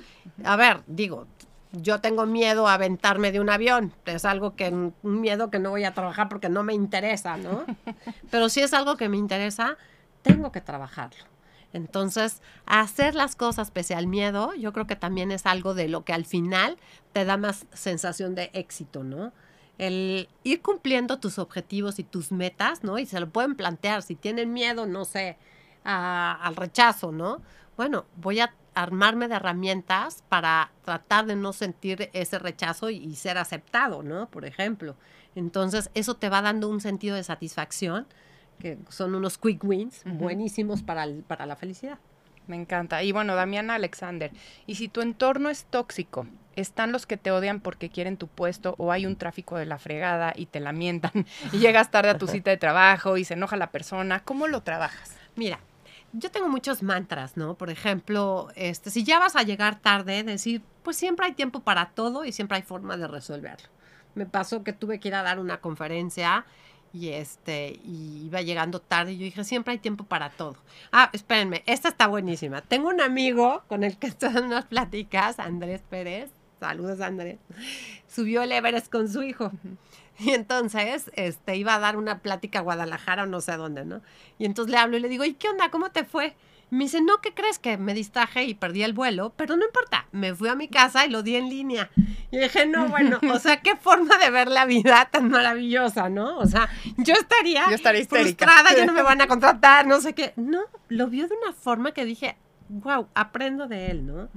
A 0.43 0.55
ver, 0.55 0.83
digo, 0.87 1.27
yo 1.71 1.99
tengo 1.99 2.25
miedo 2.25 2.67
a 2.67 2.75
aventarme 2.75 3.31
de 3.31 3.39
un 3.39 3.49
avión. 3.49 3.93
Es 4.05 4.25
algo 4.25 4.55
que, 4.55 4.69
un 4.69 4.93
miedo 5.03 5.49
que 5.49 5.59
no 5.59 5.71
voy 5.71 5.83
a 5.83 5.93
trabajar 5.93 6.29
porque 6.29 6.49
no 6.49 6.63
me 6.63 6.73
interesa, 6.73 7.37
¿no? 7.37 7.65
Pero 8.31 8.49
si 8.49 8.61
es 8.61 8.73
algo 8.73 8.97
que 8.97 9.09
me 9.09 9.17
interesa, 9.17 9.77
tengo 10.21 10.51
que 10.51 10.61
trabajarlo. 10.61 11.25
Entonces, 11.73 12.41
hacer 12.65 13.13
las 13.13 13.35
cosas 13.35 13.71
pese 13.71 13.93
al 13.93 14.07
miedo, 14.07 14.53
yo 14.55 14.71
creo 14.73 14.87
que 14.87 14.95
también 14.95 15.31
es 15.31 15.45
algo 15.45 15.73
de 15.73 15.89
lo 15.89 16.05
que 16.05 16.13
al 16.13 16.25
final 16.25 16.77
te 17.13 17.25
da 17.25 17.37
más 17.37 17.65
sensación 17.73 18.35
de 18.35 18.49
éxito, 18.53 19.03
¿no? 19.03 19.33
el 19.77 20.27
ir 20.43 20.61
cumpliendo 20.61 21.19
tus 21.19 21.37
objetivos 21.39 21.99
y 21.99 22.03
tus 22.03 22.31
metas, 22.31 22.83
¿no? 22.83 22.97
Y 22.97 23.05
se 23.05 23.19
lo 23.19 23.29
pueden 23.29 23.55
plantear, 23.55 24.01
si 24.01 24.15
tienen 24.15 24.53
miedo, 24.53 24.85
no 24.85 25.05
sé, 25.05 25.37
al 25.83 26.55
rechazo, 26.55 27.11
¿no? 27.11 27.41
Bueno, 27.77 28.05
voy 28.15 28.39
a 28.39 28.53
armarme 28.73 29.27
de 29.27 29.35
herramientas 29.35 30.23
para 30.29 30.71
tratar 30.83 31.25
de 31.25 31.35
no 31.35 31.53
sentir 31.53 32.09
ese 32.13 32.39
rechazo 32.39 32.89
y, 32.89 33.15
ser 33.15 33.37
aceptado, 33.37 34.03
¿no? 34.03 34.29
Por 34.29 34.45
ejemplo. 34.45 34.95
Entonces, 35.35 35.89
eso 35.93 36.15
te 36.15 36.29
va 36.29 36.41
dando 36.41 36.69
un 36.69 36.81
sentido 36.81 37.15
de 37.15 37.23
satisfacción, 37.23 38.07
que 38.59 38.77
son 38.89 39.15
unos 39.15 39.37
quick 39.37 39.63
wins 39.63 40.03
buenísimos 40.05 40.81
para, 40.81 41.05
para 41.27 41.45
la 41.45 41.55
felicidad. 41.55 41.99
Me 42.47 42.55
encanta. 42.55 43.03
Y 43.03 43.11
bueno, 43.11 43.35
Damiana 43.35 43.75
Alexander, 43.75 44.31
y 44.65 44.75
si 44.75 44.87
tu 44.87 45.01
entorno 45.01 45.49
es 45.49 45.65
tóxico, 45.65 46.27
están 46.55 46.91
los 46.91 47.05
que 47.05 47.17
te 47.17 47.29
odian 47.29 47.59
porque 47.59 47.89
quieren 47.89 48.17
tu 48.17 48.27
puesto 48.27 48.73
o 48.77 48.91
hay 48.91 49.05
un 49.05 49.17
tráfico 49.17 49.57
de 49.57 49.65
la 49.65 49.77
fregada 49.77 50.33
y 50.35 50.47
te 50.47 50.59
lamentan 50.59 51.11
y 51.51 51.59
llegas 51.59 51.91
tarde 51.91 52.09
a 52.09 52.17
tu 52.17 52.27
cita 52.27 52.49
de 52.49 52.57
trabajo 52.57 53.17
y 53.17 53.25
se 53.25 53.35
enoja 53.35 53.57
la 53.57 53.71
persona, 53.71 54.23
¿cómo 54.23 54.47
lo 54.47 54.61
trabajas? 54.63 55.15
Mira, 55.35 55.59
yo 56.13 56.31
tengo 56.31 56.49
muchos 56.49 56.83
mantras, 56.83 57.37
¿no? 57.37 57.55
Por 57.55 57.69
ejemplo, 57.69 58.49
este, 58.55 58.89
si 58.89 59.03
ya 59.03 59.19
vas 59.19 59.35
a 59.35 59.43
llegar 59.43 59.79
tarde, 59.79 60.23
decir, 60.23 60.61
pues 60.83 60.97
siempre 60.97 61.25
hay 61.25 61.33
tiempo 61.33 61.61
para 61.61 61.89
todo 61.89 62.25
y 62.25 62.31
siempre 62.31 62.57
hay 62.57 62.63
forma 62.63 62.97
de 62.97 63.07
resolverlo. 63.07 63.67
Me 64.15 64.25
pasó 64.25 64.63
que 64.63 64.73
tuve 64.73 64.99
que 64.99 65.09
ir 65.09 65.15
a 65.15 65.23
dar 65.23 65.39
una 65.39 65.59
conferencia 65.59 66.45
y 66.93 67.09
este 67.09 67.79
y 67.83 68.25
iba 68.25 68.41
llegando 68.41 68.79
tarde 68.79 69.13
y 69.13 69.17
yo 69.17 69.25
dije, 69.25 69.43
siempre 69.43 69.73
hay 69.73 69.79
tiempo 69.79 70.05
para 70.05 70.29
todo. 70.29 70.57
Ah, 70.91 71.09
espérenme, 71.13 71.63
esta 71.65 71.89
está 71.89 72.07
buenísima. 72.07 72.61
Tengo 72.61 72.89
un 72.89 73.01
amigo 73.01 73.63
con 73.67 73.83
el 73.83 73.97
que 73.97 74.07
estoy 74.07 74.35
en 74.35 74.45
unas 74.45 74.65
pláticas, 74.65 75.39
Andrés 75.39 75.83
Pérez, 75.89 76.31
saludos 76.59 77.01
Andrés, 77.01 77.39
subió 78.07 78.41
el 78.43 78.51
Everest 78.51 78.91
con 78.91 79.09
su 79.09 79.23
hijo. 79.23 79.51
Y 80.19 80.31
entonces, 80.31 81.11
este, 81.13 81.57
iba 81.57 81.75
a 81.75 81.79
dar 81.79 81.95
una 81.95 82.23
plática 82.23 82.57
a 82.57 82.61
Guadalajara 82.63 83.23
o 83.23 83.25
no 83.27 83.39
sé 83.39 83.55
dónde, 83.55 83.85
¿no? 83.85 84.01
Y 84.39 84.45
entonces 84.45 84.71
le 84.71 84.77
hablo 84.79 84.97
y 84.97 84.99
le 84.99 85.09
digo, 85.09 85.23
¿y 85.23 85.35
qué 85.35 85.47
onda? 85.47 85.69
¿Cómo 85.69 85.91
te 85.91 86.05
fue? 86.05 86.35
me 86.69 86.83
dice, 86.83 87.01
no, 87.01 87.21
¿qué 87.21 87.33
crees? 87.33 87.59
Que 87.59 87.77
me 87.77 87.93
distraje 87.93 88.43
y 88.43 88.53
perdí 88.53 88.83
el 88.83 88.93
vuelo, 88.93 89.33
pero 89.35 89.55
no 89.55 89.65
importa, 89.65 90.07
me 90.11 90.35
fui 90.35 90.49
a 90.49 90.55
mi 90.55 90.67
casa 90.67 91.05
y 91.05 91.09
lo 91.09 91.23
di 91.23 91.35
en 91.35 91.49
línea. 91.49 91.89
Y 92.29 92.37
dije, 92.39 92.65
no, 92.65 92.89
bueno, 92.89 93.19
o 93.31 93.39
sea, 93.39 93.61
qué 93.61 93.77
forma 93.77 94.17
de 94.17 94.29
ver 94.29 94.49
la 94.49 94.65
vida 94.65 95.07
tan 95.09 95.29
maravillosa, 95.29 96.09
¿no? 96.09 96.37
O 96.37 96.45
sea, 96.45 96.69
yo 96.97 97.13
estaría, 97.13 97.69
yo 97.69 97.75
estaría 97.75 98.05
frustrada, 98.05 98.75
ya 98.75 98.85
no 98.85 98.93
me 98.93 99.01
van 99.01 99.21
a 99.21 99.27
contratar, 99.27 99.87
no 99.87 100.01
sé 100.01 100.13
qué. 100.13 100.33
No, 100.35 100.61
lo 100.89 101.07
vio 101.07 101.27
de 101.27 101.35
una 101.41 101.53
forma 101.53 101.93
que 101.93 102.03
dije, 102.03 102.35
wow, 102.67 103.07
aprendo 103.13 103.67
de 103.67 103.91
él, 103.91 104.05
¿no? 104.05 104.27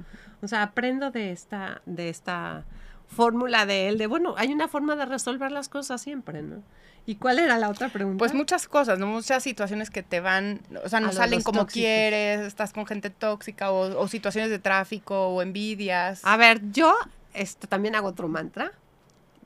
O 0.41 0.47
sea, 0.47 0.63
aprendo 0.63 1.11
de 1.11 1.31
esta, 1.31 1.81
de 1.85 2.09
esta 2.09 2.65
fórmula 3.07 3.65
de 3.65 3.89
él, 3.89 3.97
de 3.97 4.07
bueno, 4.07 4.35
hay 4.37 4.51
una 4.53 4.67
forma 4.67 4.95
de 4.95 5.05
resolver 5.05 5.51
las 5.51 5.69
cosas 5.69 6.01
siempre, 6.01 6.41
¿no? 6.41 6.63
¿Y 7.05 7.15
cuál 7.15 7.39
era 7.39 7.57
la 7.57 7.69
otra 7.69 7.89
pregunta? 7.89 8.19
Pues 8.19 8.33
muchas 8.33 8.67
cosas, 8.67 8.99
¿no? 8.99 9.07
Muchas 9.07 9.43
situaciones 9.43 9.89
que 9.89 10.03
te 10.03 10.19
van, 10.19 10.61
o 10.83 10.87
sea, 10.87 10.99
no 10.99 11.11
salen 11.11 11.41
como 11.41 11.65
quieres, 11.65 12.41
estás 12.41 12.73
con 12.73 12.85
gente 12.85 13.09
tóxica 13.09 13.71
o, 13.71 14.07
situaciones 14.07 14.51
de 14.51 14.59
tráfico 14.59 15.29
o 15.29 15.41
envidias. 15.41 16.21
A 16.23 16.37
ver, 16.37 16.61
yo 16.71 16.95
este, 17.33 17.67
también 17.67 17.95
hago 17.95 18.07
otro 18.07 18.27
mantra 18.27 18.71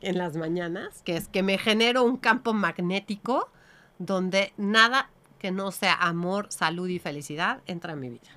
en 0.02 0.18
las 0.18 0.36
mañanas, 0.36 1.02
que 1.04 1.16
es 1.16 1.28
que 1.30 1.44
me 1.44 1.58
genero 1.58 2.04
un 2.04 2.18
campo 2.18 2.54
magnético 2.54 3.50
donde 4.00 4.54
nada 4.58 5.10
que 5.40 5.52
no 5.52 5.72
sea 5.72 5.94
amor, 5.94 6.48
salud 6.50 6.90
y 6.90 7.00
felicidad 7.00 7.62
entra 7.68 7.94
en 7.94 8.00
mi 8.02 8.10
vida. 8.10 8.32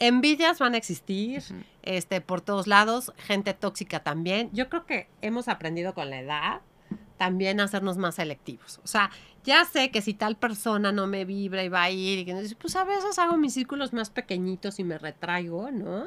Envidias 0.00 0.58
van 0.58 0.72
a 0.72 0.78
existir 0.78 1.42
este, 1.82 2.22
por 2.22 2.40
todos 2.40 2.66
lados, 2.66 3.12
gente 3.18 3.52
tóxica 3.52 4.02
también. 4.02 4.48
Yo 4.52 4.70
creo 4.70 4.86
que 4.86 5.08
hemos 5.20 5.46
aprendido 5.46 5.92
con 5.92 6.08
la 6.08 6.20
edad 6.20 6.60
también 7.18 7.60
a 7.60 7.64
hacernos 7.64 7.98
más 7.98 8.14
selectivos. 8.14 8.80
O 8.82 8.86
sea, 8.86 9.10
ya 9.44 9.66
sé 9.66 9.90
que 9.90 10.00
si 10.00 10.14
tal 10.14 10.36
persona 10.36 10.90
no 10.90 11.06
me 11.06 11.26
vibra 11.26 11.62
y 11.62 11.68
va 11.68 11.82
a 11.82 11.90
ir, 11.90 12.26
y 12.26 12.54
pues 12.54 12.76
a 12.76 12.84
veces 12.84 13.18
hago 13.18 13.36
mis 13.36 13.52
círculos 13.52 13.92
más 13.92 14.08
pequeñitos 14.08 14.78
y 14.80 14.84
me 14.84 14.96
retraigo, 14.96 15.70
¿no? 15.70 16.06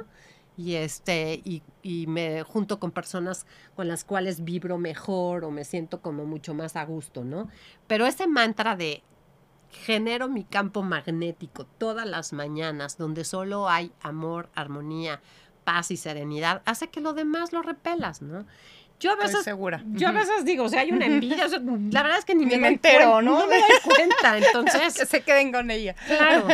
Y 0.57 0.73
este, 0.73 1.39
y, 1.45 1.61
y 1.83 2.07
me 2.07 2.41
junto 2.41 2.79
con 2.79 2.89
personas 2.89 3.45
con 3.75 3.87
las 3.87 4.03
cuales 4.03 4.43
vibro 4.43 4.79
mejor 4.79 5.43
o 5.43 5.51
me 5.51 5.65
siento 5.65 6.01
como 6.01 6.25
mucho 6.25 6.55
más 6.55 6.75
a 6.75 6.83
gusto, 6.83 7.23
¿no? 7.23 7.47
Pero 7.85 8.07
ese 8.07 8.25
mantra 8.25 8.75
de 8.75 9.03
genero 9.73 10.29
mi 10.29 10.43
campo 10.43 10.83
magnético 10.83 11.65
todas 11.65 12.07
las 12.07 12.33
mañanas, 12.33 12.97
donde 12.97 13.23
solo 13.23 13.69
hay 13.69 13.91
amor, 14.01 14.49
armonía, 14.55 15.21
paz 15.63 15.91
y 15.91 15.97
serenidad, 15.97 16.61
hace 16.65 16.89
que 16.89 17.01
lo 17.01 17.13
demás 17.13 17.53
lo 17.53 17.61
repelas, 17.61 18.21
¿no? 18.21 18.45
Yo 18.99 19.11
a 19.11 19.15
veces, 19.15 19.43
segura. 19.43 19.83
Yo 19.87 20.07
a 20.07 20.11
veces 20.11 20.45
digo, 20.45 20.63
o 20.63 20.69
sea, 20.69 20.81
hay 20.81 20.91
una 20.91 21.05
envidia, 21.05 21.47
la 21.91 22.03
verdad 22.03 22.17
es 22.19 22.25
que 22.25 22.35
ni, 22.35 22.45
me, 22.45 22.67
entero, 22.67 23.21
¿no? 23.21 23.39
No 23.39 23.47
me 23.47 23.57
doy 23.57 23.79
cuenta, 23.83 24.37
entonces. 24.37 24.93
que 24.97 25.05
se 25.05 25.21
queden 25.21 25.51
con 25.51 25.69
ella. 25.71 25.95
Claro. 26.07 26.47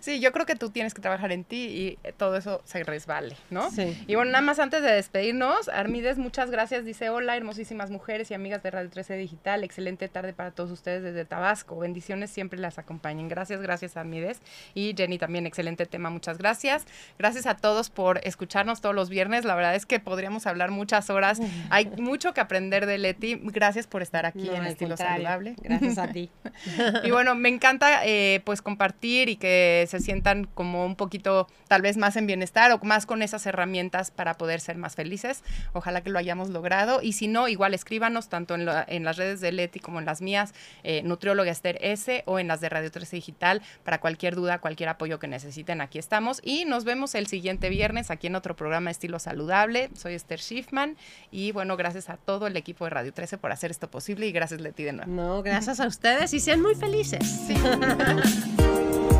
Sí, 0.00 0.20
yo 0.20 0.32
creo 0.32 0.46
que 0.46 0.56
tú 0.56 0.70
tienes 0.70 0.94
que 0.94 1.02
trabajar 1.02 1.32
en 1.32 1.44
ti 1.44 1.98
y 2.02 2.12
todo 2.12 2.36
eso 2.36 2.62
se 2.64 2.82
resbale, 2.84 3.36
¿no? 3.50 3.70
Sí. 3.70 4.02
Y 4.06 4.14
bueno, 4.14 4.30
nada 4.30 4.42
más 4.42 4.58
antes 4.58 4.82
de 4.82 4.90
despedirnos, 4.90 5.68
Armides, 5.68 6.16
muchas 6.16 6.50
gracias. 6.50 6.84
Dice, 6.84 7.10
hola, 7.10 7.36
hermosísimas 7.36 7.90
mujeres 7.90 8.30
y 8.30 8.34
amigas 8.34 8.62
de 8.62 8.70
Radio 8.70 8.88
13 8.88 9.16
Digital. 9.16 9.64
Excelente 9.64 10.08
tarde 10.08 10.32
para 10.32 10.52
todos 10.52 10.70
ustedes 10.70 11.02
desde 11.02 11.24
Tabasco. 11.24 11.78
Bendiciones 11.78 12.30
siempre 12.30 12.58
las 12.58 12.78
acompañen. 12.78 13.28
Gracias, 13.28 13.60
gracias, 13.60 13.96
Armides. 13.96 14.40
Y 14.74 14.94
Jenny 14.96 15.18
también, 15.18 15.46
excelente 15.46 15.86
tema, 15.86 16.10
muchas 16.10 16.38
gracias. 16.38 16.86
Gracias 17.18 17.46
a 17.46 17.56
todos 17.56 17.90
por 17.90 18.20
escucharnos 18.24 18.80
todos 18.80 18.94
los 18.94 19.10
viernes. 19.10 19.44
La 19.44 19.54
verdad 19.54 19.74
es 19.74 19.86
que 19.86 20.00
podríamos 20.00 20.46
hablar 20.46 20.70
muchas 20.70 21.10
horas 21.10 21.39
hay 21.70 21.90
mucho 21.98 22.34
que 22.34 22.40
aprender 22.40 22.86
de 22.86 22.98
Leti. 22.98 23.40
Gracias 23.42 23.86
por 23.86 24.02
estar 24.02 24.26
aquí 24.26 24.48
en 24.48 24.64
Estilo 24.66 24.96
Saludable. 24.96 25.54
Gracias 25.62 25.98
a 25.98 26.08
ti. 26.08 26.30
y 27.04 27.10
bueno, 27.10 27.34
me 27.34 27.48
encanta 27.48 28.04
eh, 28.04 28.40
pues 28.44 28.62
compartir 28.62 29.28
y 29.28 29.36
que 29.36 29.86
se 29.88 30.00
sientan 30.00 30.44
como 30.54 30.84
un 30.84 30.96
poquito 30.96 31.46
tal 31.68 31.82
vez 31.82 31.96
más 31.96 32.16
en 32.16 32.26
bienestar 32.26 32.72
o 32.72 32.78
más 32.84 33.06
con 33.06 33.22
esas 33.22 33.46
herramientas 33.46 34.10
para 34.10 34.34
poder 34.34 34.60
ser 34.60 34.76
más 34.76 34.94
felices. 34.94 35.42
Ojalá 35.72 36.02
que 36.02 36.10
lo 36.10 36.18
hayamos 36.18 36.50
logrado. 36.50 37.00
Y 37.02 37.12
si 37.12 37.28
no, 37.28 37.48
igual 37.48 37.74
escríbanos 37.74 38.28
tanto 38.28 38.54
en, 38.54 38.68
en 38.88 39.04
las 39.04 39.16
redes 39.16 39.40
de 39.40 39.52
Leti 39.52 39.80
como 39.80 39.98
en 39.98 40.06
las 40.06 40.22
mías, 40.22 40.54
eh, 40.82 41.02
Nutrióloga 41.02 41.50
Esther 41.50 41.78
S 41.80 42.22
o 42.26 42.38
en 42.38 42.48
las 42.48 42.60
de 42.60 42.68
Radio 42.68 42.90
13 42.90 43.16
Digital 43.16 43.62
para 43.84 44.00
cualquier 44.00 44.34
duda, 44.34 44.58
cualquier 44.58 44.88
apoyo 44.88 45.18
que 45.18 45.28
necesiten. 45.28 45.80
Aquí 45.80 45.98
estamos 45.98 46.40
y 46.42 46.64
nos 46.64 46.84
vemos 46.84 47.14
el 47.14 47.26
siguiente 47.26 47.68
viernes 47.68 48.10
aquí 48.10 48.26
en 48.26 48.34
otro 48.34 48.56
programa 48.56 48.90
Estilo 48.90 49.18
Saludable. 49.18 49.90
Soy 49.94 50.14
Esther 50.14 50.40
Schiffman 50.40 50.96
y 51.30 51.52
bueno, 51.52 51.76
gracias 51.76 52.08
a 52.08 52.16
todo 52.16 52.46
el 52.46 52.56
equipo 52.56 52.84
de 52.84 52.90
Radio 52.90 53.12
13 53.12 53.38
por 53.38 53.52
hacer 53.52 53.70
esto 53.70 53.90
posible 53.90 54.26
y 54.26 54.32
gracias 54.32 54.60
Leti 54.60 54.84
de 54.84 54.92
nuevo. 54.92 55.10
No, 55.10 55.42
gracias 55.42 55.80
a 55.80 55.86
ustedes 55.86 56.32
y 56.34 56.40
sean 56.40 56.60
muy 56.60 56.74
felices. 56.74 57.24
Sí. 57.46 57.54